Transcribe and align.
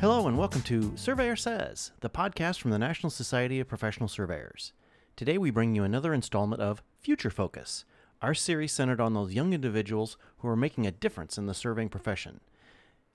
Hello, 0.00 0.26
and 0.26 0.38
welcome 0.38 0.62
to 0.62 0.96
Surveyor 0.96 1.36
Says, 1.36 1.92
the 2.00 2.08
podcast 2.08 2.58
from 2.58 2.70
the 2.70 2.78
National 2.78 3.10
Society 3.10 3.60
of 3.60 3.68
Professional 3.68 4.08
Surveyors. 4.08 4.72
Today, 5.14 5.36
we 5.36 5.50
bring 5.50 5.74
you 5.74 5.84
another 5.84 6.14
installment 6.14 6.62
of 6.62 6.82
Future 7.02 7.28
Focus, 7.28 7.84
our 8.22 8.32
series 8.32 8.72
centered 8.72 8.98
on 8.98 9.12
those 9.12 9.34
young 9.34 9.52
individuals 9.52 10.16
who 10.38 10.48
are 10.48 10.56
making 10.56 10.86
a 10.86 10.90
difference 10.90 11.36
in 11.36 11.44
the 11.44 11.52
surveying 11.52 11.90
profession. 11.90 12.40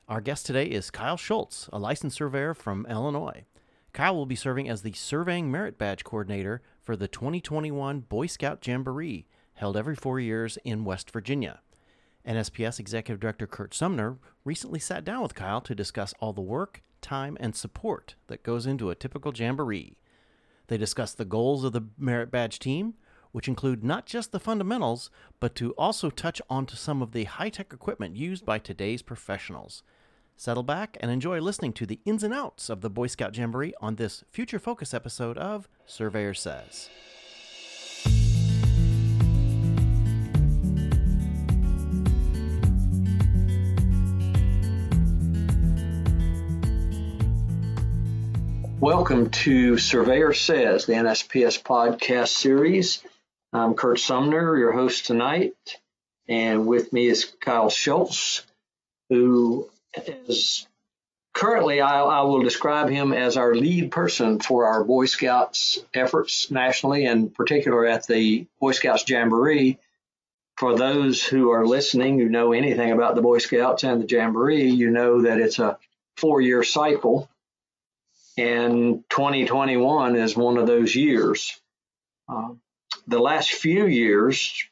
Our 0.07 0.21
guest 0.21 0.45
today 0.45 0.67
is 0.67 0.91
Kyle 0.91 1.17
Schultze, 1.17 1.67
a 1.73 1.79
licensed 1.79 2.17
surveyor 2.17 2.53
from 2.53 2.85
Illinois. 2.87 3.45
Kyle 3.91 4.15
will 4.15 4.27
be 4.27 4.35
serving 4.35 4.69
as 4.69 4.83
the 4.83 4.93
Surveying 4.93 5.49
Merit 5.49 5.79
Badge 5.79 6.03
Coordinator 6.03 6.61
for 6.83 6.95
the 6.95 7.07
2021 7.07 8.01
Boy 8.01 8.27
Scout 8.27 8.59
Jamboree, 8.61 9.25
held 9.55 9.75
every 9.75 9.95
four 9.95 10.19
years 10.19 10.59
in 10.63 10.85
West 10.85 11.09
Virginia. 11.09 11.61
NSPS 12.27 12.79
Executive 12.79 13.19
Director 13.19 13.47
Curt 13.47 13.73
Sumner 13.73 14.17
recently 14.43 14.79
sat 14.79 15.03
down 15.03 15.21
with 15.21 15.35
Kyle 15.35 15.61
to 15.61 15.75
discuss 15.75 16.13
all 16.19 16.33
the 16.33 16.41
work, 16.41 16.81
time, 17.01 17.37
and 17.39 17.55
support 17.55 18.15
that 18.27 18.43
goes 18.43 18.65
into 18.65 18.89
a 18.89 18.95
typical 18.95 19.33
jamboree. 19.33 19.97
They 20.67 20.77
discussed 20.77 21.17
the 21.17 21.25
goals 21.25 21.63
of 21.63 21.73
the 21.73 21.87
Merit 21.97 22.31
Badge 22.31 22.59
team, 22.59 22.95
which 23.31 23.47
include 23.47 23.83
not 23.83 24.05
just 24.05 24.31
the 24.31 24.39
fundamentals, 24.39 25.09
but 25.39 25.55
to 25.55 25.73
also 25.73 26.09
touch 26.09 26.41
onto 26.49 26.75
some 26.75 27.01
of 27.01 27.11
the 27.11 27.25
high 27.25 27.49
tech 27.49 27.73
equipment 27.73 28.15
used 28.15 28.45
by 28.45 28.57
today's 28.57 29.01
professionals. 29.01 29.83
Settle 30.37 30.63
back 30.63 30.97
and 30.99 31.11
enjoy 31.11 31.39
listening 31.39 31.73
to 31.73 31.85
the 31.85 31.99
ins 32.05 32.23
and 32.23 32.33
outs 32.33 32.69
of 32.69 32.81
the 32.81 32.89
Boy 32.89 33.07
Scout 33.07 33.37
Jamboree 33.37 33.73
on 33.79 33.95
this 33.95 34.23
Future 34.31 34.59
Focus 34.59 34.93
episode 34.93 35.37
of 35.37 35.69
Surveyor 35.85 36.33
Says. 36.33 36.89
Welcome 48.79 49.29
to 49.29 49.77
Surveyor 49.77 50.33
Says, 50.33 50.85
the 50.85 50.93
NSPS 50.93 51.63
podcast 51.63 52.27
series. 52.27 53.01
I'm 53.53 53.73
Curt 53.73 53.99
Sumner, 53.99 54.57
your 54.57 54.73
host 54.73 55.05
tonight, 55.05 55.55
and 56.27 56.67
with 56.67 56.91
me 56.91 57.07
is 57.07 57.33
Kyle 57.39 57.69
Schultze, 57.69 58.41
who 59.09 59.69
is 59.95 60.67
currently, 61.33 61.79
I, 61.79 62.01
I, 62.01 62.21
will 62.23 62.43
describe 62.43 62.89
him 62.89 63.13
as 63.13 63.37
our 63.37 63.55
lead 63.55 63.91
person 63.91 64.39
for 64.41 64.65
our 64.65 64.83
Boy 64.83 65.05
Scouts 65.05 65.79
efforts 65.93 66.51
nationally, 66.51 67.05
and 67.05 67.33
particular 67.33 67.85
at 67.85 68.05
the 68.07 68.45
Boy 68.59 68.73
Scouts 68.73 69.09
Jamboree. 69.09 69.79
For 70.57 70.77
those 70.77 71.23
who 71.23 71.51
are 71.51 71.65
listening 71.65 72.19
who 72.19 72.27
know 72.27 72.51
anything 72.51 72.91
about 72.91 73.15
the 73.15 73.21
Boy 73.21 73.37
Scouts 73.37 73.83
and 73.85 74.03
the 74.03 74.07
Jamboree, 74.07 74.69
you 74.69 74.91
know 74.91 75.21
that 75.21 75.39
it's 75.39 75.59
a 75.59 75.77
four 76.17 76.41
year 76.41 76.63
cycle 76.63 77.29
and 78.37 79.03
2021 79.09 80.15
is 80.15 80.35
one 80.35 80.57
of 80.57 80.67
those 80.67 80.95
years. 80.95 81.59
Uh, 82.27 82.49
the 83.07 83.19
last 83.19 83.51
few 83.51 83.85
years, 83.85 84.63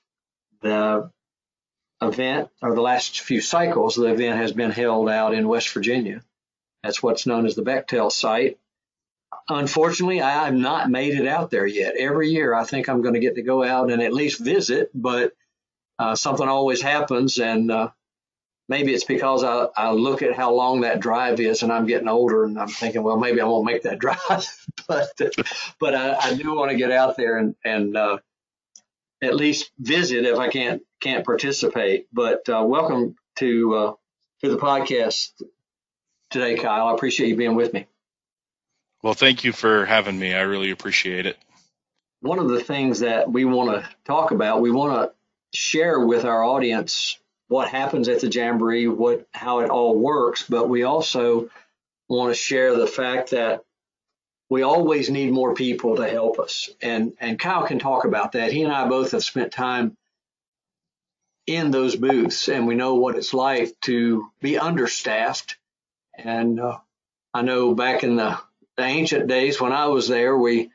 the 0.62 1.10
event, 2.02 2.50
or 2.62 2.76
the 2.76 2.82
last 2.82 3.22
few 3.22 3.42
cycles, 3.42 3.96
the 3.96 4.06
event 4.08 4.38
has 4.38 4.52
been 4.52 4.72
held 4.72 5.10
out 5.10 5.34
in 5.34 5.48
West 5.48 5.70
Virginia. 5.70 6.22
That's 6.84 7.02
what's 7.02 7.26
known 7.26 7.46
as 7.46 7.56
the 7.56 7.64
Bechtel 7.64 8.12
site. 8.12 8.58
Unfortunately, 9.50 10.22
I 10.22 10.46
have 10.46 10.54
not 10.54 10.90
made 10.90 11.16
it 11.16 11.28
out 11.28 11.50
there 11.50 11.66
yet. 11.66 11.96
Every 11.96 12.30
year, 12.30 12.54
I 12.54 12.66
think 12.66 12.88
I'm 12.88 13.02
going 13.02 13.16
to 13.16 13.20
get 13.20 13.36
to 13.36 13.42
go 13.42 13.64
out 13.64 13.92
and 13.92 14.02
at 14.02 14.14
least 14.14 14.40
visit, 14.40 14.92
but 14.94 15.34
uh, 15.98 16.16
something 16.16 16.48
always 16.48 16.82
happens, 16.82 17.38
and 17.40 17.72
uh, 17.72 17.90
maybe 18.70 18.94
it's 18.94 19.04
because 19.04 19.44
I, 19.44 19.68
I 19.76 19.92
look 19.92 20.22
at 20.22 20.36
how 20.36 20.54
long 20.54 20.82
that 20.82 21.00
drive 21.00 21.40
is 21.40 21.64
and 21.64 21.72
I'm 21.72 21.86
getting 21.86 22.08
older 22.08 22.44
and 22.44 22.60
I'm 22.60 22.68
thinking, 22.68 23.04
well, 23.04 23.18
maybe 23.18 23.42
I 23.42 23.46
won't 23.46 23.66
make 23.66 23.84
that 23.84 24.00
drive, 24.00 24.48
but, 24.88 25.12
but 25.80 25.96
I, 25.96 26.16
I, 26.16 26.34
do 26.36 26.56
want 26.56 26.72
to 26.72 26.78
get 26.78 26.92
out 26.92 27.18
there 27.18 27.38
and, 27.38 27.56
and, 27.64 27.98
uh, 27.98 28.18
at 29.22 29.36
least 29.36 29.72
visit 29.80 30.26
if 30.26 30.38
I 30.38 30.50
can't, 30.50 30.82
can't 31.00 31.26
participate, 31.26 32.08
but, 32.12 32.48
uh, 32.50 32.64
welcome 32.66 33.16
to, 33.38 33.76
uh, 33.76 33.94
to 34.42 34.50
the 34.50 34.58
podcast 34.58 35.32
today, 36.30 36.56
Kyle. 36.56 36.88
I 36.88 36.94
appreciate 36.94 37.30
you 37.30 37.38
being 37.38 37.56
with 37.56 37.74
me. 37.74 37.88
Well, 39.02 39.14
thank 39.14 39.44
you 39.44 39.52
for 39.52 39.86
having 39.86 40.18
me. 40.18 40.34
I 40.34 40.42
really 40.42 40.72
appreciate 40.72 41.26
it. 41.26 41.38
One 42.22 42.40
of 42.40 42.48
the 42.48 42.62
things 42.62 43.00
that 43.00 43.30
we 43.30 43.44
want 43.44 43.72
to 43.72 43.90
talk 44.06 44.32
about, 44.32 44.62
we 44.62 44.72
want 44.72 44.94
to 44.94 45.58
share 45.58 46.00
with 46.00 46.24
our 46.26 46.44
audience 46.44 47.20
what 47.48 47.70
happens 47.70 48.08
at 48.08 48.22
the 48.22 48.30
jamboree, 48.30 48.88
what 48.88 49.28
how 49.32 49.60
it 49.60 49.70
all 49.70 49.98
works, 49.98 50.46
but 50.48 50.70
we 50.70 50.84
also 50.84 51.50
want 52.10 52.32
to 52.32 52.36
share 52.36 52.76
the 52.76 52.88
fact 52.88 53.32
that 53.32 53.64
we 54.50 54.62
always 54.62 55.10
need 55.10 55.32
more 55.32 55.54
people 55.54 55.96
to 55.98 56.08
help 56.08 56.40
us. 56.40 56.70
And 56.82 57.14
and 57.20 57.40
Kyle 57.40 57.66
can 57.66 57.80
talk 57.80 58.06
about 58.06 58.34
that. 58.34 58.52
He 58.52 58.64
and 58.64 58.72
I 58.72 58.88
both 58.88 59.12
have 59.12 59.24
spent 59.24 59.52
time 59.52 59.98
in 61.46 61.72
those 61.72 61.96
booths, 61.96 62.48
and 62.48 62.68
we 62.68 62.76
know 62.76 62.96
what 62.96 63.16
it's 63.16 63.34
like 63.34 63.80
to 63.82 64.30
be 64.42 64.58
understaffed. 64.58 65.58
And 66.18 66.60
uh, 66.60 66.80
I 67.34 67.42
know 67.42 67.74
back 67.74 68.04
in 68.04 68.16
the, 68.16 68.40
the 68.78 68.84
ancient 68.84 69.28
days 69.28 69.60
when 69.60 69.74
I 69.74 69.88
was 69.88 70.08
there, 70.08 70.38
we 70.38 70.72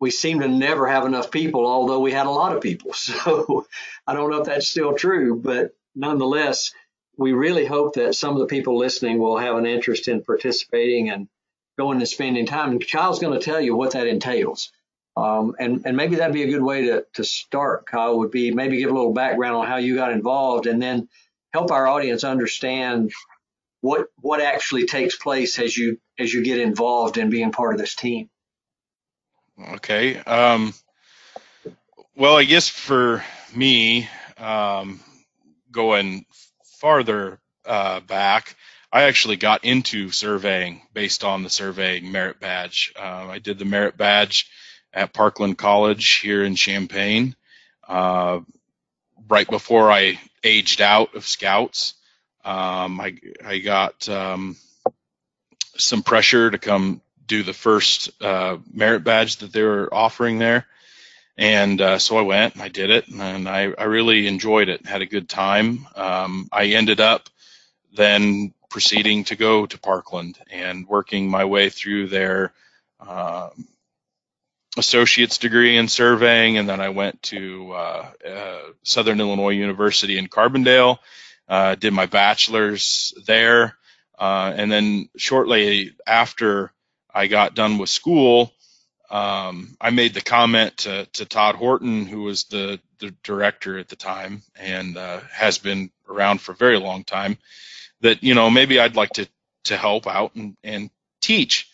we 0.00 0.10
seemed 0.10 0.40
to 0.40 0.48
never 0.48 0.86
have 0.86 1.04
enough 1.04 1.30
people, 1.30 1.66
although 1.66 2.00
we 2.00 2.10
had 2.10 2.26
a 2.26 2.30
lot 2.30 2.56
of 2.56 2.62
people. 2.62 2.92
So 2.94 3.66
I 4.06 4.14
don't 4.14 4.30
know 4.30 4.40
if 4.40 4.46
that's 4.46 4.68
still 4.68 4.94
true, 4.94 5.36
but 5.36 5.74
nonetheless, 5.94 6.72
we 7.16 7.32
really 7.32 7.66
hope 7.66 7.94
that 7.94 8.14
some 8.14 8.34
of 8.34 8.40
the 8.40 8.46
people 8.46 8.78
listening 8.78 9.18
will 9.18 9.38
have 9.38 9.56
an 9.56 9.66
interest 9.66 10.08
in 10.08 10.22
participating 10.22 11.10
and 11.10 11.28
going 11.78 11.98
and 11.98 12.08
spending 12.08 12.46
time. 12.46 12.70
And 12.70 12.88
Kyle's 12.88 13.18
going 13.18 13.38
to 13.38 13.44
tell 13.44 13.60
you 13.60 13.76
what 13.76 13.92
that 13.92 14.06
entails. 14.06 14.72
Um, 15.16 15.54
and, 15.58 15.82
and 15.84 15.96
maybe 15.96 16.16
that'd 16.16 16.32
be 16.32 16.44
a 16.44 16.50
good 16.50 16.62
way 16.62 16.86
to, 16.86 17.04
to 17.14 17.24
start, 17.24 17.86
Kyle, 17.86 18.18
would 18.18 18.30
be 18.30 18.52
maybe 18.52 18.78
give 18.78 18.90
a 18.90 18.94
little 18.94 19.12
background 19.12 19.56
on 19.56 19.66
how 19.66 19.76
you 19.76 19.96
got 19.96 20.12
involved 20.12 20.66
and 20.66 20.80
then 20.80 21.08
help 21.52 21.70
our 21.70 21.86
audience 21.86 22.24
understand 22.24 23.12
what 23.80 24.08
what 24.16 24.40
actually 24.40 24.86
takes 24.86 25.16
place 25.16 25.58
as 25.58 25.76
you 25.76 25.98
as 26.18 26.32
you 26.32 26.44
get 26.44 26.60
involved 26.60 27.16
in 27.16 27.30
being 27.30 27.50
part 27.50 27.74
of 27.74 27.80
this 27.80 27.94
team. 27.94 28.28
Okay. 29.74 30.18
Um, 30.18 30.74
well, 32.14 32.36
I 32.36 32.44
guess 32.44 32.68
for 32.68 33.24
me, 33.54 34.08
um, 34.38 35.00
going 35.70 36.26
farther 36.80 37.40
uh, 37.64 38.00
back, 38.00 38.56
I 38.92 39.02
actually 39.02 39.36
got 39.36 39.64
into 39.64 40.10
surveying 40.10 40.82
based 40.92 41.22
on 41.22 41.42
the 41.42 41.50
surveying 41.50 42.10
merit 42.10 42.40
badge. 42.40 42.92
Uh, 42.98 43.28
I 43.30 43.38
did 43.38 43.58
the 43.58 43.64
merit 43.64 43.96
badge 43.96 44.50
at 44.92 45.12
Parkland 45.12 45.56
College 45.56 46.18
here 46.20 46.42
in 46.44 46.56
Champaign 46.56 47.36
uh, 47.88 48.40
right 49.28 49.48
before 49.48 49.92
I 49.92 50.18
aged 50.42 50.80
out 50.80 51.14
of 51.14 51.26
Scouts. 51.26 51.94
Um, 52.44 53.00
I, 53.00 53.16
I 53.44 53.58
got 53.58 54.08
um, 54.08 54.56
some 55.76 56.02
pressure 56.02 56.50
to 56.50 56.58
come 56.58 57.00
do 57.26 57.42
the 57.42 57.52
first 57.52 58.10
uh, 58.22 58.56
merit 58.72 59.04
badge 59.04 59.36
that 59.36 59.52
they 59.52 59.62
were 59.62 59.92
offering 59.92 60.38
there. 60.38 60.66
And 61.40 61.80
uh, 61.80 61.98
so 61.98 62.18
I 62.18 62.20
went 62.20 62.52
and 62.52 62.62
I 62.62 62.68
did 62.68 62.90
it, 62.90 63.08
and 63.08 63.48
I, 63.48 63.72
I 63.72 63.84
really 63.84 64.26
enjoyed 64.26 64.68
it. 64.68 64.84
Had 64.84 65.00
a 65.00 65.06
good 65.06 65.26
time. 65.26 65.86
Um, 65.96 66.50
I 66.52 66.66
ended 66.66 67.00
up 67.00 67.30
then 67.96 68.52
proceeding 68.68 69.24
to 69.24 69.36
go 69.36 69.64
to 69.64 69.78
Parkland 69.78 70.38
and 70.50 70.86
working 70.86 71.30
my 71.30 71.46
way 71.46 71.70
through 71.70 72.08
their 72.08 72.52
uh, 73.00 73.48
associate's 74.76 75.38
degree 75.38 75.78
in 75.78 75.88
surveying, 75.88 76.58
and 76.58 76.68
then 76.68 76.78
I 76.78 76.90
went 76.90 77.22
to 77.22 77.72
uh, 77.72 78.10
uh 78.28 78.60
Southern 78.82 79.18
Illinois 79.18 79.54
University 79.54 80.18
in 80.18 80.28
Carbondale, 80.28 80.98
uh, 81.48 81.74
did 81.74 81.94
my 81.94 82.04
bachelor's 82.04 83.14
there, 83.26 83.78
uh, 84.18 84.52
and 84.54 84.70
then 84.70 85.08
shortly 85.16 85.96
after 86.06 86.70
I 87.14 87.28
got 87.28 87.54
done 87.54 87.78
with 87.78 87.88
school, 87.88 88.52
um, 89.10 89.76
I 89.80 89.90
made 89.90 90.14
the 90.14 90.20
comment 90.20 90.76
to, 90.78 91.06
to, 91.14 91.24
Todd 91.24 91.56
Horton, 91.56 92.06
who 92.06 92.22
was 92.22 92.44
the, 92.44 92.80
the 93.00 93.12
director 93.24 93.76
at 93.78 93.88
the 93.88 93.96
time 93.96 94.42
and 94.54 94.96
uh, 94.96 95.20
has 95.32 95.58
been 95.58 95.90
around 96.08 96.40
for 96.40 96.52
a 96.52 96.56
very 96.56 96.78
long 96.78 97.02
time, 97.02 97.36
that 98.02 98.22
you 98.22 98.34
know 98.34 98.50
maybe 98.50 98.78
I'd 98.78 98.96
like 98.96 99.10
to 99.14 99.28
to 99.64 99.76
help 99.76 100.06
out 100.06 100.34
and, 100.36 100.56
and 100.62 100.90
teach. 101.20 101.68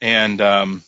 And 0.00 0.40
um, 0.40 0.82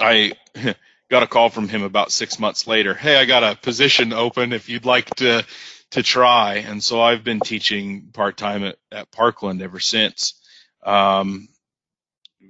I 0.00 0.32
got 1.10 1.22
a 1.22 1.28
call 1.28 1.50
from 1.50 1.68
him 1.68 1.82
about 1.82 2.12
six 2.12 2.38
months 2.38 2.66
later. 2.66 2.94
Hey, 2.94 3.16
I 3.16 3.24
got 3.24 3.44
a 3.44 3.56
position 3.56 4.12
open 4.12 4.52
if 4.52 4.68
you'd 4.68 4.84
like 4.84 5.14
to 5.16 5.44
to 5.90 6.02
try. 6.02 6.54
And 6.54 6.82
so 6.82 7.00
I've 7.00 7.22
been 7.22 7.38
teaching 7.38 8.08
part 8.12 8.36
time 8.36 8.64
at, 8.64 8.76
at 8.90 9.12
Parkland 9.12 9.62
ever 9.62 9.78
since. 9.78 10.34
Um, 10.82 11.48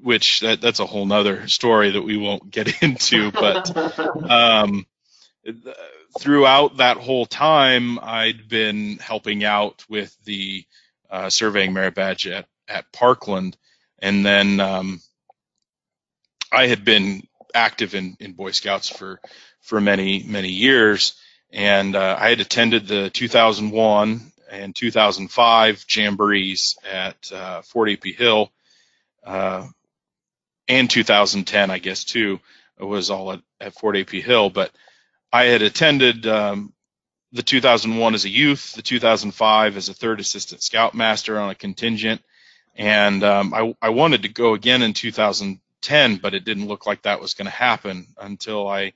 which 0.03 0.41
that, 0.41 0.61
that's 0.61 0.81
a 0.81 0.87
whole 0.87 1.07
nother 1.07 1.49
story 1.49 1.91
that 1.91 2.03
we 2.03 2.17
won't 2.17 2.51
get 2.51 2.83
into. 2.83 3.31
But 3.31 3.77
um, 4.31 4.87
throughout 6.19 6.79
that 6.79 6.97
whole 6.97 7.27
time, 7.27 7.99
I'd 8.01 8.49
been 8.49 8.99
helping 8.99 9.45
out 9.45 9.85
with 9.89 10.17
the 10.25 10.65
uh, 11.11 11.31
surveying 11.31 11.73
merit 11.73 11.95
badge 11.95 12.27
at, 12.27 12.47
at 12.69 12.91
Parkland. 12.93 13.57
and 14.01 14.25
then 14.25 14.61
um, 14.61 15.01
I 16.51 16.67
had 16.67 16.85
been 16.85 17.27
active 17.55 17.95
in, 17.95 18.17
in 18.21 18.33
Boy 18.33 18.51
Scouts 18.51 18.89
for 18.89 19.21
for 19.61 19.81
many 19.81 20.23
many 20.23 20.51
years, 20.51 21.15
and 21.51 21.97
uh, 21.97 22.17
I 22.19 22.31
had 22.31 22.41
attended 22.41 22.87
the 22.87 23.11
2001 23.11 24.33
and 24.51 24.75
2005 24.75 25.87
jamborees 25.87 26.77
at 26.91 27.33
uh, 27.33 27.63
Fort 27.63 27.91
A.P. 27.91 28.13
Hill, 28.13 28.53
uh, 29.25 29.67
and 30.69 30.89
2010, 30.89 31.71
I 31.71 31.79
guess 31.79 32.05
too. 32.05 32.41
Was 32.79 33.09
all 33.09 33.33
at, 33.33 33.41
at 33.61 33.75
Fort 33.75 33.97
A.P. 33.97 34.21
Hill, 34.21 34.51
but 34.51 34.73
I 35.33 35.45
had 35.45 35.63
attended 35.63 36.27
um, 36.27 36.73
the 37.33 37.43
2001 37.43 38.15
as 38.15 38.25
a 38.25 38.29
youth, 38.29 38.73
the 38.75 38.83
2005 38.83 39.77
as 39.77 39.89
a 39.89 39.95
third 39.95 40.19
assistant 40.19 40.63
scoutmaster 40.63 41.39
on 41.39 41.51
a 41.51 41.55
contingent, 41.55 42.21
and 42.75 43.23
um, 43.23 43.55
I, 43.55 43.75
I 43.81 43.91
wanted 43.91 44.23
to 44.23 44.29
go 44.29 44.55
again 44.55 44.83
in 44.83 44.93
2010, 44.93 46.17
but 46.17 46.35
it 46.35 46.45
didn't 46.45 46.67
look 46.67 46.85
like 46.85 47.03
that 47.03 47.21
was 47.21 47.35
going 47.35 47.47
to 47.47 47.53
happen 47.53 48.09
until 48.21 48.67
I 48.69 48.93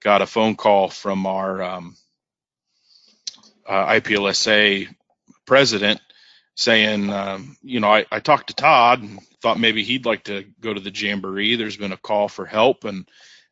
got 0.00 0.22
a 0.22 0.26
phone 0.26 0.56
call 0.56 0.88
from 0.88 1.26
our 1.26 1.62
um, 1.62 1.96
uh, 3.66 3.86
IPLSA 3.86 4.88
president 5.46 6.00
saying, 6.58 7.08
um, 7.08 7.56
you 7.62 7.78
know, 7.78 7.88
I, 7.88 8.04
I 8.10 8.18
talked 8.18 8.48
to 8.48 8.54
Todd 8.54 9.00
and 9.00 9.20
thought 9.40 9.60
maybe 9.60 9.84
he'd 9.84 10.06
like 10.06 10.24
to 10.24 10.44
go 10.60 10.74
to 10.74 10.80
the 10.80 10.90
jamboree. 10.90 11.54
There's 11.54 11.76
been 11.76 11.92
a 11.92 11.96
call 11.96 12.28
for 12.28 12.46
help, 12.46 12.84
and 12.84 13.08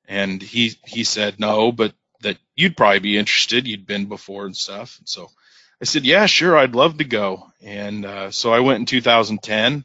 and 0.08 0.42
he 0.42 0.76
he 0.84 1.04
said 1.04 1.38
no, 1.38 1.70
but 1.70 1.94
that 2.22 2.36
you'd 2.56 2.76
probably 2.76 2.98
be 2.98 3.16
interested. 3.16 3.68
You'd 3.68 3.86
been 3.86 4.06
before 4.06 4.44
and 4.44 4.56
stuff. 4.56 4.98
And 4.98 5.08
so 5.08 5.28
I 5.80 5.84
said, 5.84 6.04
yeah, 6.04 6.26
sure, 6.26 6.56
I'd 6.56 6.74
love 6.74 6.98
to 6.98 7.04
go. 7.04 7.46
And 7.62 8.04
uh, 8.04 8.32
so 8.32 8.52
I 8.52 8.58
went 8.58 8.80
in 8.80 8.86
2010 8.86 9.84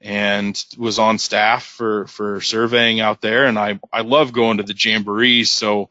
and 0.00 0.64
was 0.76 0.98
on 0.98 1.18
staff 1.18 1.64
for 1.64 2.08
for 2.08 2.40
surveying 2.40 2.98
out 2.98 3.20
there, 3.20 3.46
and 3.46 3.60
I 3.60 3.78
I 3.92 4.00
love 4.00 4.32
going 4.32 4.56
to 4.56 4.64
the 4.64 4.74
jamborees. 4.74 5.50
So 5.50 5.90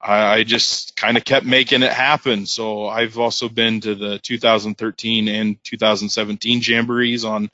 I, 0.00 0.44
just 0.44 0.96
kind 0.96 1.16
of 1.16 1.24
kept 1.24 1.44
making 1.44 1.82
it 1.82 1.92
happen. 1.92 2.46
So 2.46 2.86
I've 2.86 3.18
also 3.18 3.48
been 3.48 3.80
to 3.80 3.94
the 3.94 4.18
2013 4.18 5.28
and 5.28 5.62
2017 5.64 6.60
jamborees 6.60 7.24
on 7.24 7.50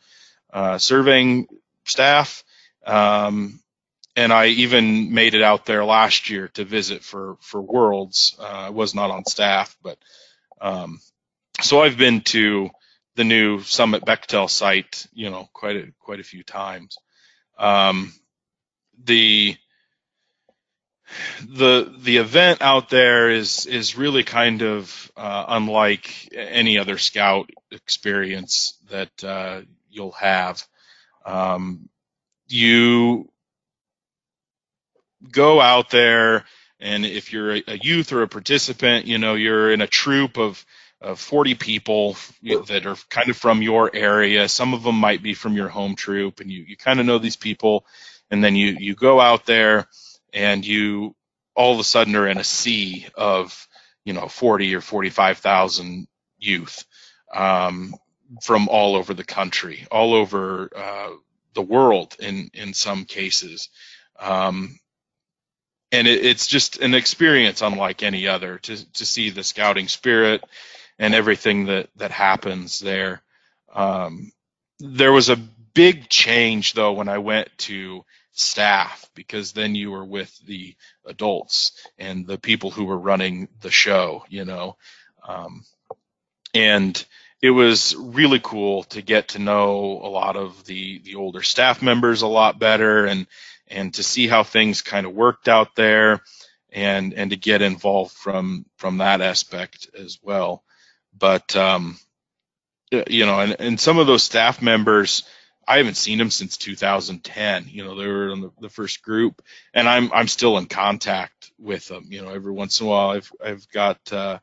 uh, 0.53 0.79
surveying 0.79 1.49
staff. 1.85 2.45
Um, 2.87 3.61
and 4.17 4.33
I 4.33 4.47
even 4.47 5.13
made 5.13 5.35
it 5.35 5.43
out 5.43 5.67
there 5.67 5.85
last 5.85 6.31
year 6.31 6.49
to 6.49 6.65
visit 6.65 7.03
for 7.03 7.37
for 7.41 7.61
Worlds. 7.61 8.37
Uh, 8.39 8.67
I 8.67 8.71
was 8.71 8.95
not 8.95 9.11
on 9.11 9.25
staff, 9.25 9.77
but 9.83 9.99
um, 10.61 11.01
so 11.61 11.83
I've 11.83 11.99
been 11.99 12.21
to 12.23 12.71
the 13.17 13.25
new 13.25 13.61
Summit 13.61 14.05
Bechtel 14.05 14.49
site, 14.49 15.07
you 15.13 15.31
know, 15.31 15.49
quite 15.53 15.77
a 15.77 15.93
quite 15.99 16.21
a 16.21 16.25
few 16.25 16.45
times. 16.45 16.97
Um, 17.59 18.13
the 19.03 19.57
the 21.41 21.93
the 21.99 22.19
event 22.19 22.63
out 22.63 22.89
there 22.89 23.31
is 23.31 23.67
is 23.67 23.97
really 23.97 24.25
kind 24.25 24.63
of 24.63 25.11
uh, 25.17 25.45
unlike 25.49 26.29
any 26.33 26.79
other 26.79 26.99
scout 26.99 27.51
experience 27.71 28.79
that 28.91 29.25
uh, 29.25 29.63
you'll 29.91 30.13
have. 30.13 30.67
Um, 31.25 31.89
you 32.49 33.31
go 35.31 35.61
out 35.61 35.91
there, 35.91 36.45
and 36.81 37.05
if 37.07 37.33
you're 37.33 37.55
a 37.55 37.79
youth 37.81 38.13
or 38.13 38.23
a 38.23 38.29
participant, 38.29 39.07
you 39.07 39.19
know 39.19 39.35
you're 39.35 39.73
in 39.73 39.81
a 39.81 39.87
troop 39.87 40.39
of 40.39 40.65
of 41.01 41.21
40 41.21 41.55
people 41.55 42.17
that 42.43 42.87
are 42.87 42.97
kind 43.11 43.29
of 43.29 43.37
from 43.37 43.61
your 43.61 43.95
area. 43.95 44.49
Some 44.49 44.73
of 44.73 44.83
them 44.83 44.99
might 44.99 45.23
be 45.23 45.35
from 45.35 45.55
your 45.55 45.69
home 45.69 45.97
troop, 45.97 46.41
and 46.41 46.51
you 46.51 46.65
you 46.67 46.77
kind 46.77 47.01
of 47.01 47.07
know 47.07 47.19
these 47.19 47.37
people, 47.37 47.87
and 48.31 48.43
then 48.43 48.57
you 48.57 48.77
you 48.79 48.95
go 48.95 49.21
out 49.21 49.47
there 49.47 49.87
and 50.35 50.67
you 50.67 51.17
all 51.57 51.75
of 51.75 51.81
a 51.81 51.85
sudden 51.85 52.17
are 52.17 52.29
in 52.29 52.39
a 52.39 52.45
sea 52.45 53.07
of 53.17 53.69
you 54.05 54.15
know 54.15 54.29
40 54.29 54.75
or 54.77 54.83
45,000 54.83 56.09
youth 56.39 56.85
um, 57.35 57.95
from 58.43 58.69
all 58.69 58.97
over 58.97 59.15
the 59.15 59.25
country, 59.25 59.87
all 59.91 60.15
over 60.15 60.71
uh, 60.77 61.11
the 61.55 61.63
world 61.63 62.17
in 62.21 62.51
in 62.55 62.75
some 62.75 63.07
cases. 63.07 63.71
Um, 64.21 64.79
and 65.93 66.09
it, 66.09 66.25
it's 66.25 66.47
just 66.47 66.79
an 66.79 66.95
experience 66.95 67.63
unlike 67.63 68.03
any 68.03 68.29
other 68.29 68.59
to 68.59 68.93
to 68.95 69.07
see 69.07 69.31
the 69.31 69.45
scouting 69.45 69.89
spirit 69.89 70.45
and 70.99 71.15
everything 71.15 71.67
that 71.67 71.89
that 71.97 72.11
happens 72.11 72.81
there. 72.81 73.23
Um, 73.75 74.33
there 74.81 75.13
was 75.13 75.31
a 75.31 75.37
big 75.37 76.09
change 76.09 76.75
though 76.75 76.93
when 76.93 77.09
I 77.09 77.19
went 77.19 77.49
to 77.59 78.05
staff 78.35 79.09
because 79.15 79.53
then 79.53 79.75
you 79.75 79.91
were 79.91 80.05
with 80.05 80.37
the 80.47 80.75
adults 81.07 81.73
and 81.99 82.27
the 82.27 82.39
people 82.39 82.71
who 82.71 82.85
were 82.85 82.99
running 82.99 83.49
the 83.61 83.71
show, 83.71 84.25
you 84.29 84.45
know. 84.45 84.77
Um, 85.27 85.65
and 86.53 87.05
it 87.41 87.51
was 87.51 87.95
really 87.97 88.41
cool 88.43 88.85
to 88.85 89.03
get 89.03 89.29
to 89.29 89.39
know 89.39 90.01
a 90.03 90.09
lot 90.09 90.37
of 90.37 90.65
the 90.65 91.01
the 91.01 91.17
older 91.17 91.43
staff 91.43 91.83
members 91.83 92.23
a 92.23 92.27
lot 92.27 92.59
better 92.59 93.07
and 93.07 93.27
and 93.69 93.95
to 93.95 94.03
see 94.03 94.27
how 94.27 94.43
things 94.43 94.83
kind 94.83 95.07
of 95.07 95.13
worked 95.13 95.49
out 95.49 95.75
there 95.77 96.21
and 96.73 97.13
and 97.15 97.31
to 97.31 97.37
get 97.37 97.63
involved 97.63 98.13
from 98.13 98.65
from 98.77 98.99
that 98.99 99.21
aspect 99.21 99.89
as 99.99 100.19
well 100.23 100.65
but 101.17 101.55
um, 101.55 101.99
you 102.91 103.27
know 103.27 103.41
and, 103.41 103.57
and 103.59 103.81
some 103.81 103.99
of 103.99 104.07
those 104.07 104.23
staff 104.23 104.63
members 104.63 105.25
I 105.67 105.79
haven't 105.79 105.97
seen 105.97 106.19
them 106.19 106.31
since 106.31 106.57
2010. 106.59 107.67
You 107.69 107.85
know, 107.85 107.97
they 107.97 108.07
were 108.07 108.31
in 108.31 108.41
the, 108.41 108.51
the 108.61 108.69
first 108.71 109.03
group, 109.03 109.43
and 109.75 109.89
I'm 109.89 110.13
I'm 110.13 110.29
still 110.29 110.59
in 110.59 110.67
contact 110.67 111.53
with 111.59 111.89
them. 111.89 112.07
You 112.09 112.23
know, 112.23 112.31
every 112.31 112.53
once 112.53 112.81
in 112.81 112.87
a 112.87 112.91
while, 112.91 113.11
I've 113.11 113.33
I've 113.45 113.69
got 113.71 114.01
uh, 114.13 114.39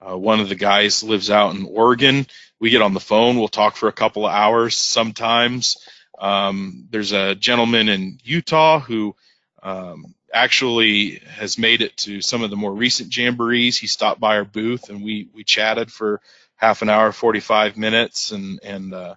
uh, 0.00 0.16
one 0.18 0.40
of 0.40 0.48
the 0.48 0.54
guys 0.54 1.02
lives 1.02 1.30
out 1.30 1.54
in 1.54 1.66
Oregon. 1.66 2.26
We 2.60 2.70
get 2.70 2.82
on 2.82 2.94
the 2.94 3.00
phone. 3.00 3.36
We'll 3.38 3.48
talk 3.48 3.76
for 3.76 3.88
a 3.88 3.92
couple 3.92 4.26
of 4.26 4.32
hours 4.32 4.76
sometimes. 4.76 5.76
Um, 6.18 6.86
there's 6.90 7.12
a 7.12 7.34
gentleman 7.34 7.88
in 7.88 8.18
Utah 8.24 8.80
who 8.80 9.14
um, 9.62 10.14
actually 10.32 11.20
has 11.28 11.58
made 11.58 11.82
it 11.82 11.96
to 11.98 12.20
some 12.22 12.42
of 12.42 12.50
the 12.50 12.56
more 12.56 12.72
recent 12.72 13.10
jamborees. 13.10 13.78
He 13.78 13.86
stopped 13.86 14.20
by 14.20 14.36
our 14.36 14.44
booth 14.44 14.88
and 14.88 15.04
we 15.04 15.28
we 15.34 15.44
chatted 15.44 15.92
for 15.92 16.20
half 16.56 16.82
an 16.82 16.88
hour, 16.88 17.12
45 17.12 17.76
minutes, 17.76 18.32
and 18.32 18.60
and 18.62 18.94
uh, 18.94 19.14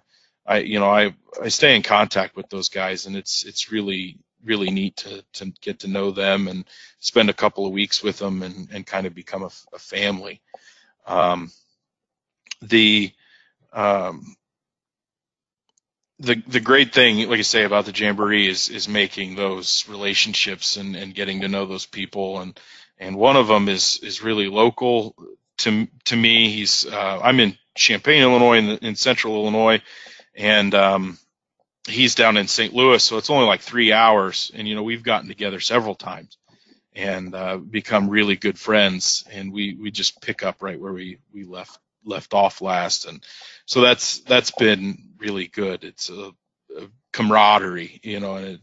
I 0.50 0.58
you 0.60 0.80
know 0.80 0.90
I 0.90 1.14
I 1.42 1.48
stay 1.48 1.76
in 1.76 1.82
contact 1.84 2.36
with 2.36 2.50
those 2.50 2.70
guys, 2.70 3.06
and 3.06 3.16
it's 3.16 3.46
it's 3.46 3.72
really 3.72 4.18
really 4.44 4.70
neat 4.70 4.98
to 4.98 5.24
to 5.34 5.52
get 5.62 5.80
to 5.80 5.88
know 5.88 6.12
them 6.12 6.48
and 6.48 6.66
spend 7.00 7.30
a 7.30 7.34
couple 7.34 7.66
of 7.66 7.72
weeks 7.72 8.02
with 8.02 8.18
them 8.18 8.42
and 8.42 8.70
and 8.72 8.86
kind 8.86 9.06
of 9.06 9.14
become 9.14 9.44
a, 9.44 9.50
a 9.74 9.80
family. 9.80 10.42
Um, 11.06 11.52
the 12.62 13.12
um, 13.72 14.36
the 16.20 16.42
the 16.48 16.60
great 16.60 16.94
thing, 16.94 17.28
like 17.30 17.40
I 17.40 17.42
say, 17.42 17.64
about 17.64 17.86
the 17.86 17.92
jamboree 17.92 18.48
is 18.48 18.70
is 18.70 18.88
making 18.88 19.36
those 19.36 19.86
relationships 19.88 20.76
and, 20.78 20.96
and 20.96 21.14
getting 21.14 21.42
to 21.42 21.48
know 21.48 21.66
those 21.66 21.86
people 21.86 22.40
and 22.40 22.58
and 22.98 23.16
one 23.16 23.36
of 23.36 23.48
them 23.48 23.68
is 23.68 24.00
is 24.02 24.22
really 24.22 24.48
local 24.48 25.16
to 25.60 25.88
to 26.06 26.16
me. 26.16 26.50
He's 26.50 26.86
uh, 26.86 27.20
I'm 27.22 27.40
in 27.40 27.58
Champaign, 27.76 28.22
Illinois, 28.22 28.58
in, 28.58 28.70
in 28.78 28.96
central 28.96 29.34
Illinois, 29.36 29.82
and 30.40 30.74
um, 30.74 31.18
he's 31.86 32.14
down 32.14 32.38
in 32.38 32.48
St. 32.48 32.72
Louis, 32.72 33.02
so 33.02 33.18
it's 33.18 33.30
only 33.30 33.46
like 33.46 33.60
three 33.60 33.92
hours. 33.92 34.50
And 34.54 34.66
you 34.66 34.74
know, 34.74 34.82
we've 34.82 35.02
gotten 35.02 35.28
together 35.28 35.60
several 35.60 35.94
times 35.94 36.38
and 36.94 37.34
uh, 37.34 37.58
become 37.58 38.08
really 38.08 38.36
good 38.36 38.58
friends, 38.58 39.24
and 39.30 39.52
we 39.52 39.74
we 39.74 39.90
just 39.90 40.20
pick 40.22 40.42
up 40.42 40.62
right 40.62 40.80
where 40.80 40.92
we 40.92 41.18
we 41.32 41.44
left 41.44 41.78
left 42.04 42.32
off 42.32 42.62
last, 42.62 43.06
and 43.06 43.22
so 43.66 43.82
that's 43.82 44.20
that's 44.20 44.50
been 44.52 45.10
really 45.18 45.46
good. 45.46 45.84
It's 45.84 46.08
a, 46.08 46.32
a 46.76 46.88
camaraderie, 47.12 48.00
you 48.02 48.18
know, 48.20 48.36
and 48.36 48.46
it, 48.46 48.60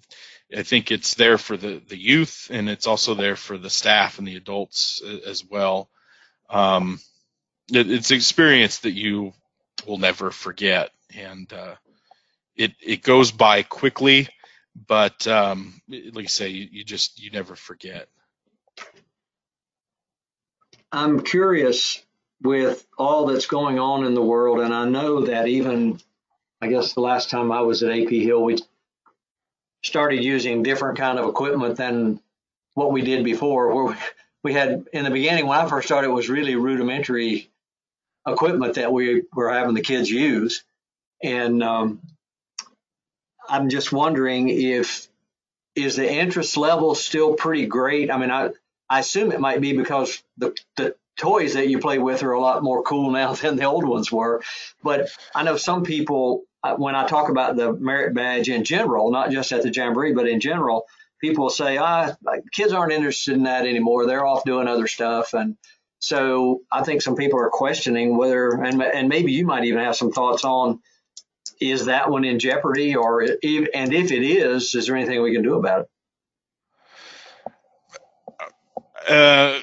I 0.57 0.63
think 0.63 0.91
it's 0.91 1.13
there 1.13 1.37
for 1.37 1.57
the 1.57 1.81
the 1.87 1.97
youth, 1.97 2.49
and 2.51 2.69
it's 2.69 2.87
also 2.87 3.13
there 3.13 3.35
for 3.35 3.57
the 3.57 3.69
staff 3.69 4.17
and 4.17 4.27
the 4.27 4.35
adults 4.35 5.01
as 5.27 5.45
well. 5.45 5.89
Um, 6.49 6.99
it, 7.71 7.89
it's 7.91 8.09
an 8.09 8.17
experience 8.17 8.79
that 8.79 8.93
you 8.93 9.33
will 9.85 9.99
never 9.99 10.31
forget 10.31 10.91
and 11.17 11.51
uh, 11.51 11.75
it 12.55 12.73
it 12.81 13.03
goes 13.03 13.31
by 13.31 13.63
quickly, 13.63 14.29
but 14.87 15.27
um, 15.27 15.81
like 15.89 16.23
you 16.23 16.27
say, 16.27 16.49
you, 16.49 16.67
you 16.71 16.83
just 16.83 17.21
you 17.21 17.31
never 17.31 17.55
forget. 17.55 18.07
I'm 20.91 21.21
curious 21.21 22.01
with 22.41 22.85
all 22.97 23.25
that's 23.25 23.47
going 23.47 23.79
on 23.79 24.05
in 24.05 24.13
the 24.13 24.23
world, 24.23 24.59
and 24.59 24.73
I 24.73 24.85
know 24.85 25.25
that 25.25 25.47
even 25.47 25.99
I 26.61 26.67
guess 26.67 26.93
the 26.93 27.01
last 27.01 27.29
time 27.29 27.51
I 27.51 27.61
was 27.61 27.83
at 27.83 27.91
AP 27.91 28.09
Hill, 28.09 28.43
we 28.43 28.57
started 29.83 30.23
using 30.23 30.63
different 30.63 30.97
kind 30.97 31.19
of 31.19 31.29
equipment 31.29 31.77
than 31.77 32.19
what 32.73 32.91
we 32.91 33.01
did 33.01 33.23
before. 33.23 33.73
Where 33.73 33.97
we 34.43 34.53
had 34.53 34.87
in 34.93 35.03
the 35.03 35.11
beginning 35.11 35.47
when 35.47 35.59
I 35.59 35.67
first 35.67 35.87
started, 35.87 36.09
it 36.09 36.13
was 36.13 36.29
really 36.29 36.55
rudimentary 36.55 37.49
equipment 38.25 38.75
that 38.75 38.91
we 38.91 39.23
were 39.33 39.51
having 39.51 39.73
the 39.73 39.81
kids 39.81 40.09
use. 40.09 40.63
And 41.23 41.63
um, 41.63 42.01
I'm 43.47 43.69
just 43.69 43.91
wondering 43.91 44.49
if 44.49 45.07
is 45.75 45.95
the 45.95 46.11
interest 46.11 46.57
level 46.57 46.95
still 46.95 47.35
pretty 47.35 47.67
great? 47.67 48.11
I 48.11 48.17
mean, 48.17 48.31
I 48.31 48.49
I 48.89 48.99
assume 48.99 49.31
it 49.31 49.39
might 49.39 49.61
be 49.61 49.73
because 49.73 50.21
the 50.37 50.55
the 50.75 50.95
toys 51.17 51.55
that 51.55 51.67
you 51.67 51.79
play 51.79 51.99
with 51.99 52.23
are 52.23 52.33
a 52.33 52.39
lot 52.39 52.63
more 52.63 52.83
cool 52.83 53.11
now 53.21 53.33
than 53.33 53.55
the 53.55 53.65
old 53.65 53.85
ones 53.85 54.11
were. 54.11 54.41
But 54.83 55.09
I 55.35 55.43
know 55.43 55.57
some 55.57 55.83
people, 55.83 56.43
uh, 56.63 56.75
when 56.75 56.95
I 56.95 57.07
talk 57.07 57.29
about 57.29 57.55
the 57.55 57.73
merit 57.73 58.13
badge 58.13 58.49
in 58.49 58.63
general, 58.63 59.11
not 59.11 59.31
just 59.31 59.51
at 59.51 59.63
the 59.63 59.71
Jamboree, 59.73 60.13
but 60.13 60.27
in 60.27 60.39
general, 60.39 60.85
people 61.19 61.49
say, 61.49 61.77
ah, 61.77 62.13
kids 62.51 62.73
aren't 62.73 62.93
interested 62.93 63.35
in 63.35 63.43
that 63.43 63.65
anymore. 63.65 64.05
They're 64.05 64.25
off 64.25 64.43
doing 64.43 64.67
other 64.67 64.87
stuff. 64.87 65.33
And 65.33 65.57
so 65.99 66.61
I 66.71 66.83
think 66.83 67.01
some 67.01 67.15
people 67.15 67.39
are 67.39 67.49
questioning 67.49 68.17
whether, 68.17 68.49
and, 68.51 68.81
and 68.81 69.09
maybe 69.09 69.31
you 69.31 69.45
might 69.45 69.65
even 69.65 69.83
have 69.83 69.95
some 69.95 70.11
thoughts 70.11 70.45
on, 70.45 70.79
is 71.59 71.85
that 71.85 72.09
one 72.09 72.25
in 72.25 72.39
jeopardy 72.39 72.95
or, 72.95 73.21
if, 73.21 73.69
and 73.73 73.93
if 73.93 74.11
it 74.11 74.23
is, 74.23 74.73
is 74.75 74.87
there 74.87 74.95
anything 74.95 75.21
we 75.21 75.33
can 75.33 75.43
do 75.43 75.55
about 75.55 75.81
it? 75.81 75.89
Uh, 79.09 79.59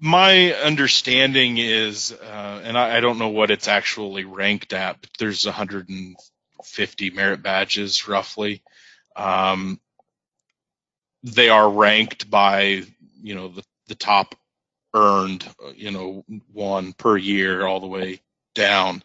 my 0.00 0.52
understanding 0.54 1.58
is, 1.58 2.12
uh, 2.12 2.60
and 2.64 2.78
I, 2.78 2.96
I, 2.96 3.00
don't 3.00 3.18
know 3.18 3.28
what 3.28 3.50
it's 3.50 3.68
actually 3.68 4.24
ranked 4.24 4.72
at, 4.72 5.00
but 5.00 5.10
there's 5.18 5.44
150 5.44 7.10
merit 7.10 7.42
badges 7.42 8.08
roughly. 8.08 8.62
Um, 9.16 9.80
they 11.22 11.48
are 11.50 11.68
ranked 11.68 12.30
by, 12.30 12.82
you 13.22 13.34
know, 13.34 13.48
the, 13.48 13.64
the 13.88 13.94
top 13.94 14.34
earned, 14.94 15.46
you 15.74 15.90
know, 15.90 16.24
one 16.52 16.92
per 16.92 17.16
year 17.16 17.66
all 17.66 17.80
the 17.80 17.86
way 17.86 18.20
down. 18.54 19.02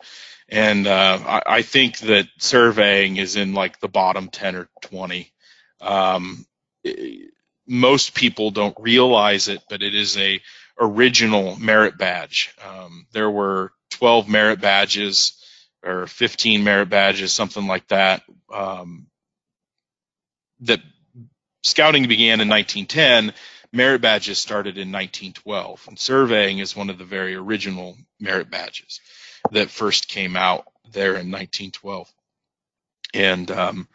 And 0.51 0.88
uh, 0.88 1.20
I, 1.25 1.41
I, 1.46 1.62
think 1.62 2.00
that 2.00 2.27
surveying 2.39 3.18
is 3.18 3.36
in 3.36 3.53
like 3.53 3.79
the 3.79 3.88
bottom 3.88 4.29
10 4.29 4.56
or 4.56 4.70
20. 4.82 5.32
Um, 5.79 6.46
it, 6.84 7.32
most 7.68 8.15
people 8.15 8.50
don't 8.50 8.75
realize 8.79 9.48
it, 9.48 9.62
but 9.70 9.84
it 9.84 9.94
is 9.94 10.18
a 10.18 10.41
original 10.79 11.56
merit 11.60 12.00
badge. 12.00 12.56
Um, 12.68 13.06
there 13.12 13.29
were 13.29 13.72
12 13.91 14.27
merit 14.27 14.60
badges 14.60 15.34
or 15.86 16.08
15 16.08 16.63
merit 16.63 16.89
badges, 16.89 17.32
something 17.32 17.68
like 17.68 17.88
that. 17.89 18.24
Um, 18.51 19.06
that 20.62 20.82
scouting 21.62 22.08
began 22.08 22.41
in 22.41 22.50
1910. 22.50 23.36
Merit 23.72 24.01
badges 24.01 24.39
started 24.39 24.79
in 24.79 24.91
1912, 24.91 25.86
and 25.89 26.00
surveying 26.00 26.58
is 26.58 26.75
one 26.75 26.89
of 26.89 26.98
the 26.98 27.06
very 27.06 27.36
original 27.36 27.96
merit 28.20 28.50
badges 28.50 29.00
that 29.51 29.69
first 29.69 30.08
came 30.08 30.36
out 30.36 30.65
there 30.91 31.12
in 31.12 31.31
1912. 31.31 32.12
And 33.13 33.50
um, 33.51 33.88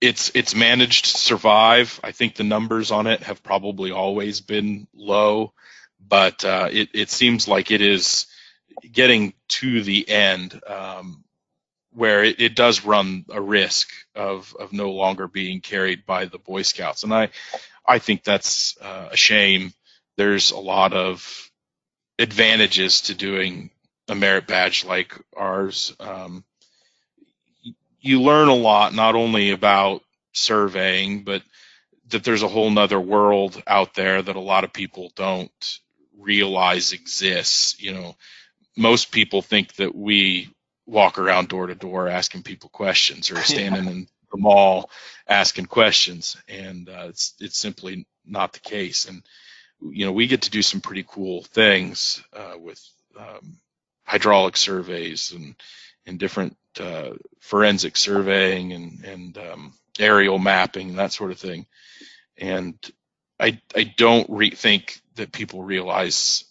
it's 0.00 0.32
it's 0.34 0.54
managed 0.54 1.04
to 1.04 1.18
survive. 1.18 2.00
I 2.02 2.12
think 2.12 2.34
the 2.34 2.44
numbers 2.44 2.90
on 2.90 3.06
it 3.06 3.22
have 3.22 3.42
probably 3.42 3.92
always 3.92 4.40
been 4.40 4.88
low 4.94 5.52
but 6.08 6.44
uh, 6.44 6.68
it, 6.70 6.90
it 6.94 7.10
seems 7.10 7.46
like 7.46 7.70
it 7.70 7.80
is 7.80 8.26
getting 8.90 9.34
to 9.48 9.82
the 9.82 10.08
end 10.08 10.60
um, 10.66 11.24
where 11.92 12.24
it, 12.24 12.40
it, 12.40 12.56
does 12.56 12.84
run 12.84 13.24
a 13.30 13.40
risk 13.40 13.90
of, 14.14 14.54
of 14.58 14.72
no 14.72 14.92
longer 14.92 15.28
being 15.28 15.60
carried 15.60 16.06
by 16.06 16.24
the 16.24 16.38
Boy 16.38 16.62
Scouts. 16.62 17.02
And 17.02 17.12
I, 17.12 17.30
I 17.86 17.98
think 17.98 18.24
that's 18.24 18.76
uh, 18.80 19.08
a 19.12 19.16
shame. 19.16 19.72
There's 20.16 20.50
a 20.52 20.58
lot 20.58 20.92
of 20.92 21.50
advantages 22.18 23.02
to 23.02 23.14
doing 23.14 23.70
a 24.10 24.14
merit 24.14 24.46
badge 24.48 24.84
like 24.84 25.16
ours. 25.36 25.94
Um, 26.00 26.44
you 28.00 28.20
learn 28.20 28.48
a 28.48 28.54
lot, 28.54 28.92
not 28.92 29.14
only 29.14 29.50
about 29.50 30.02
surveying, 30.32 31.22
but 31.22 31.42
that 32.08 32.24
there's 32.24 32.42
a 32.42 32.48
whole 32.48 32.70
nother 32.70 32.98
world 32.98 33.62
out 33.68 33.94
there 33.94 34.20
that 34.20 34.34
a 34.34 34.40
lot 34.40 34.64
of 34.64 34.72
people 34.72 35.12
don't 35.14 35.78
realize 36.18 36.92
exists. 36.92 37.80
You 37.80 37.94
know, 37.94 38.16
most 38.76 39.12
people 39.12 39.42
think 39.42 39.74
that 39.74 39.94
we 39.94 40.50
walk 40.86 41.18
around 41.18 41.48
door 41.48 41.68
to 41.68 41.74
door 41.76 42.08
asking 42.08 42.42
people 42.42 42.68
questions 42.68 43.30
or 43.30 43.36
standing 43.42 43.86
in 43.86 44.08
the 44.32 44.38
mall 44.38 44.90
asking 45.28 45.66
questions, 45.66 46.36
and 46.48 46.88
uh, 46.88 47.06
it's 47.08 47.34
it's 47.38 47.58
simply 47.58 48.06
not 48.26 48.54
the 48.54 48.60
case. 48.60 49.08
And 49.08 49.22
you 49.80 50.04
know, 50.04 50.12
we 50.12 50.26
get 50.26 50.42
to 50.42 50.50
do 50.50 50.62
some 50.62 50.80
pretty 50.80 51.04
cool 51.06 51.44
things 51.44 52.24
uh, 52.32 52.54
with 52.58 52.84
um, 53.16 53.58
hydraulic 54.10 54.56
surveys 54.56 55.32
and 55.32 55.54
and 56.04 56.18
different 56.18 56.56
uh, 56.80 57.10
forensic 57.40 57.96
surveying 57.96 58.72
and 58.72 59.04
and 59.04 59.38
um, 59.38 59.72
aerial 60.00 60.38
mapping 60.38 60.90
and 60.90 60.98
that 60.98 61.12
sort 61.12 61.30
of 61.30 61.38
thing. 61.38 61.66
And 62.36 62.74
I 63.38 63.60
I 63.76 63.84
don't 63.84 64.28
re- 64.28 64.50
think 64.50 65.00
that 65.14 65.30
people 65.30 65.62
realize 65.62 66.44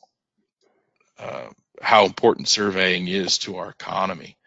uh, 1.19 1.49
how 1.81 2.05
important 2.05 2.47
surveying 2.47 3.09
is 3.09 3.39
to 3.39 3.57
our 3.57 3.69
economy. 3.69 4.37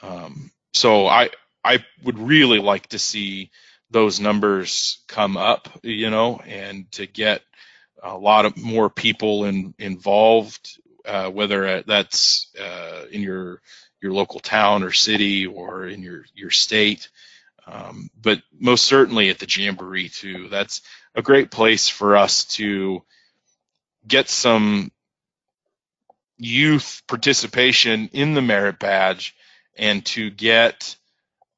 Um, 0.00 0.50
so 0.72 1.06
I 1.06 1.28
I 1.62 1.84
would 2.04 2.18
really 2.18 2.58
like 2.58 2.86
to 2.88 2.98
see 2.98 3.50
those 3.90 4.18
numbers 4.18 5.04
come 5.08 5.36
up, 5.36 5.68
you 5.82 6.08
know, 6.08 6.38
and 6.38 6.90
to 6.92 7.06
get 7.06 7.42
a 8.02 8.16
lot 8.16 8.46
of 8.46 8.56
more 8.56 8.88
people 8.90 9.44
in, 9.44 9.74
involved, 9.78 10.80
uh, 11.06 11.30
whether 11.30 11.82
that's 11.82 12.52
uh, 12.60 13.04
in 13.10 13.22
your 13.22 13.60
your 14.02 14.12
local 14.12 14.40
town 14.40 14.82
or 14.82 14.92
city 14.92 15.46
or 15.46 15.86
in 15.86 16.02
your 16.02 16.24
your 16.34 16.50
state, 16.50 17.08
um, 17.66 18.10
but 18.20 18.42
most 18.58 18.84
certainly 18.84 19.30
at 19.30 19.38
the 19.38 19.46
jamboree 19.48 20.08
too. 20.08 20.48
That's 20.48 20.82
a 21.14 21.22
great 21.22 21.50
place 21.50 21.88
for 21.88 22.16
us 22.16 22.44
to 22.56 23.02
get 24.06 24.28
some 24.28 24.90
youth 26.38 27.02
participation 27.08 28.10
in 28.12 28.34
the 28.34 28.42
merit 28.42 28.78
badge 28.78 29.34
and 29.76 30.04
to 30.06 30.30
get 30.30 30.96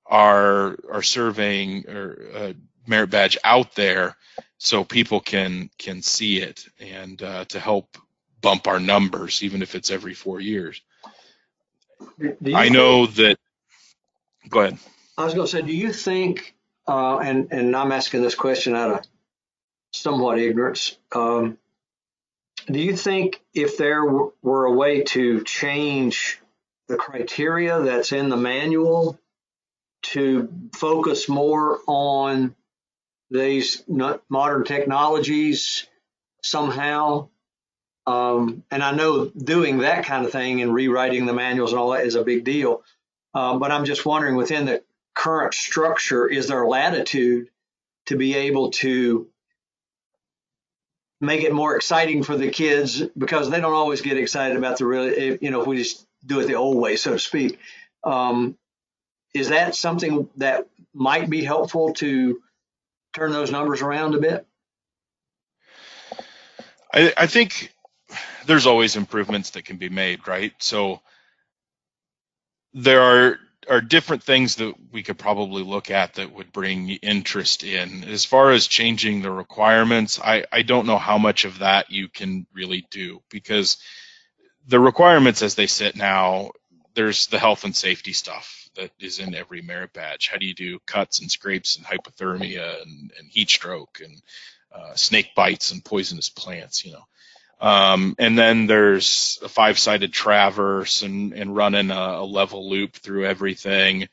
our 0.06 0.78
our 0.92 1.02
surveying 1.02 1.88
or 1.88 2.18
uh, 2.34 2.52
merit 2.86 3.10
badge 3.10 3.38
out 3.44 3.74
there 3.74 4.16
so 4.58 4.84
people 4.84 5.20
can 5.20 5.70
can 5.78 6.02
see 6.02 6.40
it 6.40 6.66
and 6.80 7.22
uh, 7.22 7.44
to 7.46 7.60
help 7.60 7.98
bump 8.40 8.66
our 8.66 8.80
numbers 8.80 9.42
even 9.42 9.62
if 9.62 9.75
it's 9.75 9.90
every 9.90 10.14
four 10.14 10.40
years 10.40 10.80
i 12.54 12.68
know 12.68 13.07
think, 13.07 13.16
that 13.16 13.38
go 14.49 14.61
ahead 14.61 14.78
i 15.16 15.25
was 15.25 15.35
going 15.35 15.47
to 15.47 15.50
say 15.50 15.62
do 15.62 15.75
you 15.75 15.92
think 15.92 16.54
uh, 16.87 17.18
and 17.18 17.49
and 17.52 17.75
i'm 17.76 17.92
asking 17.92 18.23
this 18.23 18.35
question 18.35 18.75
out 18.75 18.90
of 18.90 19.04
somewhat 19.92 20.38
ignorance 20.38 20.97
um, 21.14 21.59
do 22.71 22.80
you 22.80 22.97
think 22.97 23.40
if 23.54 23.78
there 23.78 24.04
were 24.04 24.66
a 24.66 24.73
way 24.73 25.02
to 25.02 25.42
change 25.45 26.40
the 26.87 26.97
criteria 26.97 27.80
that's 27.80 28.12
in 28.12 28.28
the 28.28 28.37
manual 28.37 29.18
to 30.02 30.49
focus 30.75 31.28
more 31.28 31.78
on 31.87 32.54
these 33.30 33.83
modern 34.28 34.64
technologies 34.64 35.87
somehow? 36.42 37.28
Um, 38.08 38.64
and 38.70 38.82
I 38.82 38.92
know 38.92 39.26
doing 39.26 39.78
that 39.78 40.06
kind 40.06 40.24
of 40.24 40.32
thing 40.32 40.62
and 40.62 40.72
rewriting 40.72 41.26
the 41.26 41.34
manuals 41.34 41.72
and 41.72 41.78
all 41.78 41.90
that 41.90 42.06
is 42.06 42.14
a 42.14 42.24
big 42.24 42.42
deal. 42.42 42.82
Um, 43.34 43.58
but 43.58 43.70
I'm 43.70 43.84
just 43.84 44.06
wondering 44.06 44.34
within 44.34 44.64
the 44.64 44.82
current 45.14 45.52
structure, 45.52 46.26
is 46.26 46.48
there 46.48 46.66
latitude 46.66 47.50
to 48.06 48.16
be 48.16 48.34
able 48.34 48.70
to 48.70 49.28
make 51.20 51.42
it 51.42 51.52
more 51.52 51.76
exciting 51.76 52.22
for 52.22 52.34
the 52.38 52.48
kids 52.48 53.02
because 53.02 53.50
they 53.50 53.60
don't 53.60 53.74
always 53.74 54.00
get 54.00 54.16
excited 54.16 54.56
about 54.56 54.78
the 54.78 54.86
real, 54.86 55.36
you 55.42 55.50
know, 55.50 55.60
if 55.60 55.66
we 55.66 55.76
just 55.76 56.06
do 56.24 56.40
it 56.40 56.46
the 56.46 56.54
old 56.54 56.78
way, 56.78 56.96
so 56.96 57.12
to 57.12 57.18
speak. 57.18 57.58
Um, 58.04 58.56
is 59.34 59.50
that 59.50 59.74
something 59.74 60.30
that 60.36 60.66
might 60.94 61.28
be 61.28 61.44
helpful 61.44 61.92
to 61.94 62.40
turn 63.12 63.32
those 63.32 63.50
numbers 63.50 63.82
around 63.82 64.14
a 64.14 64.18
bit? 64.18 64.46
I, 66.90 67.12
I 67.14 67.26
think 67.26 67.74
there's 68.48 68.66
always 68.66 68.96
improvements 68.96 69.52
that 69.52 69.66
can 69.66 69.78
be 69.78 69.90
made, 69.90 70.28
right? 70.28 70.54
So 70.60 71.02
there 72.74 73.02
are 73.02 73.40
are 73.70 73.82
different 73.82 74.24
things 74.24 74.56
that 74.56 74.74
we 74.92 75.04
could 75.04 75.18
probably 75.18 75.62
look 75.62 75.90
at 75.92 76.14
that 76.16 76.32
would 76.34 76.52
bring 76.52 76.90
interest 76.90 77.64
in. 77.64 78.04
As 78.04 78.24
far 78.26 78.52
as 78.52 78.66
changing 78.66 79.22
the 79.22 79.30
requirements, 79.30 80.20
I, 80.20 80.44
I 80.52 80.62
don't 80.62 80.86
know 80.86 80.98
how 80.98 81.18
much 81.18 81.46
of 81.46 81.60
that 81.60 81.90
you 81.92 82.08
can 82.08 82.46
really 82.54 82.86
do 82.90 83.22
because 83.30 83.78
the 84.68 84.80
requirements 84.80 85.42
as 85.42 85.54
they 85.56 85.66
sit 85.68 85.96
now, 85.96 86.52
there's 86.94 87.28
the 87.28 87.38
health 87.38 87.64
and 87.64 87.76
safety 87.76 88.12
stuff 88.14 88.68
that 88.76 88.92
is 89.00 89.20
in 89.20 89.34
every 89.34 89.62
merit 89.62 89.92
badge. 89.94 90.28
How 90.28 90.38
do 90.38 90.46
you 90.46 90.54
do 90.54 90.80
cuts 90.86 91.20
and 91.20 91.30
scrapes 91.30 91.76
and 91.76 91.86
hypothermia 91.86 92.82
and, 92.82 93.12
and 93.18 93.30
heat 93.30 93.50
stroke 93.50 94.00
and 94.04 94.22
uh, 94.72 94.94
snake 94.94 95.30
bites 95.36 95.72
and 95.72 95.84
poisonous 95.84 96.30
plants, 96.30 96.84
you 96.84 96.92
know. 96.92 97.04
Um, 97.60 98.14
and 98.18 98.38
then 98.38 98.66
there's 98.66 99.38
a 99.42 99.48
five-sided 99.48 100.12
traverse 100.12 101.02
and, 101.02 101.32
and 101.32 101.54
running 101.54 101.90
a, 101.90 101.94
a, 101.94 102.24
level 102.24 102.70
loop 102.70 102.94
through 102.94 103.26
everything. 103.26 104.08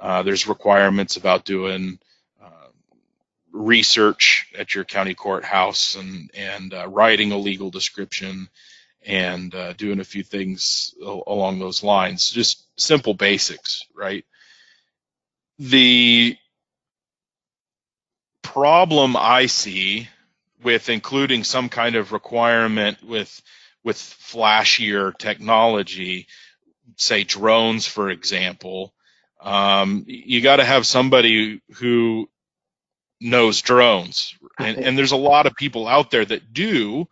Uh, 0.00 0.22
there's 0.22 0.48
requirements 0.48 1.16
about 1.16 1.44
doing 1.44 1.98
uh, 2.42 2.68
research 3.52 4.50
at 4.58 4.74
your 4.74 4.84
county 4.84 5.14
courthouse 5.14 5.94
and 5.94 6.30
and 6.34 6.72
uh, 6.72 6.88
writing 6.88 7.32
a 7.32 7.38
legal 7.38 7.70
description 7.70 8.48
and 9.04 9.54
uh, 9.54 9.74
doing 9.74 10.00
a 10.00 10.04
few 10.04 10.22
things 10.22 10.94
along 11.00 11.58
those 11.58 11.82
lines. 11.82 12.30
Just 12.30 12.64
simple 12.80 13.14
basics, 13.14 13.84
right? 13.94 14.24
The 15.58 16.36
problem 18.42 19.16
I 19.16 19.46
see 19.46 20.08
with 20.66 20.88
including 20.88 21.44
some 21.44 21.68
kind 21.68 21.94
of 21.94 22.10
requirement 22.10 23.00
with 23.04 23.40
with 23.84 23.96
flashier 23.96 25.16
technology, 25.16 26.26
say 26.96 27.22
drones, 27.22 27.86
for 27.86 28.10
example, 28.10 28.92
um, 29.40 30.02
you 30.08 30.40
got 30.40 30.56
to 30.56 30.64
have 30.64 30.84
somebody 30.84 31.62
who 31.76 32.28
knows 33.20 33.62
drones, 33.62 34.34
and, 34.58 34.76
and, 34.78 34.98
there's 34.98 35.12
a 35.12 35.16
lot 35.16 35.46
of 35.46 35.54
people 35.54 35.86
out 35.86 36.10
there 36.10 36.24
that 36.24 36.52
do, 36.52 37.06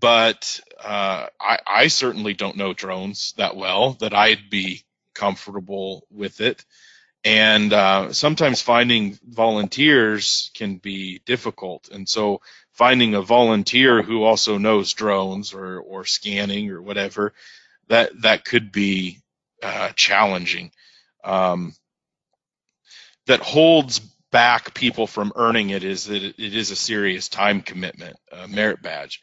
but 0.00 0.58
uh, 0.82 1.26
I, 1.38 1.58
I 1.66 1.88
certainly 1.88 2.32
don't 2.32 2.56
know 2.56 2.72
drones 2.72 3.34
that 3.36 3.54
well 3.54 3.98
that 4.00 4.14
I'd 4.14 4.48
be 4.48 4.82
comfortable 5.14 6.06
with 6.10 6.40
it. 6.40 6.64
And 7.24 7.72
uh, 7.72 8.12
sometimes 8.12 8.62
finding 8.62 9.18
volunteers 9.22 10.50
can 10.54 10.76
be 10.76 11.20
difficult. 11.26 11.90
And 11.90 12.08
so 12.08 12.40
finding 12.78 13.14
a 13.16 13.22
volunteer 13.22 14.02
who 14.02 14.24
also 14.24 14.58
knows 14.58 14.94
drones 14.94 15.52
or, 15.52 15.80
or 15.80 16.06
scanning 16.06 16.70
or 16.70 16.80
whatever, 16.80 17.34
that, 17.88 18.12
that 18.22 18.44
could 18.46 18.72
be 18.72 19.20
uh, 19.62 19.90
challenging. 19.96 20.70
Um, 21.24 21.74
that 23.26 23.40
holds 23.40 24.00
back 24.30 24.74
people 24.74 25.06
from 25.06 25.32
earning 25.36 25.70
it 25.70 25.84
is 25.84 26.06
that 26.06 26.22
it 26.22 26.38
is 26.38 26.70
a 26.70 26.76
serious 26.76 27.28
time 27.28 27.62
commitment, 27.62 28.16
a 28.32 28.48
merit 28.48 28.82
badge. 28.82 29.20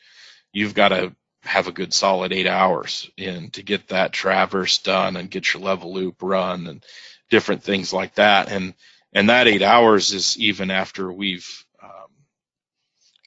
You've 0.53 0.75
got 0.75 0.89
to 0.89 1.15
have 1.43 1.67
a 1.67 1.71
good 1.73 1.93
solid 1.93 2.33
eight 2.33 2.47
hours 2.47 3.09
in 3.17 3.51
to 3.51 3.63
get 3.63 3.89
that 3.89 4.13
traverse 4.13 4.79
done 4.79 5.15
and 5.15 5.31
get 5.31 5.53
your 5.53 5.63
level 5.63 5.93
loop 5.93 6.17
run 6.21 6.67
and 6.67 6.83
different 7.29 7.63
things 7.63 7.93
like 7.93 8.15
that. 8.15 8.51
And 8.51 8.73
and 9.13 9.29
that 9.29 9.47
eight 9.47 9.61
hours 9.63 10.11
is 10.13 10.37
even 10.39 10.71
after 10.71 11.11
we've 11.11 11.64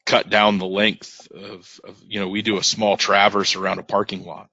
cut 0.09 0.31
down 0.31 0.57
the 0.57 0.67
length 0.67 1.29
of, 1.33 1.81
of, 1.85 2.03
you 2.07 2.19
know 2.19 2.29
we 2.29 2.41
do 2.41 2.57
a 2.57 2.65
small 2.65 2.97
traverse 2.97 3.57
around 3.57 3.79
a 3.79 3.83
parking 3.83 4.25
lot 4.25 4.49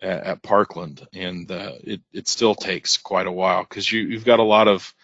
at, 0.00 0.24
at 0.24 0.42
Parkland, 0.42 1.06
and 1.12 1.50
uh, 1.50 1.72
it 1.82 2.00
it 2.12 2.26
still 2.26 2.54
takes 2.54 2.96
quite 2.96 3.26
a 3.26 3.32
while 3.32 3.62
because 3.62 3.90
you 3.90 4.00
you've 4.00 4.24
got 4.24 4.38
a 4.38 4.44
lot 4.44 4.66
of 4.66 4.94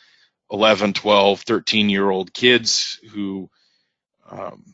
11, 0.51 0.95
12, 0.95 1.43
13 1.43 1.91
year 1.91 2.09
old 2.09 2.33
kids 2.33 2.99
who 3.13 3.51
um, 4.31 4.65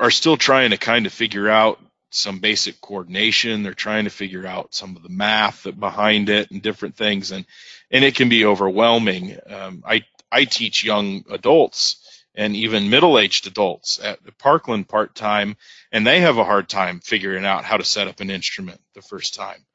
are 0.00 0.10
still 0.10 0.38
trying 0.38 0.70
to 0.70 0.78
kind 0.78 1.04
of 1.04 1.12
figure 1.12 1.48
out 1.48 1.78
some 2.10 2.38
basic 2.38 2.80
coordination. 2.80 3.62
They're 3.62 3.74
trying 3.74 4.04
to 4.04 4.10
figure 4.10 4.46
out 4.46 4.74
some 4.74 4.96
of 4.96 5.02
the 5.02 5.10
math 5.10 5.66
behind 5.78 6.30
it 6.30 6.50
and 6.50 6.62
different 6.62 6.96
things, 6.96 7.32
and 7.32 7.44
and 7.90 8.02
it 8.02 8.14
can 8.14 8.30
be 8.30 8.46
overwhelming. 8.46 9.36
Um, 9.46 9.82
I 9.86 10.06
I 10.32 10.46
teach 10.46 10.84
young 10.84 11.26
adults 11.30 12.07
and 12.38 12.54
even 12.54 12.88
middle-aged 12.88 13.48
adults 13.48 13.98
at 14.02 14.20
Parkland 14.38 14.88
part 14.88 15.12
time, 15.16 15.56
and 15.90 16.06
they 16.06 16.20
have 16.20 16.38
a 16.38 16.44
hard 16.44 16.68
time 16.68 17.00
figuring 17.00 17.44
out 17.44 17.64
how 17.64 17.76
to 17.76 17.84
set 17.84 18.06
up 18.06 18.20
an 18.20 18.30
instrument 18.30 18.80
the 18.94 19.02
first 19.02 19.34
time. 19.34 19.66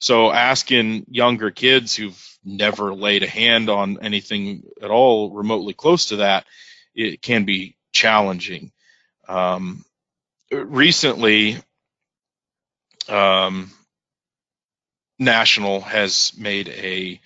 So 0.00 0.32
asking 0.32 1.06
younger 1.08 1.52
kids 1.52 1.94
who've 1.94 2.20
never 2.44 2.92
laid 2.92 3.22
a 3.22 3.28
hand 3.28 3.70
on 3.70 4.00
anything 4.02 4.64
at 4.82 4.90
all 4.90 5.30
remotely 5.30 5.74
close 5.74 6.06
to 6.06 6.16
that, 6.16 6.44
it 6.92 7.22
can 7.22 7.44
be 7.44 7.76
challenging. 7.92 8.72
Um, 9.28 9.84
recently, 10.50 11.58
um, 13.08 13.70
National 15.20 15.82
has 15.82 16.32
made 16.36 16.68
a 16.68 17.20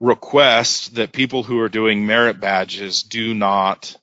request 0.00 0.96
that 0.96 1.12
people 1.12 1.42
who 1.42 1.60
are 1.60 1.68
doing 1.68 2.06
merit 2.06 2.40
badges 2.40 3.02
do 3.02 3.34
not 3.34 3.96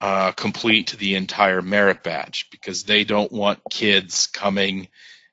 uh, 0.00 0.32
complete 0.32 0.92
the 0.98 1.16
entire 1.16 1.62
merit 1.62 2.04
badge 2.04 2.48
because 2.52 2.84
they 2.84 3.04
don't 3.04 3.32
want 3.32 3.60
kids 3.70 4.28
coming 4.28 4.88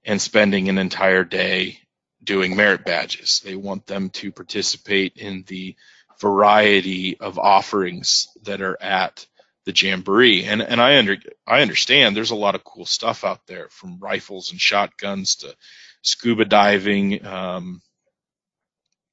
and 0.05 0.21
spending 0.21 0.69
an 0.69 0.79
entire 0.79 1.25
day 1.25 1.79
doing 2.23 2.55
merit 2.55 2.85
badges. 2.85 3.41
They 3.45 3.55
want 3.55 3.87
them 3.87 4.09
to 4.11 4.31
participate 4.31 5.17
in 5.17 5.43
the 5.47 5.75
variety 6.21 7.19
of 7.19 7.39
offerings 7.39 8.27
that 8.43 8.61
are 8.61 8.81
at 8.81 9.27
the 9.65 9.73
jamboree. 9.75 10.45
And 10.45 10.61
and 10.61 10.81
I 10.81 10.97
under 10.97 11.17
I 11.47 11.61
understand 11.61 12.15
there's 12.15 12.31
a 12.31 12.35
lot 12.35 12.55
of 12.55 12.63
cool 12.63 12.85
stuff 12.85 13.23
out 13.23 13.47
there 13.47 13.67
from 13.69 13.99
rifles 13.99 14.51
and 14.51 14.61
shotguns 14.61 15.37
to 15.37 15.55
scuba 16.01 16.45
diving. 16.45 17.25
Um, 17.25 17.81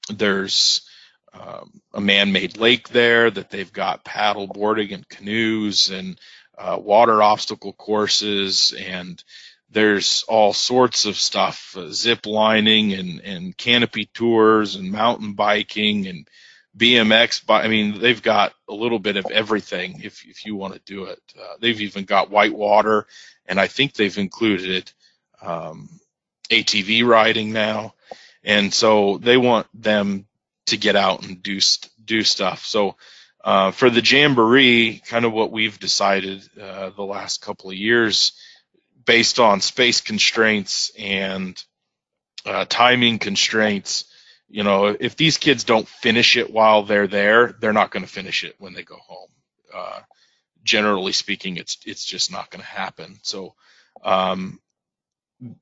there's 0.08 0.82
um, 1.32 1.80
a 1.94 2.00
man-made 2.00 2.56
lake 2.56 2.88
there 2.88 3.30
that 3.30 3.50
they've 3.50 3.72
got 3.72 4.04
paddle 4.04 4.46
boarding 4.46 4.92
and 4.92 5.08
canoes 5.08 5.90
and 5.90 6.18
uh, 6.58 6.78
water 6.78 7.22
obstacle 7.22 7.72
courses 7.72 8.74
and 8.78 9.22
there's 9.70 10.24
all 10.28 10.52
sorts 10.52 11.06
of 11.06 11.16
stuff 11.16 11.74
uh, 11.78 11.88
zip 11.90 12.26
lining 12.26 12.92
and, 12.92 13.20
and 13.20 13.56
canopy 13.56 14.04
tours 14.12 14.76
and 14.76 14.92
mountain 14.92 15.32
biking 15.32 16.06
and 16.06 16.28
BMX, 16.76 17.42
I 17.48 17.68
mean, 17.68 18.00
they've 18.00 18.22
got 18.22 18.54
a 18.68 18.72
little 18.72 18.98
bit 18.98 19.16
of 19.16 19.26
everything 19.30 20.00
if 20.02 20.24
if 20.26 20.46
you 20.46 20.56
want 20.56 20.72
to 20.74 20.80
do 20.86 21.04
it. 21.04 21.20
Uh, 21.38 21.56
they've 21.60 21.80
even 21.82 22.04
got 22.04 22.30
whitewater, 22.30 23.06
and 23.44 23.60
I 23.60 23.66
think 23.66 23.92
they've 23.92 24.16
included 24.16 24.90
um, 25.42 25.90
ATV 26.48 27.06
riding 27.06 27.52
now, 27.52 27.94
and 28.44 28.72
so 28.72 29.18
they 29.18 29.36
want 29.36 29.66
them 29.74 30.26
to 30.66 30.76
get 30.76 30.96
out 30.96 31.26
and 31.26 31.42
do 31.42 31.60
do 32.04 32.22
stuff. 32.22 32.64
So 32.64 32.96
uh, 33.44 33.70
for 33.72 33.90
the 33.90 34.02
jamboree, 34.02 35.02
kind 35.06 35.24
of 35.24 35.32
what 35.32 35.50
we've 35.50 35.78
decided 35.78 36.48
uh, 36.60 36.90
the 36.90 37.02
last 37.02 37.42
couple 37.42 37.70
of 37.70 37.76
years, 37.76 38.32
based 39.04 39.40
on 39.40 39.60
space 39.60 40.00
constraints 40.00 40.92
and 40.98 41.62
uh, 42.46 42.64
timing 42.68 43.18
constraints 43.18 44.04
you 44.52 44.64
know, 44.64 44.94
if 45.00 45.16
these 45.16 45.38
kids 45.38 45.64
don't 45.64 45.88
finish 45.88 46.36
it 46.36 46.52
while 46.52 46.82
they're 46.82 47.06
there, 47.08 47.52
they're 47.58 47.72
not 47.72 47.90
going 47.90 48.04
to 48.04 48.08
finish 48.08 48.44
it 48.44 48.54
when 48.58 48.74
they 48.74 48.82
go 48.82 48.96
home. 48.96 49.30
Uh, 49.74 50.00
generally 50.62 51.12
speaking, 51.12 51.56
it's 51.56 51.78
it's 51.86 52.04
just 52.04 52.30
not 52.30 52.50
going 52.50 52.60
to 52.60 52.68
happen. 52.68 53.18
So, 53.22 53.54
um, 54.04 54.60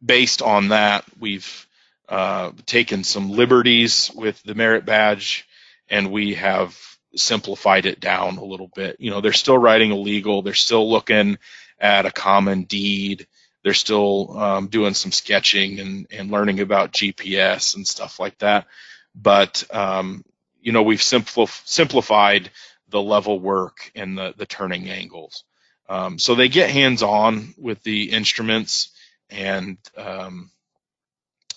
based 0.04 0.42
on 0.42 0.68
that, 0.70 1.04
we've 1.20 1.68
uh, 2.10 2.52
taken 2.66 3.04
some 3.04 3.30
liberties 3.30 4.10
with 4.14 4.42
the 4.42 4.54
merit 4.54 4.84
badge, 4.84 5.46
and 5.88 6.12
we 6.12 6.34
have 6.34 6.78
simplified 7.16 7.86
it 7.86 8.00
down 8.00 8.36
a 8.36 8.44
little 8.44 8.70
bit. 8.74 8.96
You 8.98 9.10
know, 9.10 9.20
they're 9.20 9.32
still 9.32 9.58
writing 9.58 9.92
illegal. 9.92 10.42
They're 10.42 10.54
still 10.54 10.90
looking 10.90 11.38
at 11.80 12.06
a 12.06 12.10
common 12.10 12.64
deed 12.64 13.26
they're 13.62 13.74
still 13.74 14.38
um, 14.38 14.66
doing 14.68 14.94
some 14.94 15.12
sketching 15.12 15.80
and, 15.80 16.06
and 16.10 16.30
learning 16.30 16.60
about 16.60 16.92
GPS 16.92 17.76
and 17.76 17.86
stuff 17.86 18.18
like 18.18 18.38
that. 18.38 18.66
But 19.14 19.64
um, 19.74 20.24
you 20.60 20.72
know, 20.72 20.82
we've 20.82 21.00
simplif- 21.00 21.66
simplified 21.66 22.50
the 22.88 23.02
level 23.02 23.38
work 23.38 23.90
and 23.94 24.16
the, 24.16 24.34
the 24.36 24.46
turning 24.46 24.88
angles. 24.88 25.44
Um, 25.88 26.18
so 26.18 26.34
they 26.34 26.48
get 26.48 26.70
hands 26.70 27.02
on 27.02 27.54
with 27.58 27.82
the 27.82 28.10
instruments 28.10 28.90
and 29.28 29.76
um, 29.96 30.50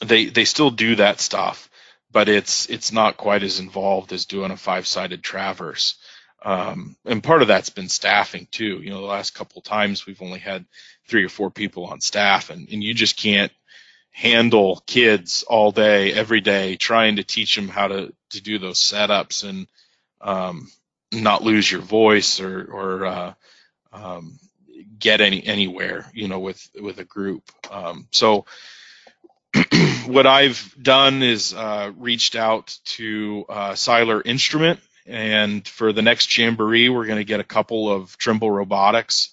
they 0.04 0.26
they 0.26 0.46
still 0.46 0.72
do 0.72 0.96
that 0.96 1.20
stuff, 1.20 1.70
but 2.12 2.30
it's 2.30 2.70
it's 2.70 2.92
not 2.92 3.18
quite 3.18 3.44
as 3.44 3.60
involved 3.60 4.14
as 4.14 4.26
doing 4.26 4.52
a 4.52 4.58
five 4.58 4.88
sided 4.88 5.24
traverse. 5.24 5.96
Um, 6.44 6.98
and 7.06 7.24
part 7.24 7.42
of 7.42 7.48
that's 7.48 7.70
been 7.70 7.90
staffing 7.90 8.48
too. 8.52 8.82
You 8.82 8.90
know, 8.90 9.02
the 9.02 9.08
last 9.08 9.34
couple 9.34 9.60
of 9.60 9.66
times 9.66 10.06
we've 10.06 10.22
only 10.22 10.40
had 10.40 10.66
three 11.08 11.24
or 11.24 11.30
four 11.30 11.50
people 11.50 11.86
on 11.86 12.02
staff, 12.02 12.50
and, 12.50 12.68
and 12.70 12.84
you 12.84 12.94
just 12.94 13.18
can't 13.18 13.52
handle 14.12 14.84
kids 14.86 15.44
all 15.48 15.72
day, 15.72 16.14
every 16.14 16.42
day, 16.42 16.76
trying 16.76 17.16
to 17.16 17.24
teach 17.24 17.56
them 17.56 17.68
how 17.68 17.88
to, 17.88 18.14
to 18.30 18.42
do 18.42 18.60
those 18.60 18.80
setups 18.80 19.48
and 19.48 19.68
um, 20.22 20.72
not 21.12 21.44
lose 21.44 21.70
your 21.70 21.82
voice 21.82 22.40
or, 22.40 22.64
or 22.72 23.06
uh, 23.06 23.34
um, 23.92 24.38
get 25.00 25.22
any 25.22 25.46
anywhere, 25.46 26.10
you 26.14 26.28
know, 26.28 26.40
with 26.40 26.70
with 26.80 27.00
a 27.00 27.04
group. 27.04 27.44
Um, 27.72 28.08
so 28.12 28.46
what 30.06 30.26
I've 30.28 30.76
done 30.82 31.24
is 31.24 31.54
uh, 31.54 31.92
reached 31.98 32.36
out 32.36 32.78
to 32.98 33.46
uh, 33.50 33.76
Seiler 33.76 34.22
Instrument 34.22 34.80
and 35.06 35.68
for 35.68 35.92
the 35.92 36.02
next 36.02 36.36
jamboree, 36.38 36.90
we're 36.90 37.06
going 37.06 37.18
to 37.20 37.26
get 37.26 37.40
a 37.40 37.46
couple 37.46 37.92
of 37.92 38.18
Trimble 38.18 38.52
robotics, 38.52 39.30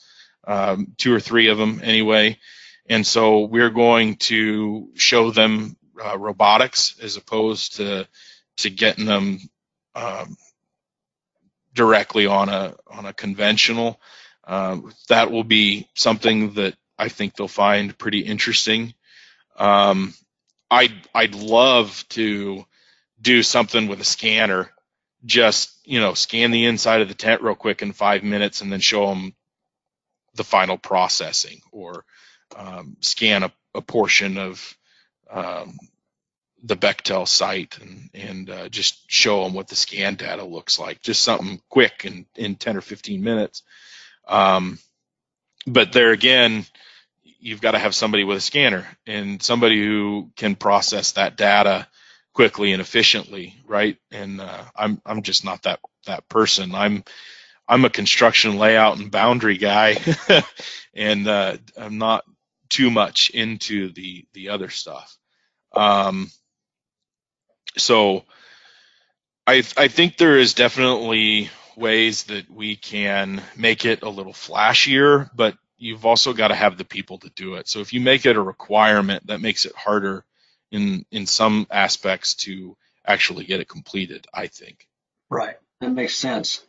um, 0.47 0.95
two 0.97 1.15
or 1.15 1.21
three 1.21 1.49
of 1.49 1.59
them 1.59 1.81
anyway. 1.83 2.39
And 2.89 3.07
so 3.07 3.45
we're 3.45 3.71
going 3.71 4.17
to 4.17 4.91
show 4.95 5.31
them 5.31 5.77
uh, 6.03 6.19
robotics 6.19 6.97
as 7.01 7.17
opposed 7.17 7.77
to 7.77 8.09
to 8.59 8.71
getting 8.71 9.07
them 9.07 9.39
um, 9.95 10.37
directly 11.73 12.27
on 12.27 12.49
a 12.49 12.75
on 12.89 13.07
a 13.07 13.13
conventional. 13.13 14.01
Um, 14.45 14.93
that 15.09 15.31
will 15.31 15.45
be 15.45 15.89
something 15.95 16.55
that 16.55 16.75
I 16.99 17.09
think 17.09 17.37
they'll 17.37 17.49
find 17.49 17.97
pretty 17.97 18.21
interesting. 18.21 18.95
Um, 19.61 20.15
I'd 20.71 20.95
I'd 21.15 21.35
love 21.35 22.05
to 22.11 22.65
do 23.21 23.43
something 23.43 23.89
with 23.89 24.01
a 24.01 24.05
scanner, 24.05 24.71
just 25.25 25.71
you 25.85 26.01
know, 26.01 26.15
scan 26.15 26.51
the 26.51 26.65
inside 26.65 27.03
of 27.03 27.09
the 27.09 27.15
tent 27.15 27.43
real 27.43 27.55
quick 27.55 27.83
in 27.83 27.93
five 27.93 28.25
minutes, 28.25 28.63
and 28.63 28.73
then 28.73 28.81
show 28.81 29.09
them 29.09 29.35
the 30.35 30.45
final 30.45 30.79
processing, 30.79 31.61
or 31.73 32.05
um, 32.57 32.97
scan 33.01 33.43
a, 33.43 33.53
a 33.75 33.83
portion 33.83 34.39
of 34.39 34.77
um, 35.31 35.77
the 36.63 36.77
Bechtel 36.77 37.29
site 37.29 37.79
and 37.81 38.11
and 38.15 38.51
uh, 38.51 38.69
just 38.71 39.11
show 39.11 39.45
them 39.45 39.53
what 39.53 39.69
the 39.69 39.77
scan 39.77 40.15
data 40.15 40.45
looks 40.45 40.79
like. 40.79 41.03
Just 41.03 41.23
something 41.23 41.61
quick 41.69 42.05
in 42.05 42.27
in 42.37 42.55
10 42.57 42.79
or 42.79 42.81
15 42.81 43.23
minutes. 43.23 43.63
Um, 44.27 44.79
but 45.67 45.93
there 45.93 46.13
again, 46.13 46.65
you've 47.41 47.61
got 47.61 47.73
to 47.73 47.79
have 47.79 47.95
somebody 47.95 48.25
with 48.25 48.39
a 48.39 48.43
scanner 48.43 48.87
and 49.07 49.43
somebody 49.43 49.79
who 49.79 50.31
can 50.37 50.55
process 50.55 51.13
that 51.13 51.37
data 51.37 51.87
quickly 52.35 52.73
and 52.73 52.81
efficiently, 52.81 53.55
right? 53.67 53.97
And 54.11 54.41
uh, 54.41 54.65
I'm 54.77 55.01
I'm 55.05 55.23
just 55.23 55.45
not 55.45 55.63
that 55.65 55.81
that 56.07 56.29
person. 56.29 56.75
I'm 56.75 57.05
I'm 57.69 57.85
a 57.85 57.91
construction 57.91 58.59
layout 58.59 58.99
and 58.99 59.11
boundary 59.11 59.59
guy, 59.59 59.97
and 60.95 61.27
uh, 61.29 61.57
I'm 61.77 61.99
not 61.99 62.25
too 62.69 62.91
much 62.91 63.31
into 63.31 63.93
the 63.93 64.27
the 64.35 64.51
other 64.51 64.71
stuff. 64.71 65.17
Um, 65.75 66.31
so 67.79 68.25
I 69.47 69.65
I 69.77 69.89
think 69.89 70.17
there 70.17 70.39
is 70.39 70.55
definitely 70.55 71.51
ways 71.77 72.25
that 72.25 72.51
we 72.51 72.77
can 72.77 73.43
make 73.57 73.85
it 73.85 74.03
a 74.03 74.09
little 74.09 74.33
flashier, 74.33 75.31
but 75.35 75.57
you've 75.81 76.07
also 76.07 76.33
got 76.33 76.49
to 76.49 76.55
have 76.55 76.77
the 76.77 76.85
people 76.85 77.19
to 77.19 77.31
do 77.31 77.55
it. 77.55 77.69
So 77.69 77.81
if 77.81 77.93
you 77.93 78.01
make 78.01 78.27
it 78.27 78.37
a 78.37 78.43
requirement, 78.43 79.27
that 79.27 79.41
makes 79.41 79.65
it 79.65 79.75
harder 79.75 80.25
in 80.71 81.05
in 81.11 81.27
some 81.27 81.67
aspects 81.71 82.35
to 82.35 82.77
actually 83.05 83.45
get 83.45 83.61
it 83.61 83.69
completed. 83.69 84.27
I 84.33 84.47
think. 84.47 84.87
Right. 85.29 85.57
That 85.81 85.91
makes 85.91 86.15
sense. 86.15 86.63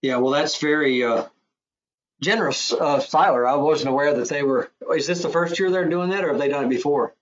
Yeah. 0.00 0.16
Well, 0.16 0.32
that's 0.32 0.58
very 0.58 1.04
uh, 1.04 1.26
generous, 2.20 2.72
uh, 2.72 3.00
Seiler. 3.00 3.46
I 3.46 3.56
wasn't 3.56 3.90
aware 3.90 4.14
that 4.14 4.28
they 4.28 4.42
were. 4.42 4.70
Is 4.96 5.06
this 5.06 5.22
the 5.22 5.28
first 5.28 5.58
year 5.58 5.70
they're 5.70 5.88
doing 5.88 6.10
that, 6.10 6.24
or 6.24 6.28
have 6.28 6.38
they 6.38 6.48
done 6.48 6.64
it 6.64 6.70
before? 6.70 7.14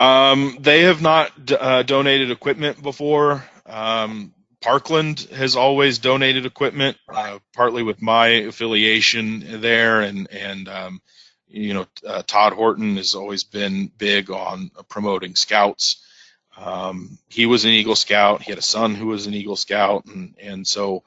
Um, 0.00 0.56
they 0.60 0.82
have 0.82 1.02
not 1.02 1.30
uh, 1.52 1.82
donated 1.82 2.30
equipment 2.30 2.82
before. 2.82 3.44
Um, 3.66 4.32
Parkland 4.60 5.20
has 5.32 5.56
always 5.56 5.98
donated 5.98 6.46
equipment, 6.46 6.96
uh, 7.08 7.38
partly 7.54 7.82
with 7.82 8.02
my 8.02 8.28
affiliation 8.28 9.60
there, 9.60 10.02
and 10.02 10.30
and 10.30 10.68
um, 10.68 11.02
you 11.48 11.74
know 11.74 11.86
uh, 12.06 12.22
Todd 12.26 12.52
Horton 12.52 12.96
has 12.96 13.14
always 13.14 13.44
been 13.44 13.90
big 13.96 14.30
on 14.30 14.70
promoting 14.88 15.34
scouts. 15.34 16.04
Um, 16.56 17.18
he 17.28 17.46
was 17.46 17.64
an 17.64 17.70
Eagle 17.70 17.96
Scout. 17.96 18.42
He 18.42 18.52
had 18.52 18.58
a 18.58 18.62
son 18.62 18.94
who 18.94 19.06
was 19.06 19.26
an 19.26 19.34
Eagle 19.34 19.56
Scout, 19.56 20.04
and 20.06 20.34
and 20.40 20.66
so 20.66 21.04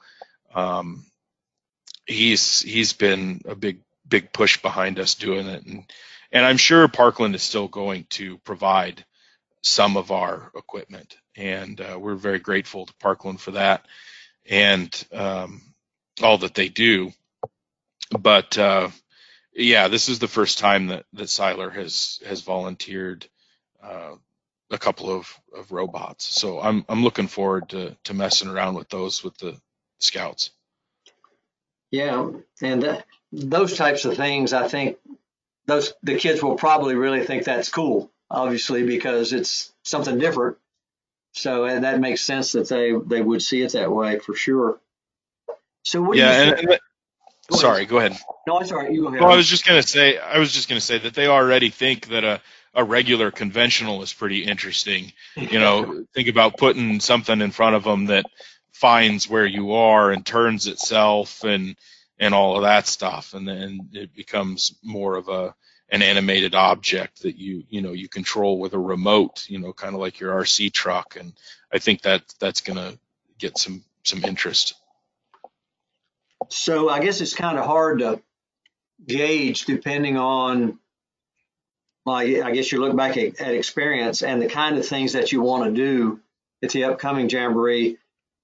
um, 0.54 1.04
he's 2.06 2.60
he's 2.60 2.92
been 2.92 3.42
a 3.46 3.54
big 3.54 3.80
big 4.06 4.32
push 4.32 4.60
behind 4.60 4.98
us 4.98 5.14
doing 5.14 5.46
it, 5.46 5.64
and 5.64 5.84
and 6.32 6.44
I'm 6.44 6.56
sure 6.56 6.88
Parkland 6.88 7.34
is 7.34 7.42
still 7.42 7.68
going 7.68 8.06
to 8.10 8.38
provide 8.38 9.04
some 9.62 9.96
of 9.96 10.10
our 10.10 10.50
equipment, 10.56 11.16
and 11.36 11.80
uh, 11.80 11.98
we're 11.98 12.14
very 12.14 12.38
grateful 12.38 12.86
to 12.86 12.94
Parkland 12.94 13.40
for 13.40 13.52
that 13.52 13.86
and 14.48 15.06
um, 15.12 15.62
all 16.22 16.38
that 16.38 16.54
they 16.54 16.68
do. 16.68 17.12
But 18.10 18.56
uh, 18.58 18.90
yeah, 19.54 19.88
this 19.88 20.08
is 20.08 20.18
the 20.18 20.28
first 20.28 20.58
time 20.58 20.88
that 20.88 21.04
that 21.14 21.30
Seiler 21.30 21.70
has 21.70 22.20
has 22.26 22.42
volunteered 22.42 23.26
uh, 23.82 24.14
a 24.70 24.78
couple 24.78 25.10
of, 25.10 25.28
of 25.56 25.72
robots. 25.72 26.26
So 26.26 26.60
I'm 26.60 26.84
I'm 26.88 27.02
looking 27.02 27.28
forward 27.28 27.70
to 27.70 27.96
to 28.04 28.14
messing 28.14 28.48
around 28.48 28.74
with 28.74 28.88
those 28.88 29.24
with 29.24 29.36
the 29.38 29.58
scouts. 29.98 30.50
Yeah, 31.90 32.30
and 32.60 32.84
uh, 32.84 33.02
those 33.32 33.76
types 33.76 34.04
of 34.04 34.16
things, 34.16 34.52
I 34.52 34.68
think 34.68 34.98
those 35.66 35.94
the 36.02 36.16
kids 36.16 36.42
will 36.42 36.56
probably 36.56 36.94
really 36.94 37.24
think 37.24 37.44
that's 37.44 37.70
cool, 37.70 38.10
obviously 38.30 38.84
because 38.84 39.32
it's 39.32 39.72
something 39.84 40.18
different. 40.18 40.58
So 41.34 41.64
and 41.64 41.84
that 41.84 42.00
makes 42.00 42.22
sense 42.22 42.52
that 42.52 42.68
they 42.68 42.92
they 42.92 43.20
would 43.20 43.42
see 43.42 43.60
it 43.62 43.72
that 43.72 43.90
way 43.90 44.20
for 44.20 44.34
sure. 44.34 44.80
So 45.82 46.00
what 46.00 46.16
yeah, 46.16 46.42
and, 46.42 46.58
and 46.60 46.78
go 47.48 47.56
sorry, 47.56 47.78
ahead. 47.78 47.88
go 47.88 47.98
ahead. 47.98 48.16
No, 48.46 48.54
all 48.54 48.60
right. 48.60 48.92
You 48.92 49.02
go 49.02 49.08
ahead. 49.08 49.20
Well, 49.20 49.32
I 49.32 49.36
was 49.36 49.48
just 49.48 49.66
gonna 49.66 49.82
say 49.82 50.16
I 50.16 50.38
was 50.38 50.52
just 50.52 50.68
gonna 50.68 50.80
say 50.80 50.98
that 50.98 51.14
they 51.14 51.26
already 51.26 51.70
think 51.70 52.08
that 52.08 52.22
a 52.22 52.40
a 52.72 52.84
regular 52.84 53.32
conventional 53.32 54.02
is 54.02 54.12
pretty 54.12 54.44
interesting. 54.44 55.12
You 55.36 55.58
know, 55.58 56.04
think 56.14 56.28
about 56.28 56.56
putting 56.56 57.00
something 57.00 57.40
in 57.40 57.50
front 57.50 57.74
of 57.74 57.82
them 57.82 58.06
that 58.06 58.26
finds 58.72 59.28
where 59.28 59.46
you 59.46 59.72
are 59.72 60.12
and 60.12 60.24
turns 60.24 60.68
itself 60.68 61.42
and 61.42 61.74
and 62.20 62.32
all 62.32 62.56
of 62.56 62.62
that 62.62 62.86
stuff, 62.86 63.34
and 63.34 63.46
then 63.46 63.88
it 63.92 64.14
becomes 64.14 64.78
more 64.84 65.16
of 65.16 65.28
a 65.28 65.52
an 65.90 66.02
animated 66.02 66.54
object 66.54 67.22
that 67.22 67.36
you 67.36 67.64
you 67.68 67.82
know 67.82 67.92
you 67.92 68.08
control 68.08 68.58
with 68.58 68.72
a 68.72 68.78
remote, 68.78 69.48
you 69.48 69.58
know, 69.58 69.72
kind 69.72 69.94
of 69.94 70.00
like 70.00 70.20
your 70.20 70.32
RC 70.32 70.72
truck, 70.72 71.16
and 71.18 71.32
I 71.72 71.78
think 71.78 72.02
that 72.02 72.22
that's 72.40 72.60
gonna 72.60 72.94
get 73.38 73.58
some 73.58 73.84
some 74.02 74.24
interest. 74.24 74.74
So 76.50 76.88
I 76.88 77.00
guess 77.00 77.20
it's 77.20 77.34
kind 77.34 77.58
of 77.58 77.64
hard 77.64 78.00
to 78.00 78.20
gauge 79.06 79.64
depending 79.64 80.16
on 80.16 80.78
like 82.06 82.36
I 82.42 82.50
guess 82.52 82.70
you 82.70 82.80
look 82.80 82.96
back 82.96 83.16
at, 83.16 83.40
at, 83.40 83.54
experience 83.54 84.22
and 84.22 84.40
the 84.40 84.48
kind 84.48 84.76
of 84.76 84.86
things 84.86 85.14
that 85.14 85.32
you 85.32 85.40
want 85.40 85.64
to 85.64 85.70
do 85.72 86.20
at 86.62 86.70
the 86.70 86.84
upcoming 86.84 87.28
jamboree 87.28 87.98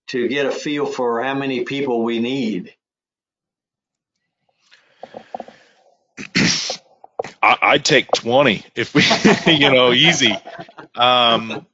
to 0.09 0.29
get 0.29 0.47
a 0.47 0.51
feel 0.51 0.87
for 0.87 1.23
how 1.23 1.35
many 1.35 1.65
people 1.65 2.03
we 2.03 2.19
need. 2.21 2.75
I, 7.43 7.73
would 7.73 7.85
take 7.85 8.11
20 8.13 8.65
if 8.75 8.95
we, 8.95 9.03
you 9.53 9.71
know, 9.71 9.93
easy. 9.93 10.37
Um, 10.95 11.67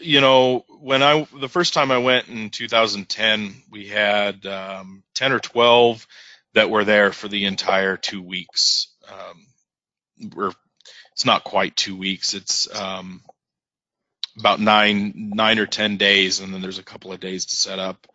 you 0.00 0.20
know, 0.20 0.64
when 0.80 1.02
I, 1.02 1.26
the 1.38 1.48
first 1.48 1.74
time 1.74 1.90
I 1.90 1.98
went 1.98 2.28
in 2.28 2.50
2010, 2.50 3.54
we 3.70 3.88
had 3.88 4.46
um, 4.46 5.02
10 5.14 5.32
or 5.32 5.40
12 5.40 6.06
that 6.54 6.70
were 6.70 6.84
there 6.84 7.12
for 7.12 7.28
the 7.28 7.44
entire 7.44 7.96
two 7.96 8.22
weeks. 8.22 8.88
Um, 9.08 10.30
we're, 10.34 10.52
it's 11.12 11.26
not 11.26 11.44
quite 11.44 11.76
two 11.76 11.96
weeks. 11.96 12.34
It's 12.34 12.74
um, 12.74 13.22
about 14.38 14.60
nine, 14.60 15.32
nine 15.34 15.58
or 15.58 15.66
10 15.66 15.96
days, 15.96 16.40
and 16.40 16.52
then 16.52 16.62
there's 16.62 16.78
a 16.78 16.84
couple 16.84 17.12
of 17.12 17.20
days 17.20 17.46
to 17.46 17.54
set 17.54 17.78
up 17.78 18.06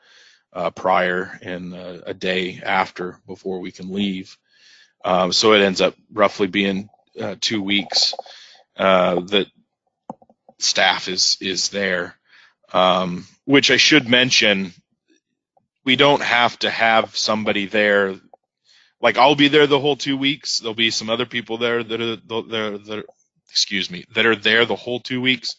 uh, 0.54 0.70
prior 0.72 1.40
and 1.42 1.74
uh, 1.74 2.00
a 2.06 2.14
day 2.14 2.62
after 2.64 3.20
before 3.28 3.60
we 3.60 3.72
can 3.72 3.92
leave. 3.92 4.38
Um, 5.04 5.34
so 5.34 5.54
it 5.54 5.62
ends 5.62 5.82
up 5.82 5.96
roughly 6.12 6.48
being 6.48 6.90
uh, 7.20 7.36
two 7.40 7.62
weeks 7.62 8.14
uh, 8.78 9.22
that 9.22 9.48
staff 10.60 11.08
is 11.08 11.38
is 11.42 11.70
there. 11.70 12.16
Um, 12.74 13.28
which 13.46 13.70
I 13.70 13.78
should 13.78 14.08
mention, 14.08 14.74
we 15.84 15.96
don't 15.96 16.22
have 16.22 16.58
to 16.60 16.70
have 16.70 17.18
somebody 17.18 17.66
there. 17.66 18.16
Like 19.02 19.18
I'll 19.18 19.36
be 19.36 19.50
there 19.50 19.68
the 19.68 19.80
whole 19.80 19.96
two 19.96 20.18
weeks. 20.18 20.60
There'll 20.60 20.74
be 20.74 20.92
some 20.92 21.10
other 21.10 21.26
people 21.26 21.58
there 21.58 21.84
that 21.84 22.02
are 22.02 22.16
that, 22.16 23.06
excuse 23.50 23.90
me 23.92 24.06
that 24.16 24.26
are 24.26 24.36
there 24.36 24.66
the 24.66 24.76
whole 24.76 25.00
two 25.00 25.22
weeks. 25.22 25.56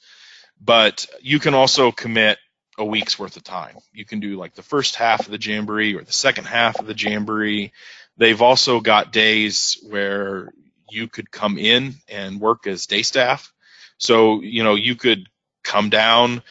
But 0.61 1.07
you 1.20 1.40
can 1.40 1.55
also 1.55 1.90
commit 1.90 2.38
a 2.78 2.85
week's 2.85 3.18
worth 3.18 3.37
of 3.37 3.44
time. 3.44 3.76
You 3.92 4.05
can 4.05 4.20
do 4.20 4.37
like 4.37 4.55
the 4.55 4.62
first 4.62 4.96
half 4.96 5.20
of 5.20 5.31
the 5.31 5.38
jamboree 5.38 5.94
or 5.94 6.02
the 6.02 6.12
second 6.12 6.44
half 6.46 6.78
of 6.78 6.87
the 6.87 6.94
jamboree. 6.94 7.72
They've 8.16 8.42
also 8.42 8.81
got 8.81 9.12
days 9.12 9.79
where 9.88 10.53
you 10.90 11.09
could 11.09 11.31
come 11.31 11.59
in 11.59 11.94
and 12.09 12.40
work 12.40 12.66
as 12.66 12.87
day 12.87 13.03
staff. 13.03 13.53
So, 13.98 14.42
you 14.42 14.62
know, 14.62 14.75
you 14.75 14.94
could 14.94 15.29
come 15.64 15.88
down, 15.88 16.42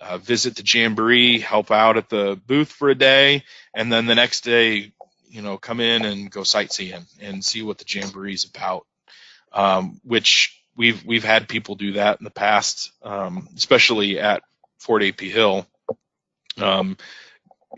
uh, 0.00 0.18
visit 0.18 0.56
the 0.56 0.64
jamboree, 0.64 1.38
help 1.40 1.70
out 1.70 1.96
at 1.96 2.08
the 2.08 2.40
booth 2.46 2.70
for 2.72 2.88
a 2.88 2.94
day, 2.94 3.44
and 3.74 3.92
then 3.92 4.06
the 4.06 4.14
next 4.14 4.42
day, 4.42 4.92
you 5.28 5.42
know, 5.42 5.58
come 5.58 5.80
in 5.80 6.04
and 6.04 6.30
go 6.30 6.42
sightseeing 6.42 7.04
and 7.20 7.44
see 7.44 7.62
what 7.62 7.78
the 7.78 7.84
jamboree 7.86 8.34
is 8.34 8.44
about. 8.44 8.86
Um, 9.52 10.00
which 10.04 10.62
we've 10.76 11.04
we've 11.04 11.24
had 11.24 11.48
people 11.48 11.74
do 11.74 11.92
that 11.94 12.20
in 12.20 12.24
the 12.24 12.30
past, 12.30 12.92
um, 13.02 13.48
especially 13.56 14.18
at 14.18 14.42
Fort 14.78 15.02
AP 15.02 15.20
Hill. 15.20 15.66
Um, 16.56 16.96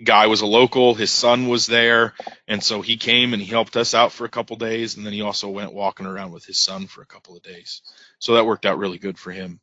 guy 0.04 0.26
was 0.26 0.40
a 0.40 0.46
local 0.46 0.94
his 0.94 1.10
son 1.10 1.48
was 1.48 1.66
there 1.66 2.14
and 2.48 2.62
so 2.62 2.80
he 2.80 2.96
came 2.96 3.32
and 3.32 3.42
he 3.42 3.48
helped 3.48 3.76
us 3.76 3.94
out 3.94 4.12
for 4.12 4.24
a 4.24 4.30
couple 4.30 4.56
days 4.56 4.96
and 4.96 5.04
then 5.04 5.12
he 5.12 5.22
also 5.22 5.48
went 5.50 5.74
walking 5.74 6.06
around 6.06 6.32
with 6.32 6.44
his 6.44 6.58
son 6.58 6.86
for 6.86 7.02
a 7.02 7.06
couple 7.06 7.36
of 7.36 7.42
days. 7.42 7.82
So 8.18 8.34
that 8.34 8.46
worked 8.46 8.66
out 8.66 8.78
really 8.78 8.98
good 8.98 9.18
for 9.18 9.30
him. 9.32 9.60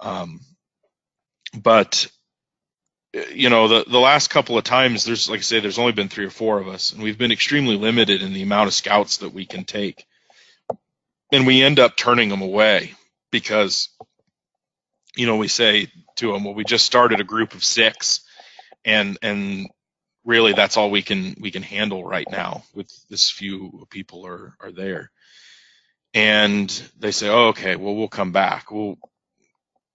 Um, 0.00 0.40
but 1.54 2.06
you 3.32 3.48
know, 3.48 3.68
the 3.68 3.84
the 3.88 3.98
last 3.98 4.28
couple 4.28 4.58
of 4.58 4.64
times, 4.64 5.04
there's 5.04 5.30
like 5.30 5.40
I 5.40 5.42
say, 5.42 5.60
there's 5.60 5.78
only 5.78 5.92
been 5.92 6.08
three 6.08 6.26
or 6.26 6.30
four 6.30 6.58
of 6.58 6.68
us, 6.68 6.92
and 6.92 7.02
we've 7.02 7.18
been 7.18 7.32
extremely 7.32 7.76
limited 7.76 8.22
in 8.22 8.32
the 8.32 8.42
amount 8.42 8.68
of 8.68 8.74
scouts 8.74 9.18
that 9.18 9.32
we 9.32 9.46
can 9.46 9.64
take, 9.64 10.06
and 11.32 11.46
we 11.46 11.62
end 11.62 11.80
up 11.80 11.96
turning 11.96 12.28
them 12.28 12.42
away 12.42 12.94
because, 13.30 13.88
you 15.16 15.26
know, 15.26 15.36
we 15.36 15.48
say 15.48 15.90
to 16.16 16.32
them, 16.32 16.44
well, 16.44 16.54
we 16.54 16.64
just 16.64 16.84
started 16.84 17.20
a 17.20 17.24
group 17.24 17.54
of 17.54 17.64
six, 17.64 18.20
and 18.84 19.18
and 19.22 19.68
really 20.24 20.52
that's 20.52 20.76
all 20.76 20.90
we 20.90 21.02
can 21.02 21.34
we 21.40 21.50
can 21.50 21.62
handle 21.62 22.04
right 22.04 22.30
now 22.30 22.62
with 22.74 22.90
this 23.08 23.30
few 23.30 23.86
people 23.90 24.26
are 24.26 24.54
are 24.60 24.72
there. 24.72 25.10
And 26.14 26.68
they 26.98 27.12
say 27.12 27.28
oh, 27.28 27.48
okay 27.48 27.76
well 27.76 27.94
we'll 27.94 28.08
come 28.08 28.32
back. 28.32 28.70
Well 28.70 28.96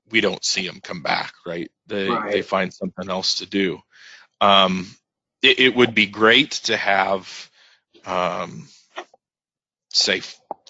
we 0.09 0.21
don't 0.21 0.43
see 0.43 0.67
them 0.67 0.79
come 0.81 1.01
back 1.01 1.33
right? 1.45 1.71
They 1.87 2.09
right. 2.09 2.31
they 2.31 2.41
find 2.41 2.73
something 2.73 3.09
else 3.09 3.35
to 3.35 3.45
do. 3.45 3.79
Um, 4.41 4.87
it, 5.41 5.59
it, 5.59 5.75
would 5.75 5.95
be 5.95 6.05
great 6.05 6.51
to 6.51 6.75
have 6.75 7.49
um, 8.05 8.67
say 9.89 10.21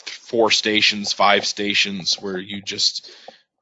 four 0.05 0.51
stations 0.51 1.13
five 1.13 1.45
stations 1.45 2.15
where 2.21 2.37
you 2.37 2.61
just 2.61 3.11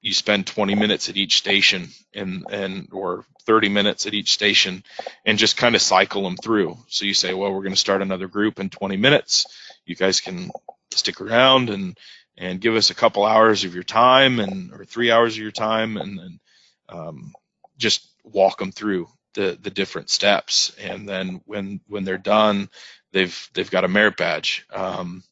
you 0.01 0.13
spend 0.13 0.47
20 0.47 0.75
minutes 0.75 1.09
at 1.09 1.17
each 1.17 1.37
station 1.37 1.89
and 2.13 2.45
and 2.49 2.89
or 2.91 3.25
30 3.45 3.69
minutes 3.69 4.05
at 4.07 4.13
each 4.13 4.33
station 4.33 4.83
and 5.25 5.37
just 5.37 5.57
kind 5.57 5.75
of 5.75 5.81
cycle 5.81 6.23
them 6.23 6.37
through. 6.37 6.77
So 6.87 7.05
you 7.05 7.13
say 7.13 7.33
well 7.33 7.51
we're 7.51 7.61
going 7.61 7.73
to 7.73 7.77
start 7.77 8.01
another 8.01 8.27
group 8.27 8.59
in 8.59 8.69
20 8.69 8.97
minutes. 8.97 9.45
You 9.85 9.95
guys 9.95 10.19
can 10.19 10.51
stick 10.91 11.21
around 11.21 11.69
and 11.69 11.97
and 12.37 12.61
give 12.61 12.75
us 12.75 12.89
a 12.89 12.95
couple 12.95 13.25
hours 13.25 13.63
of 13.63 13.75
your 13.75 13.83
time 13.83 14.39
and 14.39 14.73
or 14.73 14.85
three 14.85 15.11
hours 15.11 15.35
of 15.35 15.41
your 15.41 15.51
time 15.51 15.97
and 15.97 16.17
then 16.17 16.39
um, 16.89 17.33
just 17.77 18.07
walk 18.23 18.57
them 18.57 18.71
through 18.71 19.07
the 19.35 19.57
the 19.61 19.69
different 19.69 20.09
steps. 20.09 20.75
And 20.79 21.07
then 21.07 21.41
when 21.45 21.81
when 21.87 22.03
they're 22.03 22.17
done 22.17 22.69
they've 23.11 23.49
they've 23.53 23.69
got 23.71 23.83
a 23.83 23.89
merit 23.89 24.17
badge. 24.17 24.65
Um, 24.73 25.23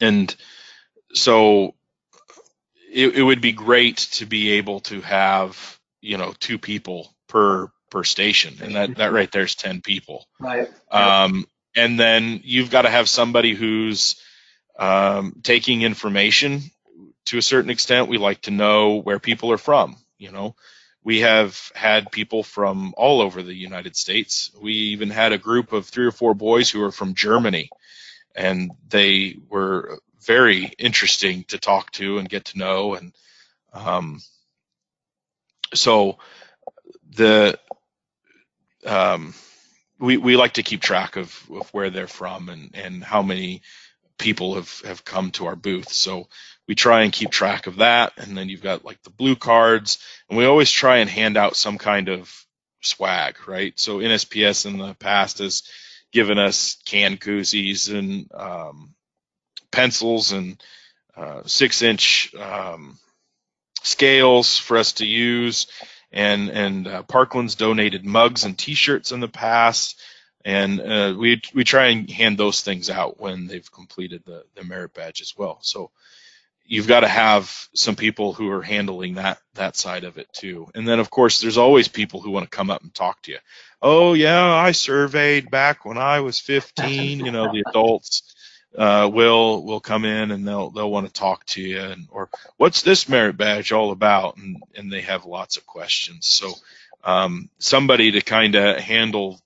and 0.00 0.34
so 1.12 1.74
it, 2.92 3.16
it 3.16 3.22
would 3.22 3.40
be 3.40 3.52
great 3.52 3.98
to 4.12 4.26
be 4.26 4.52
able 4.52 4.80
to 4.80 5.00
have 5.00 5.78
you 6.00 6.16
know 6.16 6.34
two 6.38 6.58
people 6.58 7.14
per 7.28 7.70
per 7.90 8.04
station. 8.04 8.54
And 8.62 8.74
that 8.76 8.96
that 8.96 9.12
right 9.12 9.30
there's 9.30 9.54
10 9.54 9.80
people. 9.82 10.26
Right. 10.38 10.68
Um 10.90 11.46
and 11.76 11.98
then 11.98 12.40
you've 12.42 12.70
got 12.70 12.82
to 12.82 12.90
have 12.90 13.08
somebody 13.08 13.54
who's 13.54 14.20
um, 14.76 15.36
taking 15.44 15.82
information 15.82 16.62
to 17.26 17.38
a 17.38 17.42
certain 17.42 17.70
extent. 17.70 18.08
We 18.08 18.18
like 18.18 18.40
to 18.42 18.50
know 18.50 18.96
where 18.96 19.18
people 19.18 19.52
are 19.52 19.58
from 19.58 19.96
you 20.18 20.30
know. 20.30 20.54
We 21.02 21.20
have 21.20 21.72
had 21.74 22.12
people 22.12 22.42
from 22.42 22.92
all 22.96 23.22
over 23.22 23.42
the 23.42 23.54
united 23.54 23.96
states. 23.96 24.50
We 24.60 24.72
even 24.72 25.10
had 25.10 25.32
a 25.32 25.38
group 25.38 25.72
of 25.72 25.86
three 25.86 26.06
or 26.06 26.12
four 26.12 26.34
boys 26.34 26.70
who 26.70 26.80
were 26.80 26.92
from 26.92 27.14
germany 27.14 27.70
and 28.34 28.70
they 28.88 29.36
were 29.48 29.98
very 30.24 30.66
interesting 30.78 31.44
to 31.44 31.58
talk 31.58 31.90
to 31.92 32.18
and 32.18 32.28
get 32.28 32.46
to 32.46 32.58
know. 32.58 32.94
And 32.94 33.12
um, 33.72 34.20
so 35.74 36.18
the 37.10 37.58
um, 38.86 39.34
we 39.98 40.16
we 40.16 40.36
like 40.36 40.54
to 40.54 40.62
keep 40.62 40.80
track 40.80 41.16
of, 41.16 41.46
of 41.52 41.68
where 41.72 41.90
they're 41.90 42.06
from 42.06 42.48
and 42.48 42.70
and 42.74 43.04
how 43.04 43.22
many 43.22 43.62
people 44.18 44.54
have 44.54 44.80
have 44.84 45.04
come 45.04 45.30
to 45.32 45.46
our 45.46 45.56
booth. 45.56 45.90
So 45.90 46.28
we 46.68 46.74
try 46.74 47.02
and 47.02 47.12
keep 47.12 47.30
track 47.30 47.66
of 47.66 47.76
that. 47.76 48.12
And 48.16 48.36
then 48.36 48.48
you've 48.48 48.62
got 48.62 48.84
like 48.84 49.02
the 49.02 49.10
blue 49.10 49.36
cards, 49.36 49.98
and 50.28 50.38
we 50.38 50.44
always 50.44 50.70
try 50.70 50.98
and 50.98 51.10
hand 51.10 51.36
out 51.36 51.56
some 51.56 51.78
kind 51.78 52.08
of 52.08 52.32
swag, 52.82 53.36
right? 53.48 53.78
So 53.78 53.98
NSPS 53.98 54.66
in 54.66 54.78
the 54.78 54.94
past 54.94 55.38
has 55.38 55.62
given 56.12 56.38
us 56.38 56.76
can 56.84 57.16
koozies 57.16 57.92
and 57.92 58.30
um, 58.32 58.94
pencils 59.70 60.32
and 60.32 60.62
uh, 61.16 61.42
six 61.46 61.82
inch 61.82 62.34
um, 62.34 62.98
scales 63.82 64.58
for 64.58 64.76
us 64.76 64.94
to 64.94 65.06
use. 65.06 65.66
And, 66.12 66.48
and 66.50 66.88
uh, 66.88 67.02
Parkland's 67.04 67.54
donated 67.54 68.04
mugs 68.04 68.44
and 68.44 68.58
t-shirts 68.58 69.12
in 69.12 69.20
the 69.20 69.28
past. 69.28 70.00
And 70.44 70.80
uh, 70.80 71.14
we, 71.18 71.42
we 71.54 71.64
try 71.64 71.88
and 71.88 72.10
hand 72.10 72.38
those 72.38 72.62
things 72.62 72.90
out 72.90 73.20
when 73.20 73.46
they've 73.46 73.70
completed 73.70 74.22
the, 74.24 74.44
the 74.54 74.64
merit 74.64 74.94
badge 74.94 75.20
as 75.20 75.36
well. 75.36 75.58
So 75.62 75.90
you've 76.70 76.86
got 76.86 77.00
to 77.00 77.08
have 77.08 77.68
some 77.74 77.96
people 77.96 78.32
who 78.32 78.50
are 78.50 78.62
handling 78.62 79.14
that 79.14 79.38
that 79.54 79.76
side 79.76 80.04
of 80.04 80.18
it 80.18 80.32
too. 80.32 80.68
And 80.74 80.86
then 80.88 81.00
of 81.00 81.10
course 81.10 81.40
there's 81.40 81.58
always 81.58 81.88
people 81.88 82.20
who 82.20 82.30
want 82.30 82.50
to 82.50 82.56
come 82.56 82.70
up 82.70 82.82
and 82.82 82.94
talk 82.94 83.20
to 83.22 83.32
you. 83.32 83.38
Oh 83.82 84.12
yeah, 84.14 84.54
I 84.54 84.72
surveyed 84.72 85.50
back 85.50 85.84
when 85.84 85.98
I 85.98 86.20
was 86.20 86.38
15. 86.38 87.20
You 87.20 87.32
know 87.32 87.52
the 87.52 87.64
adults 87.70 88.29
uh, 88.76 89.10
will 89.12 89.64
will 89.64 89.80
come 89.80 90.04
in 90.04 90.30
and 90.30 90.46
they'll 90.46 90.70
they'll 90.70 90.90
want 90.90 91.06
to 91.06 91.12
talk 91.12 91.44
to 91.46 91.60
you 91.60 91.80
and 91.80 92.06
or 92.10 92.28
what's 92.56 92.82
this 92.82 93.08
merit 93.08 93.36
badge 93.36 93.72
all 93.72 93.90
about? 93.90 94.36
And 94.36 94.62
and 94.76 94.92
they 94.92 95.00
have 95.02 95.24
lots 95.24 95.56
of 95.56 95.66
questions. 95.66 96.26
So 96.26 96.52
um, 97.04 97.48
somebody 97.58 98.12
to 98.12 98.20
kind 98.20 98.54
of 98.54 98.76
handle 98.76 99.40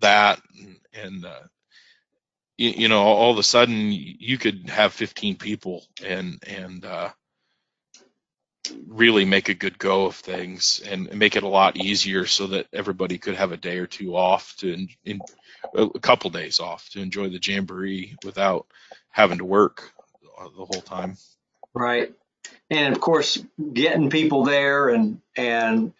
that 0.00 0.40
and, 0.58 0.76
and 0.94 1.24
uh, 1.26 1.40
you, 2.56 2.70
you, 2.70 2.88
know 2.88 3.02
all 3.02 3.32
of 3.32 3.38
a 3.38 3.42
sudden 3.42 3.90
you 3.90 4.38
could 4.38 4.68
have 4.70 4.92
15 4.92 5.36
people 5.36 5.84
and 6.04 6.42
and 6.46 6.84
uh, 6.84 7.10
really 8.88 9.24
make 9.24 9.48
a 9.48 9.54
good 9.54 9.78
go 9.78 10.06
of 10.06 10.14
things 10.14 10.82
and 10.88 11.12
make 11.14 11.36
it 11.36 11.42
a 11.42 11.48
lot 11.48 11.76
easier 11.76 12.26
so 12.26 12.46
that 12.48 12.66
everybody 12.72 13.18
could 13.18 13.34
have 13.34 13.52
a 13.52 13.56
day 13.56 13.78
or 13.78 13.86
two 13.86 14.16
off 14.16 14.54
to 14.56 14.72
in, 14.72 14.88
in 15.04 15.20
a 15.74 15.98
couple 16.00 16.30
days 16.30 16.60
off 16.60 16.88
to 16.90 17.00
enjoy 17.00 17.28
the 17.28 17.40
jamboree 17.42 18.16
without 18.24 18.66
having 19.10 19.38
to 19.38 19.44
work 19.44 19.92
the 20.56 20.64
whole 20.64 20.82
time. 20.82 21.16
Right, 21.74 22.12
and 22.70 22.94
of 22.94 23.00
course, 23.00 23.42
getting 23.72 24.10
people 24.10 24.44
there 24.44 24.88
and 24.88 25.20
and 25.36 25.92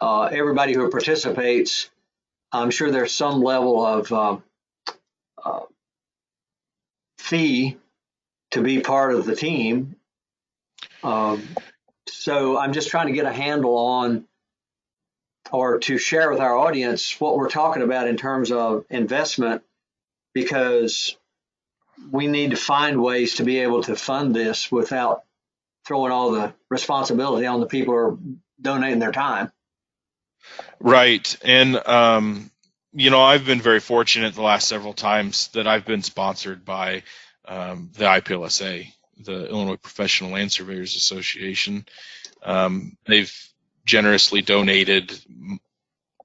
uh, 0.00 0.24
everybody 0.24 0.74
who 0.74 0.90
participates, 0.90 1.90
I'm 2.52 2.70
sure 2.70 2.90
there's 2.90 3.12
some 3.12 3.42
level 3.42 3.84
of 3.84 4.12
uh, 4.12 4.36
uh, 5.44 5.60
fee 7.18 7.76
to 8.52 8.62
be 8.62 8.80
part 8.80 9.14
of 9.14 9.26
the 9.26 9.34
team. 9.34 9.96
Um, 11.02 11.42
so 12.18 12.58
I'm 12.58 12.72
just 12.72 12.90
trying 12.90 13.06
to 13.06 13.12
get 13.12 13.26
a 13.26 13.32
handle 13.32 13.76
on 13.76 14.24
or 15.52 15.78
to 15.78 15.98
share 15.98 16.30
with 16.30 16.40
our 16.40 16.56
audience 16.56 17.18
what 17.20 17.36
we're 17.36 17.48
talking 17.48 17.82
about 17.82 18.08
in 18.08 18.16
terms 18.16 18.50
of 18.50 18.84
investment 18.90 19.62
because 20.34 21.16
we 22.10 22.26
need 22.26 22.50
to 22.50 22.56
find 22.56 23.00
ways 23.00 23.36
to 23.36 23.44
be 23.44 23.58
able 23.58 23.84
to 23.84 23.94
fund 23.94 24.34
this 24.34 24.70
without 24.70 25.22
throwing 25.86 26.10
all 26.10 26.32
the 26.32 26.52
responsibility 26.68 27.46
on 27.46 27.60
the 27.60 27.66
people 27.66 27.94
who 27.94 28.00
are 28.00 28.18
donating 28.60 28.98
their 28.98 29.12
time. 29.12 29.52
Right. 30.80 31.36
And, 31.44 31.76
um, 31.86 32.50
you 32.92 33.10
know, 33.10 33.22
I've 33.22 33.46
been 33.46 33.60
very 33.60 33.80
fortunate 33.80 34.34
the 34.34 34.42
last 34.42 34.66
several 34.66 34.92
times 34.92 35.48
that 35.48 35.68
I've 35.68 35.86
been 35.86 36.02
sponsored 36.02 36.64
by 36.64 37.04
um, 37.46 37.90
the 37.94 38.06
IPLSA, 38.06 38.92
the 39.18 39.48
Illinois 39.48 39.76
Professional 39.76 40.30
Land 40.32 40.52
Surveyors 40.52 40.96
Association. 40.96 41.84
Um, 42.42 42.96
they've 43.06 43.34
generously 43.84 44.42
donated 44.42 45.18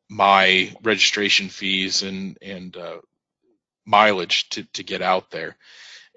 my 0.09 0.73
registration 0.83 1.49
fees 1.49 2.03
and 2.03 2.37
and 2.41 2.75
uh, 2.77 2.97
mileage 3.85 4.49
to 4.49 4.63
to 4.73 4.83
get 4.83 5.01
out 5.01 5.31
there, 5.31 5.55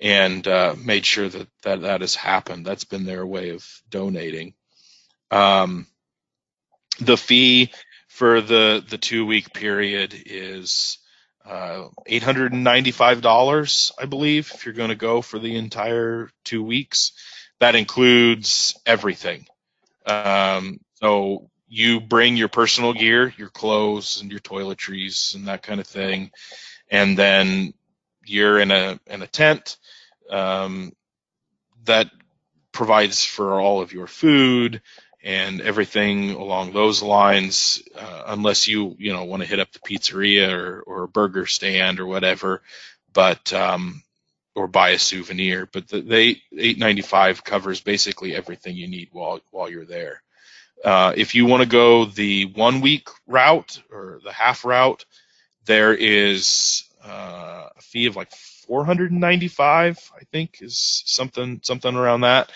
and 0.01 0.47
uh, 0.47 0.75
made 0.79 1.07
sure 1.07 1.29
that, 1.29 1.49
that 1.63 1.83
that 1.83 2.01
has 2.03 2.15
happened. 2.15 2.67
That's 2.67 2.85
been 2.85 3.05
their 3.05 3.27
way 3.27 3.51
of 3.51 3.67
donating. 3.89 4.55
Um, 5.31 5.87
the 7.01 7.17
fee 7.17 7.73
for 8.09 8.41
the 8.41 8.85
the 8.87 8.99
two 8.99 9.27
week 9.27 9.53
period 9.53 10.15
is 10.27 10.99
uh, 11.47 11.89
$895, 12.09 13.93
I 13.99 14.05
believe, 14.07 14.51
if 14.53 14.65
you're 14.65 14.75
going 14.75 14.89
to 14.89 14.97
go 14.97 15.23
for 15.23 15.39
the 15.39 15.57
entire 15.57 16.31
two 16.45 16.63
weeks. 16.63 17.13
That 17.61 17.75
includes 17.75 18.79
everything. 18.85 19.47
Um, 20.05 20.81
so 20.95 21.51
you 21.69 22.01
bring 22.01 22.37
your 22.37 22.49
personal 22.49 22.93
gear, 22.93 23.33
your 23.37 23.49
clothes 23.49 24.21
and 24.21 24.31
your 24.31 24.41
toiletries 24.41 25.35
and 25.35 25.49
that 25.49 25.63
kind 25.63 25.81
of 25.81 25.87
thing, 25.87 26.31
and 26.91 27.17
then 27.17 27.73
you're 28.25 28.59
in 28.59 28.71
a 28.71 29.01
in 29.07 29.23
a 29.23 29.27
tent 29.27 29.79
um, 30.31 30.93
that 31.85 32.11
provides 32.73 33.25
for 33.25 33.61
all 33.61 33.81
of 33.81 33.93
your 33.93 34.07
food 34.07 34.83
and 35.27 35.61
everything 35.61 36.31
along 36.31 36.73
those 36.73 37.03
lines. 37.03 37.83
Uh, 37.99 38.23
unless 38.29 38.69
you 38.69 38.95
you 38.99 39.13
know 39.13 39.25
want 39.25 39.43
to 39.43 39.49
hit 39.49 39.59
up 39.59 39.73
the 39.73 39.81
pizzeria 39.81 40.53
or 40.53 40.83
or 40.83 41.03
a 41.03 41.09
burger 41.09 41.47
stand 41.47 41.99
or 41.99 42.07
whatever, 42.07 42.63
but 43.13 43.53
um, 43.53 44.03
or 44.55 44.69
buy 44.69 44.91
a 44.91 44.99
souvenir. 45.01 45.69
But 45.71 45.89
the, 45.89 46.01
the 46.01 46.41
895 46.53 47.43
covers 47.43 47.81
basically 47.81 48.37
everything 48.37 48.77
you 48.77 48.87
need 48.87 49.09
while 49.11 49.41
while 49.51 49.69
you're 49.69 49.85
there. 49.85 50.23
Uh, 50.85 51.13
if 51.17 51.35
you 51.35 51.45
want 51.47 51.63
to 51.63 51.69
go 51.69 52.05
the 52.05 52.45
one 52.45 52.81
week 52.81 53.09
route 53.27 53.83
or 53.91 54.21
the 54.23 54.33
half 54.33 54.65
route, 54.65 55.05
there 55.65 55.93
is 55.93 56.85
uh, 57.05 57.69
a 57.77 57.83
fee 57.83 58.07
of 58.07 58.15
like 58.15 58.31
495, 58.31 60.13
I 60.15 60.25
think, 60.31 60.59
is 60.63 61.03
something 61.05 61.61
something 61.65 61.97
around 61.97 62.21
that. 62.21 62.53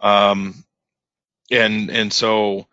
Um, 0.00 0.64
and 1.50 1.90
and 1.90 2.12
so 2.12 2.66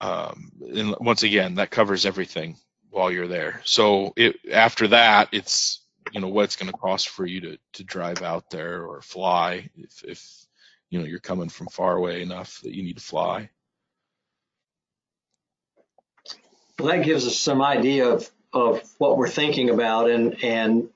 um, 0.00 0.52
and 0.60 0.94
once 1.00 1.22
again, 1.22 1.56
that 1.56 1.70
covers 1.70 2.04
everything 2.04 2.56
while 2.90 3.10
you're 3.10 3.28
there. 3.28 3.62
So 3.64 4.12
it, 4.16 4.36
after 4.50 4.88
that, 4.88 5.28
it's 5.32 5.80
you 6.12 6.20
know 6.20 6.28
what 6.28 6.44
it's 6.44 6.56
going 6.56 6.70
to 6.70 6.78
cost 6.78 7.08
for 7.08 7.26
you 7.26 7.40
to 7.42 7.58
to 7.74 7.84
drive 7.84 8.22
out 8.22 8.50
there 8.50 8.84
or 8.84 9.00
fly 9.00 9.70
if 9.76 10.04
if 10.04 10.46
you 10.90 10.98
know 10.98 11.04
you're 11.04 11.18
coming 11.18 11.48
from 11.48 11.66
far 11.68 11.96
away 11.96 12.22
enough 12.22 12.60
that 12.62 12.74
you 12.74 12.82
need 12.82 12.96
to 12.96 13.02
fly. 13.02 13.50
Well, 16.78 16.88
that 16.88 17.04
gives 17.04 17.26
us 17.26 17.38
some 17.38 17.62
idea 17.62 18.08
of 18.08 18.30
of 18.52 18.82
what 18.98 19.16
we're 19.16 19.28
thinking 19.28 19.70
about, 19.70 20.10
and 20.10 20.44
and 20.44 20.90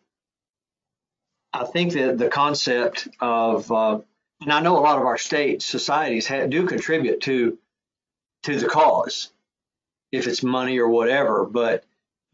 I 1.52 1.64
think 1.64 1.94
that 1.94 2.18
the 2.18 2.28
concept 2.28 3.08
of 3.20 3.72
uh, 3.72 4.00
and 4.40 4.53
I 4.53 4.61
know 4.61 4.79
a 4.79 4.81
lot 4.81 4.98
of 4.98 5.07
our 5.07 5.18
state 5.18 5.62
societies 5.62 6.29
do 6.48 6.66
contribute 6.66 7.20
to 7.22 7.59
to 8.44 8.59
the 8.59 8.68
cause, 8.68 9.31
if 10.12 10.26
it's 10.26 10.42
money 10.42 10.79
or 10.79 10.88
whatever. 10.88 11.44
But 11.44 11.85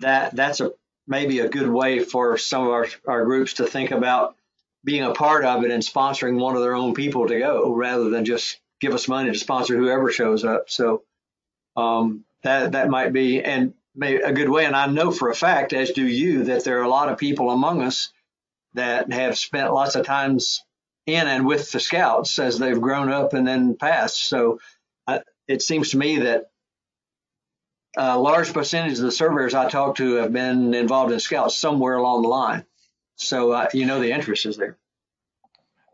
that 0.00 0.34
that's 0.34 0.60
a 0.60 0.72
maybe 1.06 1.40
a 1.40 1.48
good 1.48 1.68
way 1.68 2.00
for 2.00 2.36
some 2.38 2.66
of 2.66 2.72
our, 2.72 2.86
our 3.06 3.24
groups 3.24 3.54
to 3.54 3.66
think 3.66 3.90
about 3.90 4.36
being 4.84 5.02
a 5.02 5.12
part 5.12 5.44
of 5.44 5.64
it 5.64 5.70
and 5.70 5.82
sponsoring 5.82 6.38
one 6.38 6.56
of 6.56 6.62
their 6.62 6.74
own 6.74 6.94
people 6.94 7.26
to 7.26 7.38
go 7.38 7.72
rather 7.72 8.10
than 8.10 8.24
just 8.24 8.60
give 8.80 8.94
us 8.94 9.08
money 9.08 9.30
to 9.30 9.38
sponsor 9.38 9.76
whoever 9.76 10.10
shows 10.10 10.44
up. 10.44 10.70
So 10.70 11.02
um, 11.76 12.24
that 12.42 12.72
that 12.72 12.88
might 12.88 13.12
be 13.12 13.42
and 13.42 13.74
may, 13.96 14.16
a 14.16 14.32
good 14.32 14.48
way. 14.48 14.64
And 14.64 14.76
I 14.76 14.86
know 14.86 15.10
for 15.10 15.30
a 15.30 15.34
fact, 15.34 15.72
as 15.72 15.90
do 15.90 16.06
you, 16.06 16.44
that 16.44 16.64
there 16.64 16.78
are 16.78 16.84
a 16.84 16.88
lot 16.88 17.08
of 17.08 17.18
people 17.18 17.50
among 17.50 17.82
us 17.82 18.12
that 18.74 19.10
have 19.12 19.38
spent 19.38 19.72
lots 19.72 19.96
of 19.96 20.06
times 20.06 20.62
in 21.06 21.26
and 21.26 21.46
with 21.46 21.70
the 21.72 21.80
scouts 21.80 22.38
as 22.38 22.58
they've 22.58 22.80
grown 22.80 23.10
up 23.10 23.32
and 23.32 23.46
then 23.46 23.76
passed. 23.76 24.24
So 24.24 24.60
uh, 25.06 25.20
it 25.46 25.62
seems 25.62 25.90
to 25.90 25.98
me 25.98 26.20
that 26.20 26.50
a 27.96 28.18
large 28.18 28.52
percentage 28.52 28.98
of 28.98 29.04
the 29.04 29.12
surveyors 29.12 29.54
I 29.54 29.70
talk 29.70 29.96
to 29.96 30.16
have 30.16 30.32
been 30.32 30.74
involved 30.74 31.12
in 31.12 31.20
scouts 31.20 31.54
somewhere 31.54 31.94
along 31.94 32.22
the 32.22 32.28
line. 32.28 32.66
So 33.14 33.52
uh, 33.52 33.68
you 33.72 33.86
know 33.86 34.00
the 34.00 34.12
interest 34.12 34.44
is 34.44 34.56
there. 34.56 34.76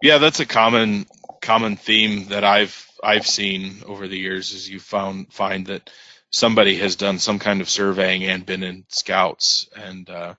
Yeah, 0.02 0.18
that's 0.18 0.40
a 0.40 0.46
common 0.46 1.06
common 1.40 1.76
theme 1.76 2.28
that 2.28 2.42
I've 2.42 2.90
I've 3.02 3.26
seen 3.26 3.82
over 3.86 4.08
the 4.08 4.18
years 4.18 4.52
is 4.52 4.68
you 4.68 4.80
found 4.80 5.32
find 5.32 5.66
that 5.66 5.90
somebody 6.30 6.76
has 6.78 6.96
done 6.96 7.18
some 7.18 7.38
kind 7.38 7.60
of 7.60 7.68
surveying 7.68 8.24
and 8.24 8.46
been 8.46 8.62
in 8.62 8.84
scouts 8.88 9.68
and 9.76 10.08
uh, 10.08 10.34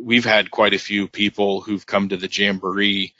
we've 0.00 0.24
had 0.24 0.50
quite 0.50 0.74
a 0.74 0.78
few 0.78 1.08
people 1.08 1.60
who've 1.60 1.86
come 1.86 2.08
to 2.08 2.16
the 2.16 2.28
jamboree 2.28 3.14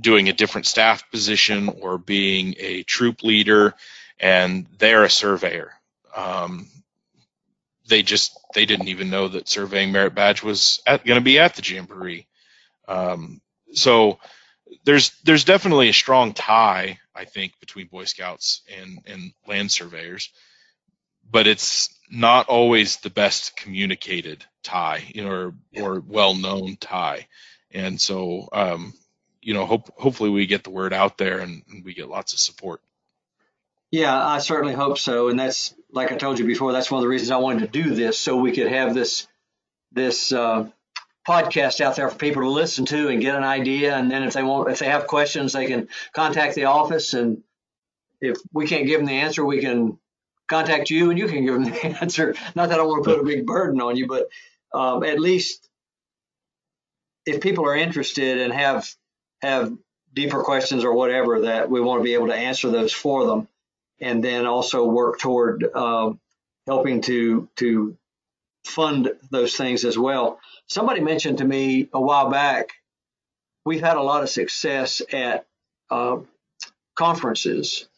doing 0.00 0.28
a 0.28 0.32
different 0.32 0.66
staff 0.66 1.10
position 1.10 1.68
or 1.80 1.98
being 1.98 2.54
a 2.58 2.82
troop 2.82 3.22
leader 3.22 3.74
and 4.18 4.66
they're 4.78 5.04
a 5.04 5.10
surveyor. 5.10 5.72
Um, 6.14 6.68
they 7.88 8.02
just 8.02 8.38
they 8.54 8.66
didn't 8.66 8.88
even 8.88 9.10
know 9.10 9.28
that 9.28 9.48
surveying 9.48 9.92
merit 9.92 10.14
badge 10.14 10.42
was 10.42 10.82
going 10.86 11.00
to 11.04 11.20
be 11.20 11.38
at 11.38 11.54
the 11.54 11.62
jamboree. 11.62 12.26
Um, 12.88 13.40
so 13.72 14.18
there's 14.84 15.10
there's 15.24 15.44
definitely 15.44 15.88
a 15.88 15.92
strong 15.94 16.32
tie 16.32 16.98
i 17.14 17.24
think 17.24 17.52
between 17.60 17.86
boy 17.86 18.04
scouts 18.04 18.62
and 18.80 18.98
and 19.06 19.32
land 19.46 19.70
surveyors 19.70 20.30
but 21.30 21.46
it's 21.46 21.94
not 22.10 22.48
always 22.48 22.98
the 22.98 23.10
best 23.10 23.56
communicated 23.56 24.44
tie 24.62 25.04
you 25.08 25.24
know 25.24 25.30
or, 25.30 25.54
or 25.80 26.00
well 26.00 26.34
known 26.34 26.76
tie. 26.76 27.26
And 27.72 28.00
so 28.00 28.48
um, 28.52 28.94
you 29.46 29.54
know 29.54 29.64
hope 29.64 29.88
hopefully 29.98 30.30
we 30.30 30.46
get 30.46 30.64
the 30.64 30.70
word 30.70 30.92
out 30.92 31.16
there 31.16 31.38
and, 31.38 31.62
and 31.70 31.84
we 31.84 31.94
get 31.94 32.08
lots 32.08 32.32
of 32.32 32.38
support 32.38 32.80
yeah, 33.90 34.26
I 34.26 34.38
certainly 34.38 34.74
hope 34.74 34.98
so. 34.98 35.28
And 35.28 35.38
that's 35.38 35.74
like 35.92 36.10
I 36.10 36.16
told 36.16 36.38
you 36.38 36.44
before, 36.44 36.72
that's 36.72 36.90
one 36.90 36.98
of 36.98 37.02
the 37.02 37.08
reasons 37.08 37.30
I 37.30 37.36
wanted 37.36 37.60
to 37.60 37.82
do 37.82 37.94
this 37.94 38.18
so 38.18 38.36
we 38.36 38.52
could 38.52 38.66
have 38.68 38.94
this 38.94 39.28
this 39.92 40.32
uh, 40.32 40.68
podcast 41.26 41.80
out 41.80 41.96
there 41.96 42.08
for 42.10 42.18
people 42.18 42.42
to 42.42 42.50
listen 42.50 42.84
to 42.86 43.08
and 43.08 43.20
get 43.20 43.36
an 43.36 43.44
idea. 43.44 43.96
And 43.96 44.10
then 44.10 44.24
if 44.24 44.34
they 44.34 44.42
want, 44.42 44.70
if 44.70 44.80
they 44.80 44.86
have 44.86 45.06
questions, 45.06 45.52
they 45.52 45.66
can 45.66 45.88
contact 46.12 46.56
the 46.56 46.64
office. 46.64 47.14
And 47.14 47.42
if 48.20 48.36
we 48.52 48.66
can't 48.66 48.86
give 48.86 48.98
them 49.00 49.06
the 49.06 49.20
answer, 49.20 49.44
we 49.44 49.60
can 49.60 49.98
contact 50.48 50.90
you 50.90 51.10
and 51.10 51.18
you 51.18 51.28
can 51.28 51.44
give 51.44 51.54
them 51.54 51.64
the 51.64 51.86
answer. 52.00 52.34
Not 52.54 52.70
that 52.70 52.80
I 52.80 52.82
want 52.82 53.04
to 53.04 53.10
put 53.10 53.20
a 53.20 53.24
big 53.24 53.46
burden 53.46 53.80
on 53.80 53.96
you, 53.96 54.08
but 54.08 54.28
um, 54.74 55.04
at 55.04 55.20
least 55.20 55.68
if 57.24 57.40
people 57.40 57.64
are 57.64 57.76
interested 57.76 58.40
and 58.40 58.52
have 58.52 58.92
have 59.46 59.72
deeper 60.12 60.42
questions 60.42 60.84
or 60.84 60.92
whatever, 60.92 61.42
that 61.42 61.70
we 61.70 61.80
want 61.80 62.00
to 62.00 62.04
be 62.04 62.14
able 62.14 62.28
to 62.28 62.34
answer 62.34 62.70
those 62.70 62.92
for 62.92 63.26
them 63.26 63.48
and 64.00 64.22
then 64.22 64.46
also 64.46 64.84
work 64.84 65.18
toward 65.18 65.64
uh, 65.74 66.12
helping 66.66 67.00
to 67.02 67.48
to 67.56 67.96
fund 68.64 69.12
those 69.30 69.56
things 69.56 69.84
as 69.84 69.96
well. 69.96 70.40
Somebody 70.66 71.00
mentioned 71.00 71.38
to 71.38 71.44
me 71.44 71.88
a 71.92 72.00
while 72.00 72.30
back, 72.30 72.72
we've 73.64 73.80
had 73.80 73.96
a 73.96 74.02
lot 74.02 74.22
of 74.22 74.28
success 74.28 75.00
at 75.12 75.46
uh, 75.90 76.18
conferences 76.96 77.88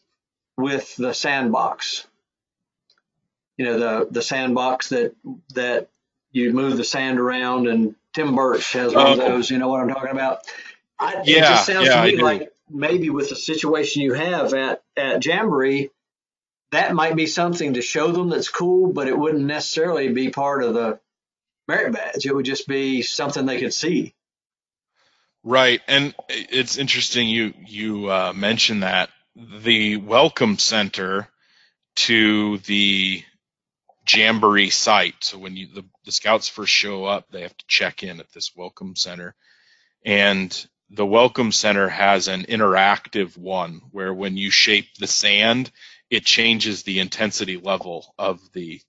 with 0.56 0.94
the 0.96 1.14
sandbox. 1.14 2.06
You 3.56 3.64
know, 3.64 3.78
the 3.78 4.08
the 4.10 4.22
sandbox 4.22 4.90
that 4.90 5.14
that 5.54 5.88
you 6.30 6.52
move 6.52 6.76
the 6.76 6.84
sand 6.84 7.18
around, 7.18 7.66
and 7.66 7.94
Tim 8.12 8.34
Birch 8.34 8.72
has 8.74 8.94
one 8.94 9.12
of 9.12 9.18
oh. 9.18 9.28
those. 9.28 9.50
You 9.50 9.58
know 9.58 9.68
what 9.68 9.80
I'm 9.80 9.88
talking 9.88 10.10
about? 10.10 10.40
I, 11.00 11.22
yeah, 11.24 11.36
it 11.36 11.40
just 11.40 11.66
sounds 11.66 11.86
yeah, 11.86 12.02
to 12.02 12.16
me 12.16 12.22
like 12.22 12.52
maybe 12.68 13.10
with 13.10 13.28
the 13.28 13.36
situation 13.36 14.02
you 14.02 14.14
have 14.14 14.52
at, 14.54 14.82
at 14.96 15.24
Jamboree, 15.24 15.90
that 16.72 16.94
might 16.94 17.16
be 17.16 17.26
something 17.26 17.74
to 17.74 17.82
show 17.82 18.12
them 18.12 18.28
that's 18.28 18.48
cool, 18.48 18.92
but 18.92 19.08
it 19.08 19.18
wouldn't 19.18 19.44
necessarily 19.44 20.08
be 20.08 20.30
part 20.30 20.62
of 20.62 20.74
the 20.74 21.00
merit 21.66 21.92
badge. 21.92 22.26
It 22.26 22.34
would 22.34 22.44
just 22.44 22.66
be 22.66 23.02
something 23.02 23.46
they 23.46 23.60
could 23.60 23.74
see. 23.74 24.14
Right, 25.44 25.80
and 25.86 26.14
it's 26.28 26.76
interesting 26.76 27.28
you 27.28 27.54
you 27.64 28.10
uh, 28.10 28.32
mentioned 28.34 28.82
that 28.82 29.10
the 29.36 29.96
welcome 29.96 30.58
center 30.58 31.28
to 31.94 32.58
the 32.58 33.22
jamboree 34.06 34.70
site. 34.70 35.14
So 35.20 35.38
when 35.38 35.56
you 35.56 35.68
the, 35.72 35.84
the 36.04 36.12
scouts 36.12 36.48
first 36.48 36.72
show 36.72 37.04
up, 37.04 37.30
they 37.30 37.42
have 37.42 37.56
to 37.56 37.64
check 37.68 38.02
in 38.02 38.20
at 38.20 38.32
this 38.32 38.52
welcome 38.56 38.96
center, 38.96 39.34
and 40.04 40.66
the 40.90 41.06
Welcome 41.06 41.52
Center 41.52 41.88
has 41.88 42.28
an 42.28 42.44
interactive 42.44 43.36
one 43.36 43.82
where 43.90 44.12
when 44.12 44.36
you 44.36 44.50
shape 44.50 44.86
the 44.98 45.06
sand, 45.06 45.70
it 46.10 46.24
changes 46.24 46.82
the 46.82 47.00
intensity 47.00 47.56
level 47.56 48.14
of 48.18 48.40
the 48.52 48.80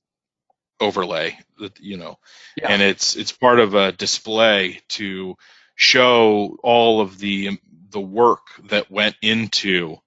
overlay 0.80 1.38
you 1.80 1.98
know 1.98 2.18
yeah. 2.56 2.68
and 2.70 2.82
it's 2.82 3.16
it's 3.16 3.32
part 3.34 3.60
of 3.60 3.74
a 3.76 3.92
display 3.92 4.80
to 4.88 5.36
show 5.76 6.58
all 6.64 7.02
of 7.02 7.20
the 7.20 7.60
the 7.90 8.00
work 8.00 8.48
that 8.70 8.90
went 8.90 9.16
into 9.22 9.98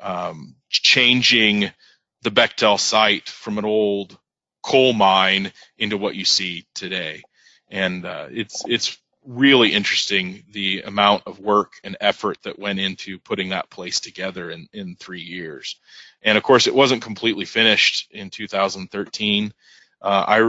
um, 0.00 0.54
changing 0.68 1.70
the 2.22 2.30
Bechtel 2.30 2.78
site 2.78 3.28
from 3.28 3.58
an 3.58 3.64
old 3.64 4.16
coal 4.62 4.92
mine 4.92 5.52
into 5.76 5.96
what 5.96 6.14
you 6.14 6.24
see 6.24 6.66
today 6.74 7.22
and 7.68 8.04
uh, 8.04 8.28
it's 8.30 8.62
it's 8.66 8.96
really 9.24 9.72
interesting 9.72 10.42
the 10.50 10.82
amount 10.82 11.22
of 11.26 11.38
work 11.38 11.74
and 11.84 11.96
effort 12.00 12.38
that 12.42 12.58
went 12.58 12.80
into 12.80 13.18
putting 13.18 13.50
that 13.50 13.70
place 13.70 14.00
together 14.00 14.50
in, 14.50 14.68
in 14.72 14.96
three 14.96 15.20
years. 15.20 15.76
And 16.22 16.36
of 16.36 16.44
course, 16.44 16.66
it 16.66 16.74
wasn't 16.74 17.02
completely 17.02 17.44
finished 17.44 18.08
in 18.10 18.30
2013. 18.30 19.52
Uh, 20.00 20.06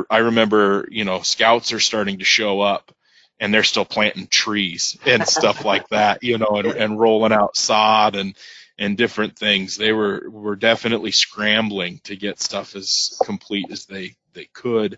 I, 0.10 0.16
I 0.16 0.18
remember, 0.20 0.88
you 0.90 1.06
know, 1.06 1.22
scouts 1.22 1.74
are 1.74 1.80
starting 1.80 2.20
to 2.20 2.26
show 2.26 2.62
up 2.62 2.92
and 3.40 3.54
they're 3.54 3.64
still 3.64 3.86
planting 3.86 4.28
trees 4.28 4.98
and 5.06 5.28
stuff 5.28 5.66
like 5.66 5.88
that, 5.90 6.24
you 6.24 6.38
know, 6.38 6.56
and, 6.56 6.68
and 6.68 7.00
rolling 7.00 7.34
out 7.34 7.56
sod 7.56 8.16
and, 8.16 8.36
and 8.80 8.98
different 8.98 9.38
things. 9.38 9.78
They 9.78 9.92
were, 9.92 10.28
were 10.30 10.56
definitely 10.56 11.12
scrambling 11.12 12.02
to 12.06 12.16
get 12.16 12.42
stuff 12.42 12.76
as 12.76 13.20
complete 13.24 13.68
as 13.72 13.86
they, 13.86 14.16
they 14.34 14.46
could. 14.46 14.98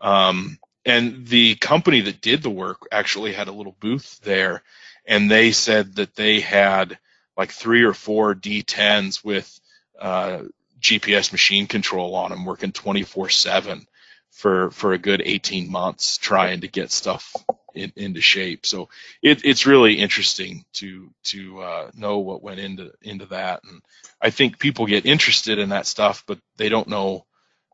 Um, 0.00 0.58
and 0.84 1.26
the 1.26 1.54
company 1.56 2.00
that 2.02 2.20
did 2.20 2.42
the 2.42 2.50
work 2.50 2.86
actually 2.90 3.32
had 3.32 3.48
a 3.48 3.52
little 3.52 3.76
booth 3.80 4.20
there 4.22 4.62
and 5.06 5.30
they 5.30 5.52
said 5.52 5.96
that 5.96 6.14
they 6.14 6.40
had 6.40 6.98
like 7.36 7.50
three 7.50 7.82
or 7.82 7.94
four 7.94 8.34
d10s 8.34 9.24
with 9.24 9.60
uh, 10.00 10.42
gps 10.80 11.32
machine 11.32 11.66
control 11.66 12.14
on 12.14 12.30
them 12.30 12.44
working 12.44 12.72
24 12.72 13.28
7 13.28 13.86
for 14.32 14.70
for 14.70 14.92
a 14.92 14.98
good 14.98 15.22
18 15.24 15.70
months 15.70 16.16
trying 16.16 16.62
to 16.62 16.68
get 16.68 16.90
stuff 16.90 17.34
in, 17.74 17.92
into 17.96 18.20
shape. 18.20 18.66
So 18.66 18.88
it, 19.22 19.44
it's 19.44 19.66
really 19.66 19.94
interesting 19.94 20.64
to 20.74 21.10
to 21.24 21.60
uh, 21.60 21.90
know 21.94 22.18
what 22.18 22.42
went 22.42 22.60
into 22.60 22.92
into 23.02 23.26
that, 23.26 23.62
and 23.64 23.82
I 24.20 24.30
think 24.30 24.58
people 24.58 24.86
get 24.86 25.06
interested 25.06 25.58
in 25.58 25.70
that 25.70 25.86
stuff, 25.86 26.24
but 26.26 26.38
they 26.56 26.68
don't 26.68 26.88
know, 26.88 27.26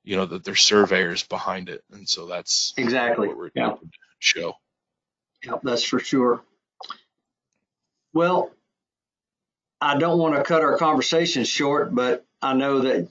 you 0.08 0.16
know, 0.16 0.24
that 0.24 0.42
there's 0.42 0.62
surveyors 0.62 1.22
behind 1.22 1.68
it, 1.68 1.84
and 1.92 2.08
so 2.08 2.26
that's 2.26 2.72
exactly 2.78 3.28
what 3.28 3.36
we're 3.36 3.50
yeah. 3.54 3.74
show. 4.18 4.54
Yep, 5.44 5.60
that's 5.62 5.84
for 5.84 6.00
sure. 6.00 6.40
Well, 8.14 8.50
I 9.82 9.98
don't 9.98 10.18
want 10.18 10.34
to 10.34 10.42
cut 10.44 10.62
our 10.62 10.78
conversation 10.78 11.44
short, 11.44 11.94
but 11.94 12.24
I 12.40 12.54
know 12.54 12.80
that 12.80 13.10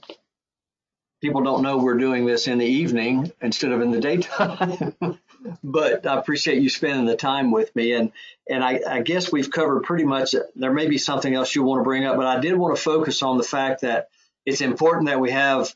people 1.20 1.44
don't 1.44 1.62
know 1.62 1.78
we're 1.78 1.98
doing 1.98 2.26
this 2.26 2.48
in 2.48 2.58
the 2.58 2.66
evening 2.66 3.30
instead 3.40 3.70
of 3.70 3.80
in 3.80 3.92
the 3.92 4.00
daytime. 4.00 4.96
but 5.62 6.04
I 6.04 6.18
appreciate 6.18 6.60
you 6.60 6.68
spending 6.68 7.06
the 7.06 7.16
time 7.16 7.52
with 7.52 7.76
me. 7.76 7.92
And 7.92 8.10
and 8.50 8.64
I, 8.64 8.80
I, 8.88 9.02
guess 9.02 9.30
we've 9.30 9.52
covered 9.52 9.84
pretty 9.84 10.04
much. 10.04 10.34
There 10.56 10.72
may 10.72 10.88
be 10.88 10.98
something 10.98 11.32
else 11.32 11.54
you 11.54 11.62
want 11.62 11.78
to 11.78 11.84
bring 11.84 12.04
up, 12.04 12.16
but 12.16 12.26
I 12.26 12.40
did 12.40 12.56
want 12.56 12.76
to 12.76 12.82
focus 12.82 13.22
on 13.22 13.38
the 13.38 13.44
fact 13.44 13.82
that 13.82 14.08
it's 14.44 14.62
important 14.62 15.06
that 15.06 15.20
we 15.20 15.30
have 15.30 15.72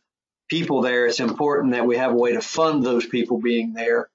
people 0.52 0.82
there. 0.82 1.06
It's 1.06 1.18
important 1.18 1.72
that 1.72 1.86
we 1.86 1.96
have 1.96 2.12
a 2.12 2.14
way 2.14 2.34
to 2.34 2.42
fund 2.42 2.84
those 2.84 3.06
people 3.06 3.40
being 3.40 3.72
there. 3.72 4.10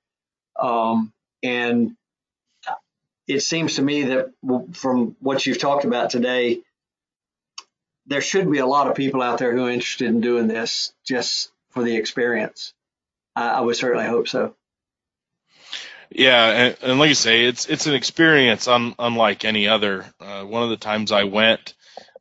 Um, 0.56 1.12
and 1.42 1.98
it 3.28 3.40
seems 3.40 3.78
to 3.78 3.82
me 3.82 4.04
that 4.04 4.34
from 4.74 5.16
what 5.20 5.48
you've 5.48 5.58
talked 5.58 5.84
about 5.84 6.12
today, 6.12 6.62
there 8.06 8.22
should 8.22 8.52
be 8.52 8.60
a 8.60 8.68
lot 8.68 8.88
of 8.88 8.96
people 8.96 9.24
out 9.24 9.40
there 9.40 9.52
who 9.52 9.66
are 9.66 9.72
interested 9.72 10.10
in 10.10 10.22
doing 10.22 10.48
this 10.48 10.94
just 11.04 11.50
for 11.72 11.82
the 11.82 11.96
experience. 11.96 12.72
I, 13.36 13.50
I 13.50 13.62
would 13.62 13.76
certainly 13.76 14.06
hope 14.06 14.28
so. 14.28 14.54
Yeah, 16.12 16.46
and, 16.46 16.78
and, 16.84 17.00
like 17.00 17.10
you 17.10 17.16
say, 17.16 17.46
it's 17.46 17.66
it's 17.66 17.88
an 17.88 17.96
experience 17.96 18.68
un, 18.68 18.94
unlike 19.00 19.44
any 19.44 19.68
other. 19.68 20.06
Uh, 20.22 20.44
one 20.44 20.64
of 20.64 20.70
the 20.70 20.78
times 20.78 21.12
I 21.12 21.24
went, 21.24 21.74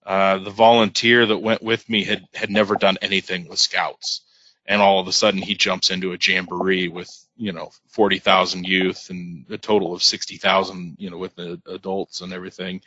uh, 0.07 0.39
the 0.39 0.51
volunteer 0.51 1.27
that 1.27 1.39
went 1.39 1.63
with 1.63 1.89
me 1.91 2.05
had 2.05 2.25
had 2.33 2.49
never 2.49 2.77
done 2.77 2.97
anything 3.03 3.49
with 3.49 3.59
scouts, 3.59 4.21
and 4.65 4.81
all 4.81 5.01
of 5.01 5.09
a 5.09 5.13
sudden 5.13 5.43
he 5.43 5.57
jumps 5.57 5.91
into 5.91 6.13
a 6.13 6.19
jamboree 6.21 6.87
with 6.87 7.11
you 7.37 7.53
know 7.53 7.71
forty 7.89 8.21
thousand 8.21 8.65
youth 8.67 9.11
and 9.11 9.47
a 9.51 9.59
total 9.59 9.93
of 9.93 10.05
sixty 10.05 10.37
thousand 10.37 10.95
you 11.01 11.11
know 11.11 11.19
with 11.19 11.35
the 11.35 11.61
adults 11.67 12.21
and 12.21 12.33
everything, 12.33 12.83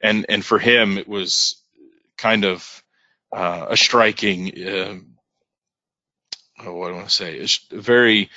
and 0.00 0.26
and 0.28 0.44
for 0.44 0.58
him 0.58 0.98
it 0.98 1.06
was 1.06 1.62
kind 2.16 2.44
of 2.44 2.82
uh, 3.32 3.66
a 3.70 3.76
striking. 3.76 4.48
Uh, 4.48 4.96
oh, 6.64 6.74
what 6.74 6.88
do 6.88 6.94
I 6.94 6.96
want 6.96 7.08
to 7.08 7.14
say? 7.14 7.36
It's 7.36 7.58
very. 7.70 8.30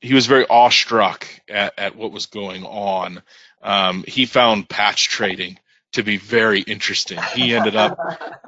He 0.00 0.14
was 0.14 0.26
very 0.26 0.46
awestruck 0.46 1.26
at, 1.48 1.74
at 1.76 1.96
what 1.96 2.12
was 2.12 2.26
going 2.26 2.64
on. 2.64 3.20
Um, 3.62 4.04
he 4.06 4.24
found 4.26 4.68
patch 4.68 5.08
trading 5.08 5.58
to 5.92 6.02
be 6.02 6.16
very 6.16 6.60
interesting. 6.60 7.18
He 7.34 7.54
ended 7.54 7.76
up 7.76 7.98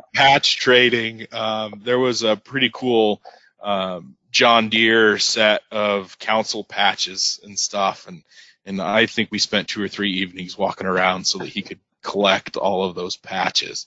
patch 0.14 0.58
trading. 0.58 1.26
Um, 1.32 1.82
there 1.84 1.98
was 1.98 2.22
a 2.22 2.36
pretty 2.36 2.70
cool 2.72 3.20
um, 3.62 4.16
John 4.30 4.68
Deere 4.68 5.18
set 5.18 5.62
of 5.70 6.18
council 6.18 6.64
patches 6.64 7.40
and 7.42 7.58
stuff, 7.58 8.06
and 8.08 8.22
and 8.64 8.80
I 8.80 9.06
think 9.06 9.30
we 9.30 9.38
spent 9.38 9.68
two 9.68 9.82
or 9.82 9.88
three 9.88 10.12
evenings 10.12 10.56
walking 10.56 10.86
around 10.86 11.26
so 11.26 11.38
that 11.38 11.48
he 11.48 11.62
could 11.62 11.80
collect 12.02 12.56
all 12.56 12.84
of 12.84 12.94
those 12.94 13.16
patches 13.16 13.86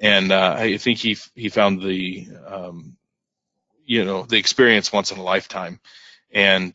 and 0.00 0.32
uh, 0.32 0.54
I 0.58 0.78
think 0.78 0.98
he 0.98 1.18
he 1.34 1.50
found 1.50 1.82
the 1.82 2.26
um, 2.46 2.96
you 3.84 4.04
know 4.04 4.22
the 4.22 4.38
experience 4.38 4.92
once 4.92 5.12
in 5.12 5.18
a 5.18 5.22
lifetime, 5.22 5.78
and 6.32 6.74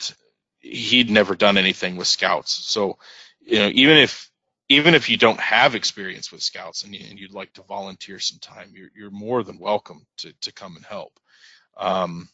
he'd 0.60 1.10
never 1.10 1.36
done 1.36 1.58
anything 1.58 1.96
with 1.98 2.08
scouts. 2.08 2.52
So 2.52 2.98
you 3.42 3.60
know 3.60 3.72
even 3.74 3.98
if 3.98 4.30
even 4.70 4.96
if 4.96 5.10
you 5.10 5.18
don't 5.18 5.40
have 5.40 5.76
experience 5.76 6.32
with 6.32 6.42
scouts 6.42 6.84
and, 6.84 6.96
you, 6.96 7.28
would 7.28 7.36
like 7.36 7.54
to 7.54 7.64
volunteer 7.64 8.20
some 8.20 8.40
time, 8.40 8.72
you're, 8.74 8.90
you're 8.96 9.12
more 9.12 9.44
than 9.44 9.60
welcome 9.60 10.06
to, 10.18 10.34
to 10.42 10.52
come 10.52 10.76
and 10.76 10.86
help. 10.86 11.20
Um, 11.78 12.30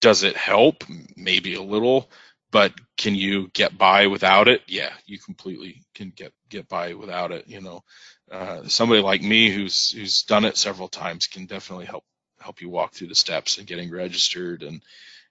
does 0.00 0.24
it 0.24 0.36
help? 0.36 0.84
Maybe 1.16 1.54
a 1.54 1.62
little, 1.62 2.10
but 2.50 2.72
can 2.98 3.14
you 3.14 3.48
get 3.54 3.78
by 3.78 4.08
without 4.08 4.48
it? 4.48 4.62
Yeah, 4.66 4.92
you 5.06 5.18
completely 5.18 5.84
can 5.94 6.12
get 6.14 6.32
get 6.50 6.68
by 6.68 6.94
without 6.94 7.30
it. 7.30 7.46
You 7.46 7.60
know, 7.60 7.84
uh, 8.30 8.66
somebody 8.66 9.00
like 9.00 9.22
me 9.22 9.50
who's 9.50 9.92
who's 9.92 10.24
done 10.24 10.44
it 10.44 10.56
several 10.56 10.88
times 10.88 11.28
can 11.28 11.46
definitely 11.46 11.86
help 11.86 12.04
help 12.40 12.60
you 12.60 12.68
walk 12.68 12.92
through 12.92 13.08
the 13.08 13.14
steps 13.14 13.58
and 13.58 13.66
getting 13.66 13.90
registered 13.90 14.64
and 14.64 14.82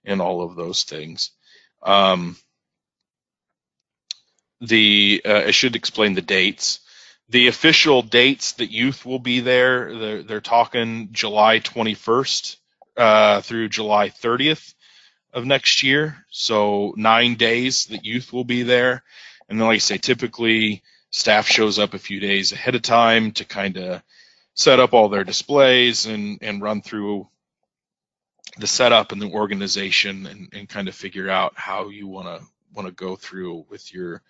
and 0.05 0.21
all 0.21 0.41
of 0.41 0.55
those 0.55 0.83
things. 0.83 1.31
Um, 1.83 2.37
the 4.62 5.22
uh, 5.26 5.43
I 5.47 5.51
should 5.51 5.76
explain 5.76 6.14
the 6.14 6.22
dates. 6.22 6.80
The 7.30 7.47
official 7.47 8.01
dates 8.01 8.53
that 8.53 8.72
youth 8.72 9.05
will 9.05 9.20
be 9.20 9.39
there, 9.39 9.97
they're, 9.97 10.24
they're 10.24 10.41
talking 10.41 11.09
July 11.12 11.59
21st 11.59 12.57
uh, 12.97 13.41
through 13.41 13.70
July 13.70 14.09
30th 14.09 14.74
of 15.34 15.45
next 15.45 15.82
year. 15.82 16.26
So 16.30 16.93
nine 16.97 17.36
days 17.36 17.86
that 17.86 18.05
youth 18.05 18.34
will 18.34 18.43
be 18.43 18.64
there. 18.64 19.03
And 19.47 19.59
then, 19.59 19.68
like 19.68 19.76
I 19.76 19.80
say, 19.80 19.97
typically 19.97 20.84
staff 21.09 21.47
shows 21.47 21.80
up 21.80 21.93
a 21.93 21.99
few 21.99 22.20
days 22.20 22.51
ahead 22.51 22.76
of 22.76 22.82
time 22.82 23.32
to 23.34 23.45
kind 23.45 23.78
of 23.78 24.03
set 24.53 24.80
up 24.80 24.93
all 24.93 25.09
their 25.09 25.24
displays 25.24 26.05
and, 26.05 26.39
and 26.41 26.62
run 26.62 26.82
through 26.82 27.28
the 28.57 28.68
setup 28.68 29.12
and 29.12 29.22
the 29.22 29.32
organization 29.32 30.26
and, 30.26 30.49
and 30.53 30.70
kind 30.70 30.88
of 30.88 30.95
figure 30.95 31.30
out 31.30 31.53
how 31.55 31.89
you 31.89 32.07
want 32.07 32.28
to 32.28 32.45
want 32.74 32.88
to 32.88 32.93
go 32.93 33.15
through 33.15 33.65
with 33.69 33.93
your 33.93 34.22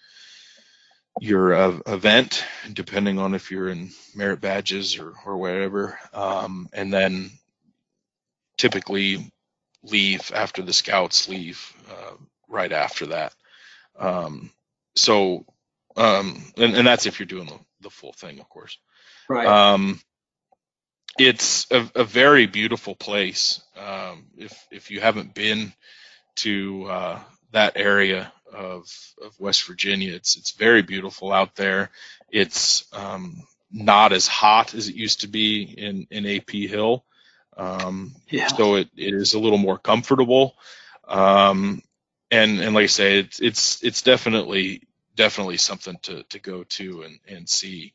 your 1.20 1.54
uh, 1.54 1.80
event, 1.88 2.46
depending 2.72 3.20
on 3.20 3.36
if 3.36 3.52
you're 3.52 3.70
in 3.70 3.90
merit 4.16 4.40
badges 4.40 4.98
or, 4.98 5.14
or 5.26 5.38
whatever. 5.38 6.00
Um, 6.14 6.70
and 6.72 6.94
then 6.94 7.32
typically 8.58 9.32
leave 9.84 10.32
after 10.34 10.62
the 10.62 10.74
scouts 10.74 11.28
leave 11.28 11.74
uh, 11.90 12.16
right 12.48 12.72
after 12.72 13.08
that. 13.08 13.34
Um, 14.00 14.52
so 14.96 15.46
um, 15.96 16.42
and, 16.58 16.76
and 16.76 16.88
that's 16.88 17.06
if 17.06 17.20
you're 17.20 17.26
doing 17.26 17.48
the, 17.48 17.60
the 17.82 17.90
full 17.90 18.14
thing, 18.14 18.40
of 18.40 18.50
course. 18.50 18.78
Right. 19.30 19.48
Um, 19.48 20.00
it's 21.20 21.70
a, 21.72 21.90
a 21.96 22.04
very 22.04 22.46
beautiful 22.46 22.96
place. 22.96 23.62
Um, 23.78 24.28
if 24.38 24.68
if 24.72 24.92
you 24.92 25.02
haven't 25.02 25.34
been 25.34 25.74
to 26.38 26.86
uh, 26.86 27.20
that 27.52 27.74
area 27.76 28.32
of 28.54 28.86
of 29.24 29.40
West 29.40 29.66
Virginia, 29.66 30.14
it's 30.14 30.38
it's 30.38 30.52
very 30.52 30.82
beautiful 30.82 31.32
out 31.32 31.56
there. 31.56 31.90
It's 32.30 32.86
um, 32.94 33.44
not 33.72 34.14
as 34.14 34.28
hot 34.28 34.74
as 34.74 34.90
it 34.90 34.96
used 34.96 35.22
to 35.22 35.28
be 35.28 35.64
in 35.64 36.08
in 36.10 36.26
AP 36.26 36.52
Hill. 36.52 37.04
Um, 37.58 38.14
yeah. 38.30 38.48
So 38.48 38.76
it, 38.76 38.90
it 38.96 39.14
is 39.14 39.34
a 39.34 39.40
little 39.40 39.58
more 39.58 39.78
comfortable. 39.78 40.56
Um, 41.08 41.84
and 42.30 42.60
and 42.62 42.74
like 42.74 42.84
I 42.84 42.88
say, 42.88 43.20
it's 43.20 43.40
it's 43.42 43.84
it's 43.84 44.02
definitely 44.02 44.84
definitely 45.16 45.58
something 45.58 45.98
to, 46.04 46.24
to 46.24 46.40
go 46.40 46.64
to 46.64 47.04
and, 47.04 47.20
and 47.28 47.50
see 47.50 47.94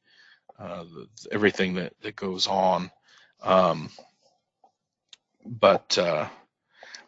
uh, 0.59 0.85
the, 0.85 1.09
everything 1.33 1.75
that, 1.75 1.95
that 2.03 2.15
goes 2.15 2.47
on. 2.47 2.91
Um, 3.43 3.91
but 5.45 5.97
uh, 5.99 6.29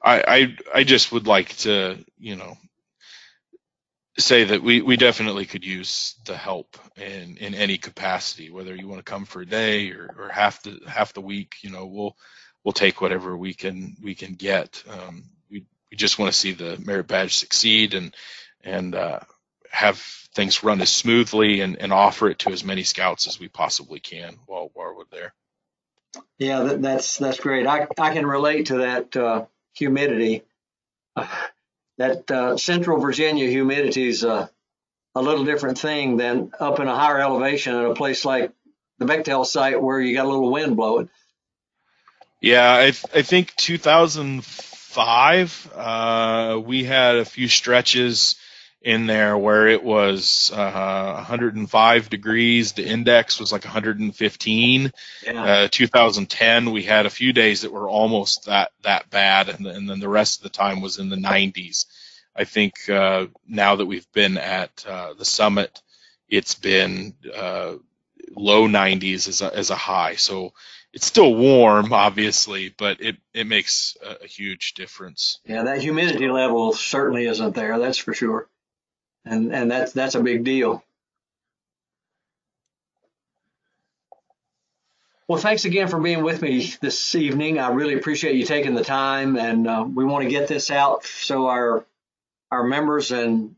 I, 0.02 0.22
I 0.26 0.56
I 0.80 0.84
just 0.84 1.12
would 1.12 1.26
like 1.26 1.56
to 1.58 1.98
you 2.18 2.36
know 2.36 2.56
say 4.18 4.44
that 4.44 4.62
we, 4.62 4.82
we 4.82 4.96
definitely 4.96 5.46
could 5.46 5.64
use 5.64 6.16
the 6.24 6.36
help 6.36 6.76
in, 6.96 7.36
in 7.36 7.54
any 7.54 7.78
capacity, 7.78 8.50
whether 8.50 8.74
you 8.74 8.88
want 8.88 8.98
to 8.98 9.10
come 9.10 9.24
for 9.24 9.42
a 9.42 9.46
day 9.46 9.90
or, 9.92 10.10
or 10.18 10.28
half 10.28 10.62
the 10.62 10.80
half 10.86 11.12
the 11.12 11.20
week, 11.20 11.56
you 11.62 11.70
know, 11.70 11.86
we'll 11.86 12.16
we'll 12.64 12.72
take 12.72 13.00
whatever 13.00 13.36
we 13.36 13.54
can 13.54 13.96
we 14.02 14.14
can 14.14 14.34
get. 14.34 14.82
Um, 14.88 15.24
we 15.50 15.64
we 15.90 15.96
just 15.96 16.18
want 16.18 16.32
to 16.32 16.38
see 16.38 16.52
the 16.52 16.78
merit 16.84 17.06
badge 17.06 17.36
succeed 17.36 17.94
and 17.94 18.14
and 18.62 18.94
uh, 18.94 19.20
have 19.70 19.98
things 20.34 20.64
run 20.64 20.80
as 20.80 20.90
smoothly 20.90 21.60
and, 21.60 21.80
and 21.80 21.92
offer 21.92 22.28
it 22.28 22.40
to 22.40 22.50
as 22.50 22.64
many 22.64 22.82
scouts 22.82 23.26
as 23.26 23.38
we 23.38 23.48
possibly 23.48 24.00
can 24.00 24.36
while, 24.46 24.70
while 24.74 24.94
we're 24.96 25.04
there. 25.10 25.32
Yeah, 26.38 26.64
that, 26.64 26.82
that's 26.82 27.18
that's 27.18 27.38
great. 27.38 27.66
I, 27.66 27.86
I 27.98 28.12
can 28.12 28.26
relate 28.26 28.66
to 28.66 28.78
that 28.78 29.16
uh, 29.16 29.46
humidity. 29.74 30.42
Uh, 31.16 31.26
that 31.98 32.30
uh, 32.30 32.56
Central 32.56 33.00
Virginia 33.00 33.50
humidity 33.50 34.06
is 34.06 34.22
a 34.22 34.48
little 35.16 35.44
different 35.44 35.78
thing 35.78 36.16
than 36.16 36.52
up 36.60 36.80
in 36.80 36.86
a 36.86 36.94
higher 36.94 37.18
elevation 37.18 37.74
at 37.74 37.86
a 37.86 37.94
place 37.94 38.24
like 38.24 38.52
the 38.98 39.04
Bechtel 39.04 39.44
site 39.44 39.82
where 39.82 40.00
you 40.00 40.14
got 40.14 40.26
a 40.26 40.28
little 40.28 40.52
wind 40.52 40.76
blowing. 40.76 41.08
Yeah, 42.40 42.72
I, 42.72 42.92
th- 42.92 43.04
I 43.14 43.22
think 43.22 43.56
2005 43.56 45.72
uh, 45.74 46.60
we 46.64 46.84
had 46.84 47.16
a 47.16 47.24
few 47.24 47.48
stretches 47.48 48.36
in 48.80 49.06
there 49.06 49.36
where 49.36 49.66
it 49.66 49.82
was 49.82 50.52
uh, 50.54 51.12
105 51.14 52.10
degrees. 52.10 52.72
The 52.72 52.86
index 52.86 53.40
was 53.40 53.52
like 53.52 53.64
115. 53.64 54.92
Yeah. 55.24 55.44
Uh, 55.44 55.68
2010, 55.70 56.70
we 56.70 56.84
had 56.84 57.06
a 57.06 57.10
few 57.10 57.32
days 57.32 57.62
that 57.62 57.72
were 57.72 57.88
almost 57.88 58.46
that 58.46 58.70
that 58.82 59.10
bad, 59.10 59.48
and, 59.48 59.66
and 59.66 59.88
then 59.88 60.00
the 60.00 60.08
rest 60.08 60.38
of 60.38 60.42
the 60.44 60.56
time 60.56 60.80
was 60.80 60.98
in 60.98 61.08
the 61.08 61.16
90s. 61.16 61.86
I 62.36 62.44
think 62.44 62.88
uh, 62.88 63.26
now 63.48 63.76
that 63.76 63.86
we've 63.86 64.10
been 64.12 64.38
at 64.38 64.84
uh, 64.88 65.14
the 65.14 65.24
summit, 65.24 65.82
it's 66.28 66.54
been 66.54 67.14
uh, 67.34 67.74
low 68.36 68.68
90s 68.68 69.26
as 69.28 69.42
a, 69.42 69.56
as 69.56 69.70
a 69.70 69.74
high. 69.74 70.14
So 70.14 70.52
it's 70.92 71.06
still 71.06 71.34
warm, 71.34 71.92
obviously, 71.92 72.74
but 72.76 73.00
it, 73.00 73.16
it 73.34 73.46
makes 73.46 73.96
a, 74.04 74.24
a 74.24 74.26
huge 74.26 74.74
difference. 74.74 75.40
Yeah, 75.44 75.64
that 75.64 75.82
humidity 75.82 76.28
level 76.28 76.72
certainly 76.72 77.26
isn't 77.26 77.54
there. 77.54 77.78
That's 77.78 77.98
for 77.98 78.14
sure, 78.14 78.48
and 79.28 79.54
and 79.54 79.70
that's 79.70 79.92
that's 79.92 80.14
a 80.14 80.22
big 80.22 80.44
deal. 80.44 80.82
Well, 85.28 85.38
thanks 85.38 85.66
again 85.66 85.88
for 85.88 86.00
being 86.00 86.22
with 86.22 86.40
me 86.40 86.72
this 86.80 87.14
evening. 87.14 87.58
I 87.58 87.68
really 87.68 87.94
appreciate 87.94 88.36
you 88.36 88.46
taking 88.46 88.74
the 88.74 88.82
time, 88.82 89.36
and 89.36 89.68
uh, 89.68 89.86
we 89.86 90.04
want 90.06 90.24
to 90.24 90.30
get 90.30 90.48
this 90.48 90.70
out 90.70 91.04
so 91.04 91.48
our 91.48 91.84
our 92.50 92.64
members 92.64 93.12
and 93.12 93.54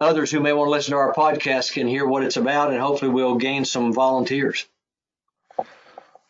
others 0.00 0.30
who 0.30 0.38
may 0.38 0.52
want 0.52 0.68
to 0.68 0.70
listen 0.70 0.92
to 0.92 0.98
our 0.98 1.12
podcast 1.12 1.72
can 1.72 1.88
hear 1.88 2.06
what 2.06 2.22
it's 2.22 2.36
about, 2.36 2.70
and 2.70 2.80
hopefully 2.80 3.10
we'll 3.10 3.34
gain 3.34 3.64
some 3.64 3.92
volunteers. 3.92 4.66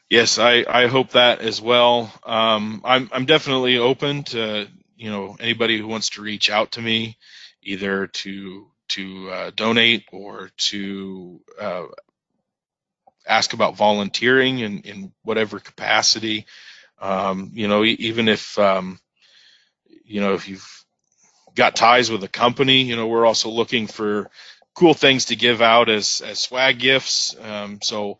Yes, 0.09 0.39
I, 0.39 0.65
I 0.67 0.87
hope 0.87 1.11
that 1.11 1.41
as 1.41 1.61
well. 1.61 2.13
Um, 2.25 2.81
I'm 2.85 3.11
I'm 3.13 3.27
definitely 3.27 3.77
open 3.77 4.25
to 4.25 4.67
you 4.97 5.11
know 5.11 5.37
anybody 5.39 5.79
who 5.79 5.87
wants 5.87 6.11
to 6.11 6.23
reach 6.23 6.51
out 6.51 6.73
to 6.73 6.83
me, 6.83 7.17
either 7.63 8.07
to 8.09 8.67
to 8.89 9.31
uh, 9.31 9.51
donate 9.55 10.05
or 10.13 10.51
to 10.57 11.41
uh, 11.61 11.85
ask 13.27 13.53
about 13.53 13.77
volunteering 13.77 14.59
in, 14.61 14.81
in 14.81 15.13
whatever 15.23 15.61
capacity. 15.61 16.47
Um, 17.01 17.53
you 17.55 17.69
know, 17.69 17.85
even 17.85 18.29
if 18.29 18.59
um, 18.59 18.99
you 20.05 20.21
know 20.21 20.35
if 20.35 20.49
you've 20.49 20.85
got 21.55 21.77
ties 21.77 22.11
with 22.11 22.25
a 22.25 22.29
company, 22.29 22.83
you 22.83 22.97
know, 22.97 23.07
we're 23.07 23.27
also 23.27 23.51
looking 23.51 23.87
for 23.87 24.31
cool 24.75 24.95
things 24.95 25.27
to 25.27 25.37
give 25.37 25.63
out 25.63 25.89
as 25.89 26.21
as 26.21 26.39
swag 26.41 26.79
gifts. 26.79 27.37
Um, 27.41 27.81
so 27.83 28.19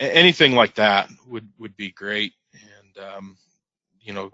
anything 0.00 0.52
like 0.52 0.74
that 0.76 1.08
would 1.26 1.48
would 1.58 1.76
be 1.76 1.90
great. 1.90 2.32
And 2.52 3.04
um, 3.04 3.36
you 4.00 4.12
know, 4.12 4.30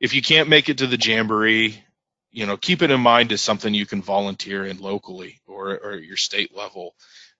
if 0.00 0.14
you 0.14 0.22
can't 0.22 0.48
make 0.48 0.68
it 0.68 0.78
to 0.78 0.86
the 0.86 0.98
jamboree, 0.98 1.82
you 2.32 2.46
know, 2.46 2.56
keep 2.56 2.82
it 2.82 2.90
in 2.90 3.00
mind 3.00 3.32
as 3.32 3.40
something 3.40 3.74
you 3.74 3.86
can 3.86 4.02
volunteer 4.02 4.64
in 4.64 4.78
locally 4.78 5.40
or 5.46 5.76
or 5.78 5.96
your 5.96 6.16
state 6.16 6.56
level 6.56 6.94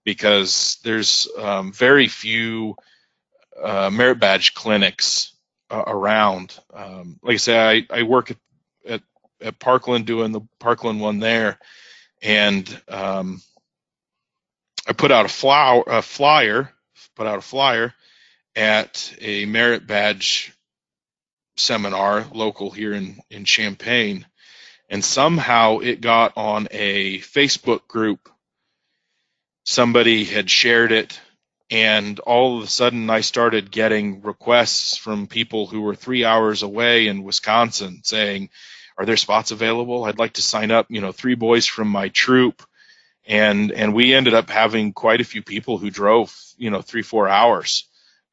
because 0.05 0.79
there's 0.83 1.29
um, 1.39 1.73
very 1.73 2.09
few 2.09 2.75
uh, 3.63 3.91
merit 3.91 4.19
badge 4.19 4.55
clinics 4.55 5.33
uh, 5.71 5.85
around. 5.87 6.59
Um, 6.73 7.19
like 7.23 7.35
I 7.35 7.39
say, 7.39 7.87
I, 7.91 7.99
I 7.99 8.03
work 8.03 8.31
at, 8.31 8.37
at, 8.87 9.03
at, 9.41 9.59
Parkland 9.59 10.07
doing 10.07 10.33
the 10.33 10.41
Parkland 10.59 11.01
one 11.01 11.19
there, 11.19 11.59
and 12.23 12.83
um, 12.89 13.43
I 14.87 14.93
put 14.93 15.11
out 15.11 15.27
a, 15.27 15.29
flower, 15.29 15.85
a 15.87 16.03
flyer, 16.03 16.73
put 17.17 17.27
out 17.27 17.39
a 17.39 17.43
flyer 17.43 17.95
at 18.57 19.15
a 19.21 19.45
merit 19.45 19.87
badge 19.87 20.53
seminar 21.57 22.27
local 22.33 22.71
here 22.71 22.95
in, 22.95 23.19
in 23.31 23.45
Champaign, 23.45 24.27
and 24.91 25.05
somehow 25.05 25.79
it 25.79 26.03
got 26.03 26.35
on 26.37 26.69
a 26.73 27.21
Facebook 27.21 27.89
group 27.89 28.29
somebody 29.65 30.25
had 30.25 30.51
shared 30.51 30.93
it 30.93 31.19
and 31.71 32.19
all 32.21 32.59
of 32.59 32.65
a 32.65 32.69
sudden 32.69 33.09
I 33.09 33.21
started 33.21 33.71
getting 33.71 34.23
requests 34.23 34.97
from 34.97 35.29
people 35.29 35.67
who 35.67 35.83
were 35.83 35.95
three 35.95 36.25
hours 36.25 36.63
away 36.63 37.07
in 37.07 37.23
Wisconsin 37.23 38.01
saying, 38.03 38.51
"Are 38.99 39.07
there 39.07 39.17
spots 39.17 39.53
available? 39.53 40.05
I'd 40.05 40.19
like 40.19 40.35
to 40.35 40.43
sign 40.43 40.73
up." 40.73 40.87
You 40.91 41.01
know, 41.01 41.13
three 41.13 41.37
boys 41.37 41.67
from 41.67 41.89
my 41.89 42.09
troop, 42.09 42.65
and 43.27 43.71
and 43.71 43.95
we 43.95 44.15
ended 44.15 44.35
up 44.35 44.51
having 44.51 44.93
quite 44.93 45.21
a 45.21 45.25
few 45.25 45.43
people 45.43 45.79
who 45.79 45.91
drove, 45.91 46.37
you 46.57 46.71
know, 46.71 46.83
three 46.83 47.03
four 47.03 47.29
hours 47.29 47.85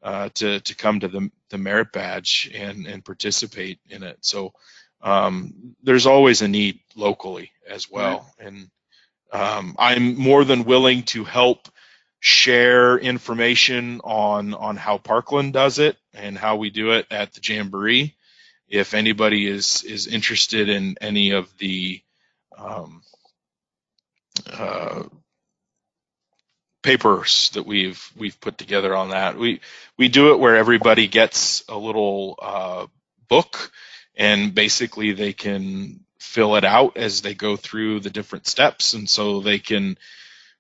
uh, 0.02 0.30
to 0.36 0.60
to 0.62 0.76
come 0.76 1.00
to 1.02 1.08
the 1.08 1.32
the 1.50 1.60
merit 1.60 1.92
badge 1.92 2.50
and 2.56 2.88
and 2.88 3.06
participate 3.06 3.80
in 3.90 4.02
it. 4.02 4.18
So 4.22 4.54
um, 5.02 5.76
there's 5.84 6.06
always 6.06 6.42
a 6.42 6.48
need 6.48 6.80
locally 6.96 7.52
as 7.70 7.90
well, 7.90 8.34
right. 8.40 8.48
and 8.48 8.70
um, 9.32 9.76
I'm 9.78 10.18
more 10.18 10.44
than 10.44 10.64
willing 10.64 11.04
to 11.04 11.24
help 11.24 11.70
share 12.20 12.98
information 12.98 14.02
on 14.04 14.54
on 14.54 14.76
how 14.76 14.98
Parkland 14.98 15.54
does 15.54 15.80
it 15.80 15.98
and 16.14 16.38
how 16.38 16.56
we 16.58 16.70
do 16.70 16.92
it 16.92 17.06
at 17.12 17.34
the 17.34 17.42
Jamboree. 17.44 18.16
If 18.68 18.94
anybody 18.94 19.48
is 19.48 19.84
is 19.84 20.08
interested 20.08 20.70
in 20.70 20.98
any 21.00 21.32
of 21.32 21.56
the 21.58 22.02
um, 22.58 23.02
uh, 24.52 25.04
papers 26.84 27.52
that 27.54 27.66
we've 27.66 28.12
we've 28.18 28.40
put 28.42 28.58
together 28.58 28.96
on 28.96 29.10
that, 29.10 29.38
we 29.38 29.62
we 29.98 30.10
do 30.10 30.32
it 30.34 30.40
where 30.40 30.56
everybody 30.56 31.08
gets 31.08 31.64
a 31.70 31.78
little 31.78 32.38
uh, 32.42 32.88
book, 33.30 33.72
and 34.18 34.54
basically 34.54 35.14
they 35.14 35.32
can 35.32 36.02
fill 36.20 36.56
it 36.56 36.66
out 36.66 36.98
as 36.98 37.22
they 37.22 37.34
go 37.34 37.56
through 37.56 38.00
the 38.00 38.10
different 38.10 38.48
steps. 38.48 38.94
And 38.94 39.10
so 39.10 39.40
they 39.40 39.60
can 39.60 39.98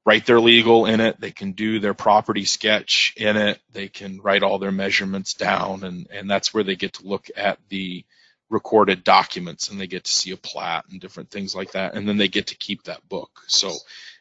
write 0.05 0.25
their 0.25 0.39
legal 0.39 0.85
in 0.85 1.01
it, 1.01 1.19
they 1.19 1.31
can 1.31 1.51
do 1.51 1.79
their 1.79 1.93
property 1.93 2.45
sketch 2.45 3.13
in 3.17 3.35
it, 3.35 3.59
they 3.73 3.89
can 3.89 4.21
write 4.21 4.43
all 4.43 4.57
their 4.57 4.71
measurements 4.71 5.33
down, 5.33 5.83
and, 5.83 6.07
and 6.09 6.29
that's 6.29 6.53
where 6.53 6.63
they 6.63 6.77
get 6.77 6.93
to 6.93 7.05
look 7.05 7.29
at 7.35 7.59
the 7.67 8.05
recorded 8.49 9.03
documents 9.03 9.69
and 9.69 9.81
they 9.81 9.87
get 9.87 10.05
to 10.05 10.11
see 10.11 10.31
a 10.31 10.37
plat 10.37 10.85
and 10.89 11.01
different 11.01 11.29
things 11.29 11.53
like 11.53 11.71
that. 11.71 11.95
And 11.95 12.07
then 12.07 12.15
they 12.15 12.29
get 12.29 12.47
to 12.47 12.55
keep 12.55 12.83
that 12.83 13.07
book. 13.09 13.41
So 13.47 13.73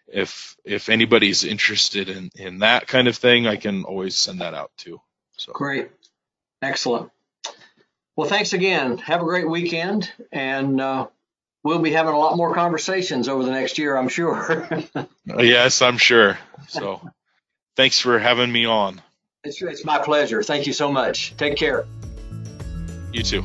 if 0.09 0.57
if 0.65 0.89
anybody's 0.89 1.45
interested 1.45 2.09
in, 2.09 2.31
in 2.35 2.59
that 2.61 2.89
kind 2.89 3.07
of 3.07 3.17
thing, 3.17 3.47
I 3.47 3.55
can 3.55 3.85
always 3.85 4.17
send 4.17 4.41
that 4.41 4.55
out 4.55 4.73
too. 4.77 5.01
So 5.37 5.53
great. 5.53 5.91
Excellent. 6.63 7.11
Well, 8.17 8.29
thanks 8.29 8.55
again. 8.55 8.97
Have 8.99 9.21
a 9.21 9.25
great 9.25 9.49
weekend, 9.49 10.11
and 10.33 10.81
uh, 10.81 11.09
we'll 11.63 11.81
be 11.81 11.93
having 11.93 12.15
a 12.15 12.19
lot 12.19 12.35
more 12.39 12.55
conversations 12.55 13.29
over 13.29 13.45
the 13.45 13.51
next 13.51 13.77
year, 13.77 13.95
I'm 13.95 14.09
sure. 14.09 14.67
yes, 15.27 15.83
I'm 15.83 15.99
sure. 15.99 16.39
So 16.69 17.07
thanks 17.77 18.01
for 18.01 18.19
having 18.19 18.51
me 18.51 18.65
on. 18.65 19.03
It's, 19.45 19.61
it's 19.61 19.85
my 19.85 19.99
pleasure. 19.99 20.43
Thank 20.43 20.67
you 20.67 20.73
so 20.73 20.91
much. 20.91 21.37
Take 21.37 21.57
care. 21.57 21.85
You 23.13 23.23
too. 23.23 23.45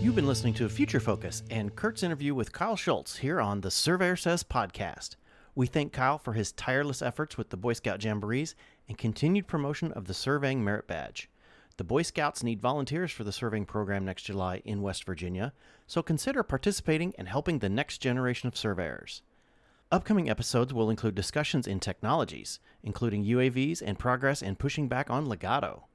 You've 0.00 0.16
been 0.16 0.26
listening 0.26 0.54
to 0.54 0.64
a 0.64 0.68
Future 0.68 1.00
Focus 1.00 1.44
and 1.50 1.74
Curt's 1.76 2.02
interview 2.02 2.34
with 2.34 2.52
Kyle 2.52 2.76
Schultze 2.76 3.18
here 3.18 3.40
on 3.40 3.60
the 3.60 3.70
Surveyor 3.70 4.16
Says 4.16 4.42
podcast. 4.42 5.14
We 5.54 5.66
thank 5.66 5.92
Kyle 5.92 6.18
for 6.18 6.32
his 6.32 6.50
tireless 6.52 7.02
efforts 7.02 7.36
with 7.36 7.50
the 7.50 7.56
Boy 7.56 7.74
Scout 7.74 8.00
Jamborees 8.00 8.54
and 8.92 8.98
continued 8.98 9.46
promotion 9.46 9.90
of 9.92 10.04
the 10.04 10.12
Surveying 10.12 10.62
Merit 10.62 10.86
Badge. 10.86 11.30
The 11.78 11.82
Boy 11.82 12.02
Scouts 12.02 12.42
need 12.42 12.60
volunteers 12.60 13.10
for 13.10 13.24
the 13.24 13.32
surveying 13.32 13.64
program 13.64 14.04
next 14.04 14.24
July 14.24 14.60
in 14.66 14.82
West 14.82 15.04
Virginia, 15.04 15.54
so 15.86 16.02
consider 16.02 16.42
participating 16.42 17.14
and 17.16 17.26
helping 17.26 17.60
the 17.60 17.70
next 17.70 18.02
generation 18.02 18.48
of 18.48 18.56
surveyors. 18.56 19.22
Upcoming 19.90 20.28
episodes 20.28 20.74
will 20.74 20.90
include 20.90 21.14
discussions 21.14 21.66
in 21.66 21.80
technologies, 21.80 22.60
including 22.82 23.24
UAVs 23.24 23.80
and 23.80 23.98
progress 23.98 24.42
in 24.42 24.56
pushing 24.56 24.88
back 24.88 25.08
on 25.08 25.24
legato. 25.24 25.86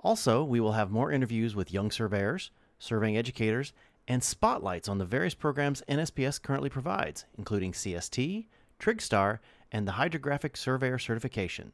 Also, 0.00 0.44
we 0.44 0.60
will 0.60 0.72
have 0.72 0.90
more 0.90 1.10
interviews 1.10 1.56
with 1.56 1.72
young 1.72 1.90
surveyors, 1.90 2.50
surveying 2.78 3.16
educators, 3.16 3.72
and 4.06 4.22
spotlights 4.22 4.90
on 4.90 4.98
the 4.98 5.06
various 5.06 5.34
programs 5.34 5.82
NSPS 5.88 6.42
currently 6.42 6.68
provides, 6.68 7.24
including 7.38 7.72
CST, 7.72 8.44
TrigStar, 8.78 9.38
and 9.72 9.88
the 9.88 9.92
Hydrographic 9.92 10.54
Surveyor 10.54 10.98
Certification. 10.98 11.72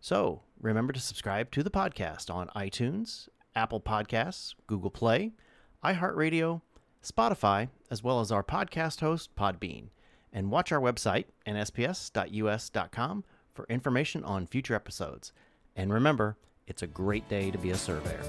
So 0.00 0.42
remember 0.60 0.92
to 0.92 1.00
subscribe 1.00 1.50
to 1.52 1.62
the 1.62 1.70
podcast 1.70 2.32
on 2.34 2.48
iTunes, 2.56 3.28
Apple 3.54 3.80
Podcasts, 3.80 4.54
Google 4.66 4.90
Play, 4.90 5.32
iHeartRadio, 5.84 6.62
Spotify, 7.02 7.68
as 7.90 8.02
well 8.02 8.20
as 8.20 8.32
our 8.32 8.42
podcast 8.42 9.00
host, 9.00 9.34
Podbean. 9.36 9.88
And 10.32 10.50
watch 10.50 10.70
our 10.72 10.80
website, 10.80 11.24
nsps.us.com, 11.46 13.24
for 13.52 13.66
information 13.68 14.24
on 14.24 14.46
future 14.46 14.74
episodes. 14.74 15.32
And 15.74 15.92
remember, 15.92 16.36
it's 16.66 16.82
a 16.82 16.86
great 16.86 17.28
day 17.28 17.50
to 17.50 17.58
be 17.58 17.70
a 17.70 17.76
surveyor. 17.76 18.22